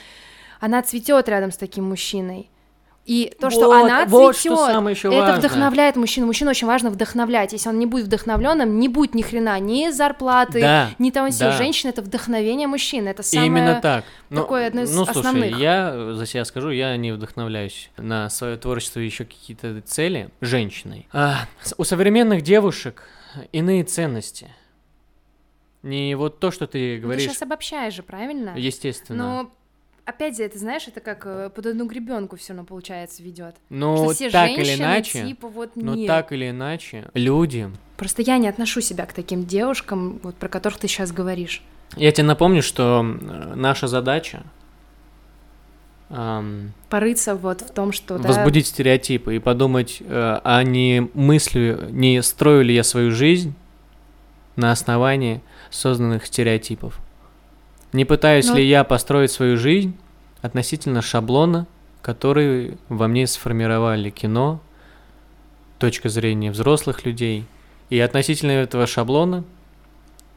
она 0.61 0.83
цветет 0.83 1.29
рядом 1.29 1.51
с 1.51 1.57
таким 1.57 1.89
мужчиной. 1.89 2.49
И 3.09 3.33
то, 3.41 3.49
что 3.49 3.69
Вот, 3.69 3.85
она 3.85 4.05
вот 4.05 4.37
цветет, 4.37 4.53
что 4.59 4.67
самое 4.67 4.95
еще 4.95 5.09
это 5.09 5.17
важно. 5.19 5.39
вдохновляет 5.39 5.97
мужчину. 5.97 6.27
Мужчину 6.27 6.51
очень 6.51 6.67
важно 6.67 6.91
вдохновлять. 6.91 7.55
Если 7.55 7.67
он 7.67 7.79
не 7.79 7.87
будет 7.87 8.05
вдохновленным, 8.05 8.79
не 8.79 8.91
будет 8.91 9.15
ни 9.15 9.23
хрена, 9.23 9.59
ни 9.61 9.89
зарплаты, 9.91 10.61
Да, 10.61 10.91
ни 10.99 11.11
того, 11.11 11.31
да. 11.39 11.53
Женщина 11.53 11.89
это 11.89 12.03
вдохновение 12.03 12.69
мужчины. 12.69 13.09
Это 13.09 13.23
самое. 13.23 13.47
Именно 13.47 13.81
так. 13.81 14.05
Ну, 14.29 14.43
такое 14.43 14.67
одно 14.67 14.83
из 14.83 14.95
ну, 14.95 15.07
слушай, 15.07 15.21
основных. 15.21 15.57
я 15.59 16.13
за 16.13 16.27
себя 16.27 16.45
скажу, 16.45 16.69
я 16.69 16.95
не 16.99 17.13
вдохновляюсь 17.13 17.89
на 17.97 18.29
свое 18.29 18.59
творчество 18.59 19.01
еще 19.01 19.25
какие-то 19.25 19.81
цели 19.81 20.29
женщиной. 20.43 21.09
А, 21.11 21.47
у 21.79 21.85
современных 21.85 22.43
девушек 22.43 23.05
иные 23.53 23.85
ценности. 23.85 24.49
Не 25.83 26.15
вот 26.15 26.41
то, 26.41 26.51
что 26.51 26.67
ты 26.67 26.79
Ну, 26.79 26.97
Ты 26.97 27.01
говоришь, 27.03 27.23
сейчас 27.23 27.41
обобщаешь 27.41 27.95
же, 27.95 28.03
правильно? 28.03 28.53
естественно. 28.57 29.23
Но 29.23 29.51
опять 30.09 30.37
же, 30.37 30.43
это 30.43 30.59
знаешь, 30.59 30.89
это 30.89 31.01
как 31.01 31.27
э, 31.27 31.51
под 31.55 31.67
одну 31.67 31.87
гребенку 31.87 32.37
все 32.37 32.53
равно 32.53 32.65
получается 32.65 33.23
ведет. 33.23 33.57
Но 33.69 33.97
что 33.97 34.15
все 34.15 34.31
так 34.31 34.49
женщины 34.49 34.73
или 34.73 34.81
иначе, 34.81 35.27
типа 35.27 35.49
вот 35.49 35.77
но 35.77 35.95
нет. 35.95 36.09
так 36.09 36.33
или 36.33 36.51
иначе, 36.51 37.11
люди. 37.13 37.71
Просто 37.97 38.23
я 38.23 38.39
не 38.39 38.49
отношу 38.49 38.81
себя 38.81 39.05
к 39.05 39.13
таким 39.13 39.45
девушкам, 39.45 40.19
вот 40.23 40.37
про 40.37 40.49
которых 40.49 40.79
ты 40.79 40.89
сейчас 40.89 41.13
говоришь. 41.13 41.63
Я 41.97 42.11
тебе 42.11 42.27
напомню, 42.27 42.63
что 42.63 43.05
э, 43.05 43.55
наша 43.55 43.87
задача 43.87 44.43
ам, 46.09 46.73
Порыться 46.89 47.35
вот 47.35 47.61
в 47.61 47.71
том, 47.73 47.93
что 47.93 48.19
да, 48.19 48.29
возбудить 48.29 48.67
стереотипы 48.67 49.37
и 49.37 49.39
подумать, 49.39 49.99
э, 50.01 50.41
а 50.43 50.63
не 50.63 51.09
мыслю, 51.13 51.89
не 51.91 52.23
строю 52.23 52.65
ли 52.65 52.75
я 52.75 52.83
свою 52.83 53.11
жизнь 53.11 53.55
на 54.57 54.73
основании 54.73 55.43
созданных 55.71 56.25
стереотипов. 56.25 56.99
Не 57.93 58.05
пытаюсь 58.05 58.49
Ну- 58.49 58.57
ли 58.57 58.67
я 58.67 58.85
построить 58.85 59.31
свою 59.31 59.57
жизнь 59.57 59.97
относительно 60.43 61.03
шаблона, 61.03 61.67
который 62.03 62.79
во 62.89 63.09
мне 63.09 63.27
сформировали 63.27 64.11
кино, 64.11 64.61
точка 65.79 66.09
зрения 66.09 66.51
взрослых 66.51 67.05
людей. 67.05 67.45
И 67.91 67.99
относительно 68.01 68.51
этого 68.53 68.87
шаблона 68.87 69.45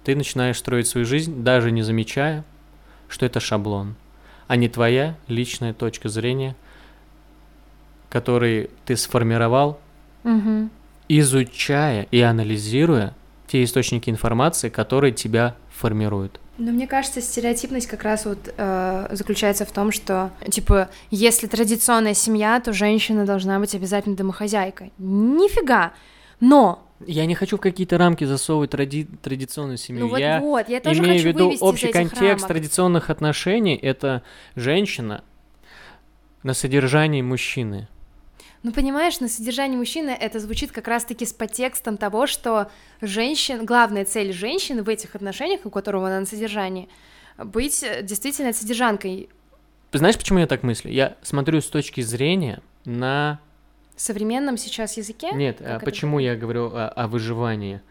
ты 0.04 0.16
начинаешь 0.16 0.58
строить 0.58 0.88
свою 0.88 1.06
жизнь, 1.06 1.44
даже 1.44 1.72
не 1.72 1.82
замечая, 1.82 2.44
что 3.10 3.26
это 3.26 3.40
шаблон, 3.40 3.96
а 4.48 4.56
не 4.56 4.70
твоя 4.70 5.16
личная 5.28 5.74
точка 5.74 6.10
зрения, 6.10 6.56
который 8.10 8.70
ты 8.86 8.96
сформировал, 8.98 9.80
Мгм. 10.24 10.70
изучая 11.10 12.08
и 12.12 12.22
анализируя 12.22 13.14
те 13.52 13.66
источники 13.66 14.10
информации, 14.10 14.70
которые 14.70 15.12
тебя 15.12 15.56
формируют. 15.70 16.40
Но 16.58 16.72
мне 16.72 16.88
кажется, 16.88 17.20
стереотипность 17.22 17.88
как 17.88 18.04
раз 18.04 18.26
вот 18.26 18.54
э, 18.56 19.08
заключается 19.12 19.66
в 19.66 19.72
том, 19.74 19.92
что, 19.92 20.32
типа, 20.50 20.90
если 21.10 21.48
традиционная 21.48 22.14
семья, 22.14 22.62
то 22.62 22.72
женщина 22.72 23.26
должна 23.26 23.60
быть 23.60 23.76
обязательно 23.76 24.16
домохозяйкой. 24.16 24.94
Нифига! 25.00 25.92
Но, 26.40 26.88
Я 27.06 27.26
не 27.26 27.36
хочу 27.36 27.58
в 27.58 27.60
какие-то 27.60 27.98
рамки 27.98 28.24
засовывать 28.24 28.72
тради- 28.74 29.08
традиционную 29.22 29.78
семью. 29.78 30.06
ну 30.06 30.12
вот 30.12 30.20
Я 30.20 30.40
вот, 30.40 30.70
я 30.70 30.80
тоже 30.80 31.02
имею 31.04 31.22
в 31.22 31.26
виду 31.26 31.52
общий 31.60 31.92
контекст 31.92 32.22
рамок. 32.44 32.48
традиционных 32.48 33.10
отношений. 33.10 33.76
Это 33.76 34.22
женщина 34.56 35.24
на 36.44 36.54
содержании 36.54 37.22
мужчины. 37.22 37.90
Ну, 38.64 38.72
понимаешь, 38.72 39.20
на 39.20 39.28
содержании 39.28 39.76
мужчины 39.76 40.12
это 40.12 40.40
звучит 40.40 40.72
как 40.72 40.88
раз-таки 40.88 41.26
с 41.26 41.34
подтекстом 41.34 41.98
того, 41.98 42.28
что 42.28 42.70
женщин, 43.02 43.66
главная 43.66 44.06
цель 44.06 44.32
женщины 44.32 44.84
в 44.84 44.90
этих 44.90 45.16
отношениях, 45.16 45.62
у 45.66 45.72
которого 45.72 46.08
она 46.08 46.20
на 46.20 46.26
содержании, 46.28 46.88
быть 47.38 47.82
э, 47.82 48.04
действительно 48.04 48.54
содержанкой. 48.54 49.30
Знаешь, 49.94 50.18
почему 50.18 50.40
я 50.40 50.48
так 50.48 50.62
мыслю? 50.62 50.92
Я 50.92 51.18
смотрю 51.24 51.60
с 51.60 51.68
точки 51.68 52.02
зрения 52.02 52.62
на 52.86 53.40
современном 53.96 54.58
сейчас 54.58 54.96
языке? 54.98 55.32
Нет, 55.34 55.58
Как 55.58 55.68
а 55.68 55.76
это 55.78 55.86
почему 55.86 56.20
я 56.20 56.36
говорю 56.36 56.68
о, 56.68 56.88
о 56.88 57.08
выживании? 57.08 57.82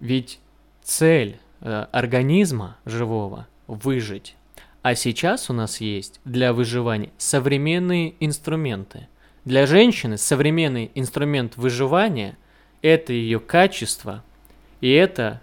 Ведь 0.00 0.40
цель 0.82 1.38
э, 1.60 1.86
организма 1.92 2.76
живого 2.84 3.46
выжить. 3.68 4.36
А 4.82 4.96
сейчас 4.96 5.48
у 5.48 5.52
нас 5.52 5.80
есть 5.80 6.20
для 6.24 6.52
выживания 6.52 7.10
современные 7.18 8.14
инструменты. 8.18 9.06
Для 9.44 9.66
женщины 9.66 10.18
современный 10.18 10.90
инструмент 10.94 11.56
выживания 11.56 12.36
это 12.80 13.12
ее 13.12 13.40
качество 13.40 14.22
и 14.80 14.90
это 14.90 15.40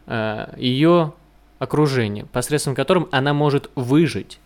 ее 0.57 1.13
окружение, 1.59 2.25
посредством 2.25 2.75
которым 2.75 3.09
она 3.11 3.33
может 3.33 3.69
выжить 3.75 4.39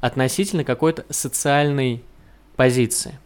относительно 0.00 0.64
какой-то 0.64 1.04
социальной 1.10 2.04
позиции. 2.56 3.18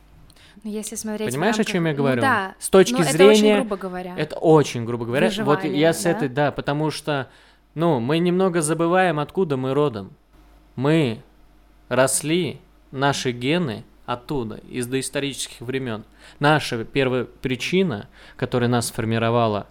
Если 0.65 0.95
смотреть... 0.95 1.31
Понимаешь, 1.31 1.57
о 1.57 1.59
рамках- 1.59 1.73
чем 1.73 1.87
я 1.87 1.91
ну 1.91 1.97
говорю? 1.97 2.23
да. 2.23 2.55
С 2.61 2.69
точки 2.69 2.93
но 2.93 3.01
это 3.01 3.09
очень 3.27 3.37
зрения- 3.41 3.57
грубо 3.57 3.77
говоря. 3.77 4.15
Это 4.17 4.37
очень, 4.37 4.85
грубо 4.85 5.05
говоря. 5.05 5.27
Вот 5.27 5.31
Выживание, 5.33 5.81
я 5.81 5.93
с 5.93 6.05
да? 6.05 6.11
этой, 6.11 6.29
да, 6.29 6.53
потому 6.53 6.93
что, 6.93 7.29
ну, 7.75 7.99
мы 7.99 8.21
немного 8.21 8.63
забываем, 8.63 9.19
откуда 9.19 9.57
мы 9.57 9.75
родом. 9.75 10.13
Мы 10.77 11.21
росли, 11.89 12.61
наши 12.93 13.33
гены 13.33 13.85
оттуда, 14.13 14.57
из 14.69 14.87
доисторических 14.87 15.61
времен. 15.61 16.05
Наша 16.39 16.85
первая 16.85 17.25
причина, 17.25 18.09
которая 18.37 18.69
нас 18.69 18.89
сформировала 18.89 19.67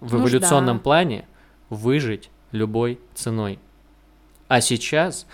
в 0.00 0.12
Нужда. 0.14 0.18
эволюционном 0.38 0.80
плане, 0.80 1.26
выжить 1.70 2.30
любой 2.52 2.98
ценой. 3.14 3.58
А 4.48 4.60
сейчас 4.60 5.26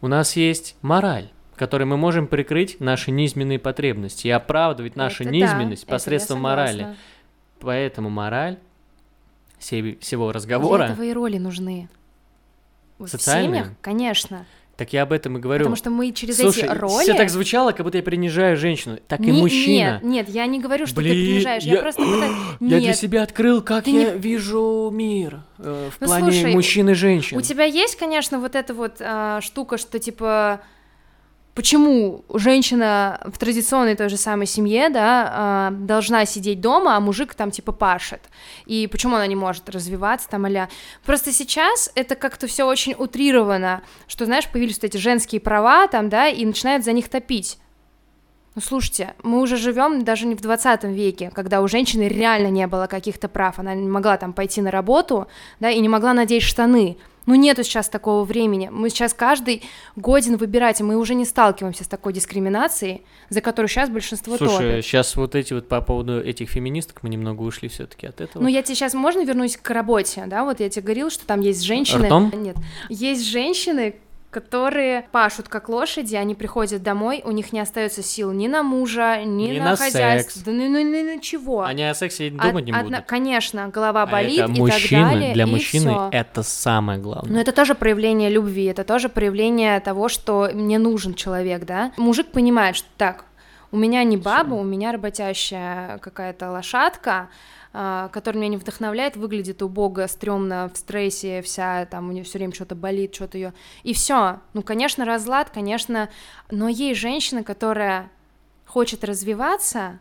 у 0.00 0.08
нас 0.08 0.36
есть 0.36 0.76
мораль, 0.82 1.30
которой 1.56 1.84
мы 1.84 1.96
можем 1.96 2.26
прикрыть 2.26 2.80
наши 2.80 3.10
низменные 3.10 3.58
потребности 3.58 4.26
и 4.26 4.30
оправдывать 4.30 4.96
нашу 4.96 5.22
Это 5.22 5.30
да, 5.32 5.36
низменность 5.38 5.84
я 5.84 5.88
посредством 5.88 6.40
морали. 6.40 6.96
Поэтому 7.60 8.10
мораль 8.10 8.58
всей- 9.58 9.96
всего 10.00 10.26
Для 10.26 10.32
разговора, 10.34 10.82
этого 10.84 11.02
и 11.02 11.12
роли 11.12 11.38
нужны. 11.38 11.88
В 12.98 13.06
Социальные? 13.06 13.62
семьях, 13.62 13.68
конечно. 13.80 14.44
Так 14.76 14.92
я 14.92 15.02
об 15.02 15.12
этом 15.12 15.36
и 15.36 15.40
говорю. 15.40 15.60
Потому 15.64 15.76
что 15.76 15.90
мы 15.90 16.12
через 16.12 16.38
Слушай, 16.38 16.64
эти 16.64 16.72
роли... 16.72 17.02
все 17.02 17.14
так 17.14 17.28
звучало, 17.30 17.72
как 17.72 17.84
будто 17.84 17.98
я 17.98 18.02
принижаю 18.02 18.56
женщину. 18.56 18.98
Так 19.06 19.20
и 19.20 19.30
Не- 19.30 19.40
мужчина. 19.40 20.00
Нет, 20.02 20.02
нет, 20.02 20.28
я 20.30 20.46
не 20.46 20.60
говорю, 20.60 20.86
что 20.86 20.96
Блин, 20.96 21.12
ты 21.14 21.24
принижаешь. 21.24 21.62
Я, 21.62 21.74
я- 21.74 21.80
просто. 21.80 22.02
Я 22.60 22.80
для 22.80 22.94
себя 22.94 23.22
открыл, 23.22 23.60
как 23.62 23.84
Ты 23.84 23.90
я 23.90 24.12
не- 24.12 24.18
вижу 24.18 24.90
мир 24.92 25.40
э, 25.58 25.90
в 25.90 26.00
Ну, 26.00 26.06
плане 26.06 26.32
слушай, 26.32 26.54
мужчин 26.54 26.88
и 26.90 26.94
женщин. 26.94 27.36
У 27.36 27.40
тебя 27.42 27.64
есть, 27.64 27.96
конечно, 27.96 28.38
вот 28.38 28.54
эта 28.54 28.72
вот 28.74 28.96
а, 29.00 29.40
штука, 29.40 29.76
что 29.78 29.98
типа 29.98 30.60
почему 31.54 32.24
женщина 32.32 33.20
в 33.24 33.38
традиционной 33.38 33.94
той 33.94 34.08
же 34.08 34.16
самой 34.16 34.46
семье, 34.46 34.88
да, 34.88 35.30
а, 35.32 35.70
должна 35.70 36.24
сидеть 36.24 36.60
дома, 36.60 36.96
а 36.96 37.00
мужик 37.00 37.34
там 37.34 37.50
типа 37.50 37.72
пашет, 37.72 38.22
и 38.66 38.86
почему 38.86 39.16
она 39.16 39.26
не 39.26 39.36
может 39.36 39.68
развиваться 39.68 40.28
там 40.28 40.44
аля. 40.44 40.68
Просто 41.04 41.32
сейчас 41.32 41.90
это 41.94 42.14
как-то 42.14 42.46
все 42.46 42.64
очень 42.64 42.94
утрировано, 42.96 43.82
что, 44.06 44.24
знаешь, 44.24 44.48
появились 44.48 44.76
вот 44.76 44.84
эти 44.84 44.96
женские 44.96 45.40
права 45.40 45.86
там, 45.88 46.08
да, 46.08 46.28
и 46.28 46.44
начинают 46.44 46.84
за 46.84 46.92
них 46.92 47.08
топить. 47.08 47.58
Ну, 48.54 48.60
слушайте, 48.60 49.14
мы 49.22 49.40
уже 49.40 49.56
живем 49.56 50.04
даже 50.04 50.26
не 50.26 50.34
в 50.34 50.42
20 50.42 50.84
веке, 50.84 51.30
когда 51.34 51.62
у 51.62 51.68
женщины 51.68 52.02
реально 52.02 52.48
не 52.48 52.66
было 52.66 52.86
каких-то 52.86 53.28
прав. 53.28 53.58
Она 53.58 53.74
не 53.74 53.88
могла 53.88 54.18
там 54.18 54.34
пойти 54.34 54.60
на 54.60 54.70
работу, 54.70 55.26
да, 55.58 55.70
и 55.70 55.80
не 55.80 55.88
могла 55.88 56.12
надеть 56.12 56.42
штаны. 56.42 56.98
Ну, 57.26 57.34
нету 57.34 57.62
сейчас 57.62 57.88
такого 57.88 58.24
времени. 58.24 58.68
Мы 58.72 58.90
сейчас 58.90 59.14
каждый 59.14 59.62
годен 59.96 60.36
выбирать, 60.36 60.80
и 60.80 60.84
мы 60.84 60.96
уже 60.96 61.14
не 61.14 61.24
сталкиваемся 61.24 61.84
с 61.84 61.88
такой 61.88 62.12
дискриминацией, 62.12 63.02
за 63.28 63.40
которую 63.40 63.68
сейчас 63.68 63.88
большинство 63.90 64.36
Слушай, 64.36 64.72
топит. 64.72 64.84
сейчас 64.84 65.16
вот 65.16 65.34
эти 65.34 65.52
вот 65.54 65.68
по 65.68 65.80
поводу 65.80 66.20
этих 66.20 66.48
феминисток 66.48 67.02
мы 67.02 67.08
немного 67.08 67.42
ушли 67.42 67.68
все-таки 67.68 68.06
от 68.06 68.20
этого. 68.20 68.42
Ну, 68.42 68.48
я 68.48 68.62
тебе 68.62 68.74
сейчас 68.74 68.94
можно 68.94 69.24
вернусь 69.24 69.56
к 69.56 69.70
работе, 69.70 70.24
да? 70.26 70.44
Вот 70.44 70.60
я 70.60 70.68
тебе 70.68 70.82
говорила, 70.82 71.10
что 71.10 71.26
там 71.26 71.40
есть 71.40 71.62
женщины. 71.62 72.06
Ртом? 72.06 72.32
Нет. 72.34 72.56
Есть 72.88 73.26
женщины, 73.26 73.94
которые 74.32 75.06
пашут 75.12 75.48
как 75.48 75.68
лошади, 75.68 76.16
они 76.16 76.34
приходят 76.34 76.82
домой, 76.82 77.20
у 77.24 77.30
них 77.30 77.52
не 77.52 77.60
остается 77.60 78.02
сил 78.02 78.32
ни 78.32 78.48
на 78.48 78.62
мужа, 78.64 79.22
ни, 79.24 79.48
Ни 79.48 79.58
на, 79.60 79.70
на 79.70 79.76
хозяйство, 79.76 80.32
секс. 80.32 80.42
да 80.44 80.50
ну, 80.50 80.68
ну, 80.68 80.82
ну, 80.82 81.14
ну, 81.14 81.20
чего. 81.20 81.62
Они 81.62 81.84
о 81.84 81.94
сексе 81.94 82.28
и 82.28 82.34
Од- 82.34 82.40
думать 82.42 82.64
не 82.64 82.72
одна- 82.72 82.82
будут. 82.98 83.06
Конечно, 83.06 83.68
голова 83.68 84.02
А 84.02 84.06
болит 84.06 84.40
это 84.40 84.52
и 84.52 84.58
мужчины, 84.58 85.02
так 85.02 85.12
далее. 85.12 85.34
для 85.34 85.46
мужчины 85.46 85.90
всё. 85.92 86.08
это 86.10 86.42
самое 86.42 86.98
главное. 86.98 87.32
Но 87.34 87.40
это 87.40 87.52
тоже 87.52 87.74
проявление 87.74 88.30
любви, 88.30 88.64
это 88.64 88.84
тоже 88.84 89.08
проявление 89.08 89.78
того, 89.80 90.08
что 90.08 90.50
мне 90.52 90.78
нужен 90.78 91.14
человек, 91.14 91.64
да. 91.64 91.92
Мужик 91.96 92.28
понимает, 92.32 92.74
что 92.76 92.88
так, 92.96 93.26
у 93.70 93.76
меня 93.76 94.02
не 94.04 94.16
баба, 94.16 94.54
у 94.54 94.64
меня 94.64 94.92
работящая 94.92 95.98
какая-то 95.98 96.50
лошадка, 96.50 97.28
а, 97.72 98.08
которая 98.08 98.40
меня 98.40 98.50
не 98.50 98.56
вдохновляет, 98.56 99.16
выглядит 99.16 99.62
убого, 99.62 100.06
стрёмно, 100.06 100.70
в 100.72 100.76
стрессе, 100.76 101.42
вся 101.42 101.86
там 101.86 102.08
у 102.08 102.12
нее 102.12 102.24
все 102.24 102.38
время 102.38 102.52
что-то 102.52 102.74
болит, 102.74 103.14
что-то 103.14 103.38
ее. 103.38 103.54
И 103.82 103.94
все. 103.94 104.40
Ну, 104.52 104.62
конечно, 104.62 105.04
разлад, 105.04 105.50
конечно, 105.50 106.08
но 106.50 106.68
есть 106.68 107.00
женщина, 107.00 107.42
которая 107.42 108.10
хочет 108.66 109.04
развиваться, 109.04 110.00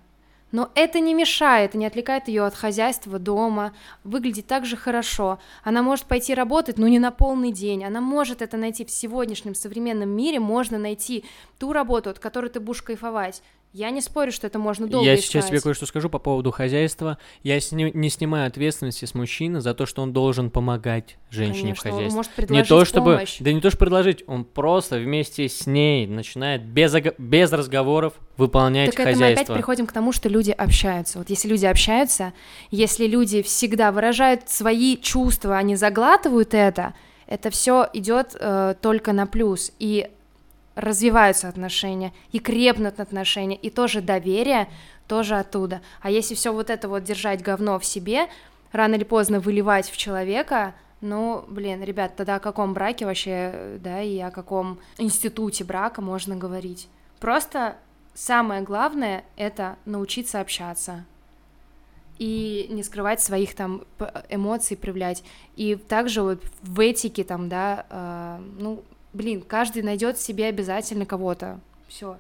но 0.51 0.69
это 0.75 0.99
не 0.99 1.13
мешает, 1.13 1.73
не 1.75 1.85
отвлекает 1.85 2.27
ее 2.27 2.43
от 2.43 2.55
хозяйства 2.55 3.19
дома, 3.19 3.73
выглядит 4.03 4.47
так 4.47 4.65
же 4.65 4.75
хорошо. 4.75 5.39
Она 5.63 5.81
может 5.81 6.05
пойти 6.05 6.33
работать, 6.33 6.77
но 6.77 6.87
не 6.87 6.99
на 6.99 7.11
полный 7.11 7.51
день. 7.51 7.85
Она 7.85 8.01
может 8.01 8.41
это 8.41 8.57
найти 8.57 8.83
в 8.83 8.91
сегодняшнем 8.91 9.55
современном 9.55 10.09
мире, 10.09 10.39
можно 10.39 10.77
найти 10.77 11.23
ту 11.57 11.71
работу, 11.71 12.09
от 12.09 12.19
которой 12.19 12.49
ты 12.49 12.59
будешь 12.59 12.81
кайфовать. 12.81 13.41
Я 13.73 13.89
не 13.89 14.01
спорю, 14.01 14.33
что 14.33 14.47
это 14.47 14.59
можно 14.59 14.85
долго 14.85 15.05
Я 15.05 15.15
искать. 15.15 15.29
сейчас 15.29 15.45
тебе 15.47 15.61
кое-что 15.61 15.85
скажу 15.85 16.09
по 16.09 16.19
поводу 16.19 16.51
хозяйства. 16.51 17.17
Я 17.41 17.57
сни- 17.61 17.91
не 17.93 18.09
снимаю 18.09 18.47
ответственности 18.47 19.05
с 19.05 19.13
мужчины 19.13 19.61
за 19.61 19.73
то, 19.73 19.85
что 19.85 20.01
он 20.01 20.11
должен 20.11 20.49
помогать 20.49 21.17
женщине 21.29 21.73
Конечно, 21.75 21.83
в 21.83 21.85
он 21.85 21.91
хозяйстве. 21.93 22.15
может 22.17 22.31
Не 22.31 22.35
предложить 22.47 22.67
то 22.69 22.85
чтобы, 22.85 23.13
помощь. 23.13 23.37
да 23.39 23.53
не 23.53 23.61
то 23.61 23.69
что 23.69 23.77
предложить, 23.79 24.23
он 24.27 24.43
просто 24.43 24.97
вместе 24.97 25.47
с 25.47 25.67
ней 25.67 26.05
начинает 26.05 26.65
без, 26.65 26.93
без 27.17 27.53
разговоров 27.53 28.13
выполнять 28.35 28.91
Так 28.91 28.99
это 28.99 29.09
мы 29.11 29.15
опять 29.15 29.29
хозяйство. 29.31 29.53
приходим 29.53 29.87
к 29.87 29.93
тому, 29.93 30.11
что 30.11 30.27
люди 30.27 30.51
общаются. 30.51 31.19
Вот 31.19 31.29
если 31.29 31.47
люди 31.47 31.65
общаются, 31.65 32.33
если 32.71 33.07
люди 33.07 33.41
всегда 33.41 33.93
выражают 33.93 34.49
свои 34.49 34.97
чувства, 34.97 35.55
они 35.57 35.77
заглатывают 35.77 36.53
это, 36.53 36.93
это 37.25 37.49
все 37.49 37.87
идет 37.93 38.35
э, 38.37 38.75
только 38.81 39.13
на 39.13 39.27
плюс. 39.27 39.71
И 39.79 40.09
развиваются 40.75 41.47
отношения, 41.47 42.13
и 42.31 42.39
крепнут 42.39 42.99
отношения, 42.99 43.55
и 43.55 43.69
тоже 43.69 44.01
доверие 44.01 44.69
тоже 45.07 45.35
оттуда. 45.35 45.81
А 46.01 46.09
если 46.09 46.35
все 46.35 46.53
вот 46.53 46.69
это 46.69 46.87
вот 46.87 47.03
держать 47.03 47.41
говно 47.41 47.79
в 47.79 47.85
себе, 47.85 48.27
рано 48.71 48.95
или 48.95 49.03
поздно 49.03 49.39
выливать 49.39 49.89
в 49.89 49.97
человека, 49.97 50.73
ну, 51.01 51.43
блин, 51.47 51.83
ребят, 51.83 52.15
тогда 52.15 52.35
о 52.35 52.39
каком 52.39 52.73
браке 52.73 53.05
вообще, 53.05 53.77
да, 53.79 54.01
и 54.01 54.19
о 54.19 54.31
каком 54.31 54.79
институте 54.97 55.63
брака 55.63 56.01
можно 56.01 56.35
говорить? 56.35 56.87
Просто 57.19 57.75
самое 58.13 58.61
главное— 58.61 59.23
это 59.35 59.77
научиться 59.85 60.39
общаться 60.39 61.05
и 62.19 62.67
не 62.69 62.83
скрывать 62.83 63.19
своих 63.19 63.55
там 63.55 63.83
эмоций, 64.29 64.77
проявлять. 64.77 65.23
И 65.55 65.75
также 65.75 66.21
вот 66.21 66.43
в 66.61 66.79
этике 66.79 67.23
там, 67.23 67.49
да, 67.49 67.85
э, 67.89 68.39
ну, 68.59 68.83
блин, 69.13 69.41
каждый 69.41 69.83
найдет 69.83 70.19
себе 70.19 70.47
обязательно 70.47 71.05
кого-то. 71.05 71.59
Все. 71.87 72.17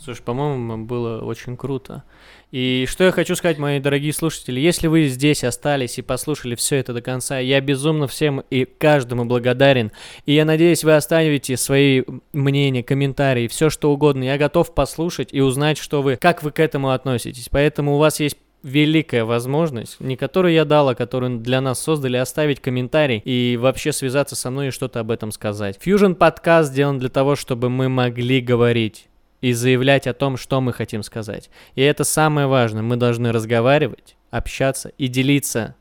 Слушай, 0.00 0.22
по-моему, 0.22 0.84
было 0.84 1.24
очень 1.24 1.56
круто. 1.56 2.04
И 2.50 2.86
что 2.88 3.04
я 3.04 3.10
хочу 3.10 3.34
сказать, 3.34 3.58
мои 3.58 3.80
дорогие 3.80 4.12
слушатели, 4.12 4.60
если 4.60 4.86
вы 4.86 5.08
здесь 5.08 5.44
остались 5.44 5.98
и 5.98 6.02
послушали 6.02 6.54
все 6.54 6.76
это 6.76 6.92
до 6.92 7.02
конца, 7.02 7.38
я 7.38 7.60
безумно 7.60 8.06
всем 8.06 8.40
и 8.50 8.64
каждому 8.64 9.24
благодарен. 9.24 9.90
И 10.24 10.34
я 10.34 10.44
надеюсь, 10.44 10.84
вы 10.84 10.94
оставите 10.94 11.56
свои 11.56 12.04
мнения, 12.32 12.82
комментарии, 12.82 13.48
все 13.48 13.70
что 13.70 13.92
угодно. 13.92 14.24
Я 14.24 14.38
готов 14.38 14.72
послушать 14.72 15.30
и 15.32 15.40
узнать, 15.40 15.78
что 15.78 16.00
вы, 16.00 16.16
как 16.16 16.42
вы 16.42 16.52
к 16.52 16.60
этому 16.60 16.90
относитесь. 16.90 17.48
Поэтому 17.50 17.96
у 17.96 17.98
вас 17.98 18.20
есть 18.20 18.36
великая 18.62 19.24
возможность, 19.24 20.00
не 20.00 20.16
которую 20.16 20.54
я 20.54 20.64
дал, 20.64 20.88
а 20.88 20.94
которую 20.94 21.38
для 21.38 21.60
нас 21.60 21.80
создали, 21.80 22.16
оставить 22.16 22.60
комментарий 22.60 23.22
и 23.24 23.56
вообще 23.56 23.92
связаться 23.92 24.36
со 24.36 24.50
мной 24.50 24.68
и 24.68 24.70
что-то 24.70 25.00
об 25.00 25.10
этом 25.10 25.32
сказать. 25.32 25.78
Fusion 25.84 26.14
подкаст 26.14 26.70
сделан 26.72 26.98
для 26.98 27.08
того, 27.08 27.36
чтобы 27.36 27.70
мы 27.70 27.88
могли 27.88 28.40
говорить 28.40 29.08
и 29.40 29.52
заявлять 29.52 30.06
о 30.06 30.14
том, 30.14 30.36
что 30.36 30.60
мы 30.60 30.72
хотим 30.72 31.02
сказать. 31.02 31.50
И 31.74 31.82
это 31.82 32.04
самое 32.04 32.46
важное. 32.46 32.82
Мы 32.82 32.96
должны 32.96 33.32
разговаривать, 33.32 34.16
общаться 34.30 34.90
и 34.98 35.06
делиться 35.06 35.76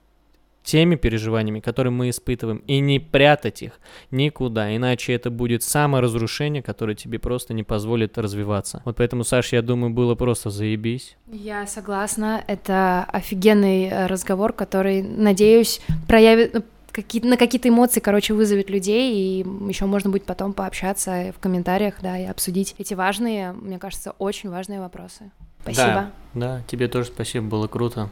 теми 0.68 0.96
переживаниями, 0.96 1.62
которые 1.62 1.92
мы 1.92 2.10
испытываем, 2.10 2.58
и 2.68 2.80
не 2.80 3.00
прятать 3.00 3.62
их 3.64 3.80
никуда, 4.12 4.76
иначе 4.76 5.14
это 5.14 5.32
будет 5.32 5.64
саморазрушение, 5.64 6.62
которое 6.62 6.94
тебе 6.94 7.20
просто 7.20 7.54
не 7.54 7.64
позволит 7.64 8.18
развиваться. 8.18 8.82
Вот 8.84 8.98
поэтому, 8.98 9.24
Саш, 9.24 9.54
я 9.54 9.62
думаю, 9.62 9.94
было 9.94 10.16
просто 10.16 10.50
заебись. 10.50 11.16
Я 11.32 11.66
согласна. 11.68 12.44
Это 12.48 13.06
офигенный 13.06 13.86
э, 13.86 14.08
разговор, 14.08 14.52
который, 14.52 15.02
надеюсь, 15.02 15.80
проявит 16.06 16.54
ну, 16.54 16.64
какие 16.92 17.24
на 17.24 17.38
какие-то 17.38 17.70
эмоции, 17.70 18.02
короче, 18.02 18.34
вызовет 18.34 18.70
людей, 18.70 19.14
и 19.14 19.48
еще 19.70 19.86
можно 19.86 20.10
будет 20.10 20.26
потом 20.26 20.52
пообщаться 20.52 21.34
в 21.34 21.40
комментариях, 21.40 21.96
да, 22.02 22.18
и 22.18 22.26
обсудить 22.26 22.76
эти 22.78 22.94
важные, 22.94 23.54
мне 23.54 23.80
кажется, 23.80 24.12
очень 24.18 24.50
важные 24.50 24.82
вопросы. 24.82 25.32
Спасибо. 25.62 26.12
Да, 26.34 26.62
тебе 26.68 26.90
тоже 26.90 27.08
спасибо, 27.08 27.46
было 27.46 27.68
круто. 27.68 28.10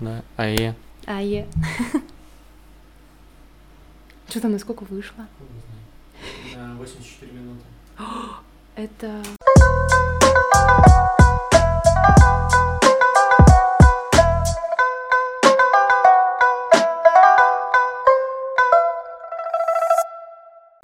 Да, 0.00 0.22
а 0.36 0.48
я... 0.48 0.74
А, 1.06 1.20
Е. 1.20 1.46
Что 4.28 4.40
там, 4.40 4.52
насколько 4.52 4.84
вышло? 4.84 5.26
На 6.56 6.74
84 6.76 7.32
минуты. 7.32 7.64
Это... 8.76 9.22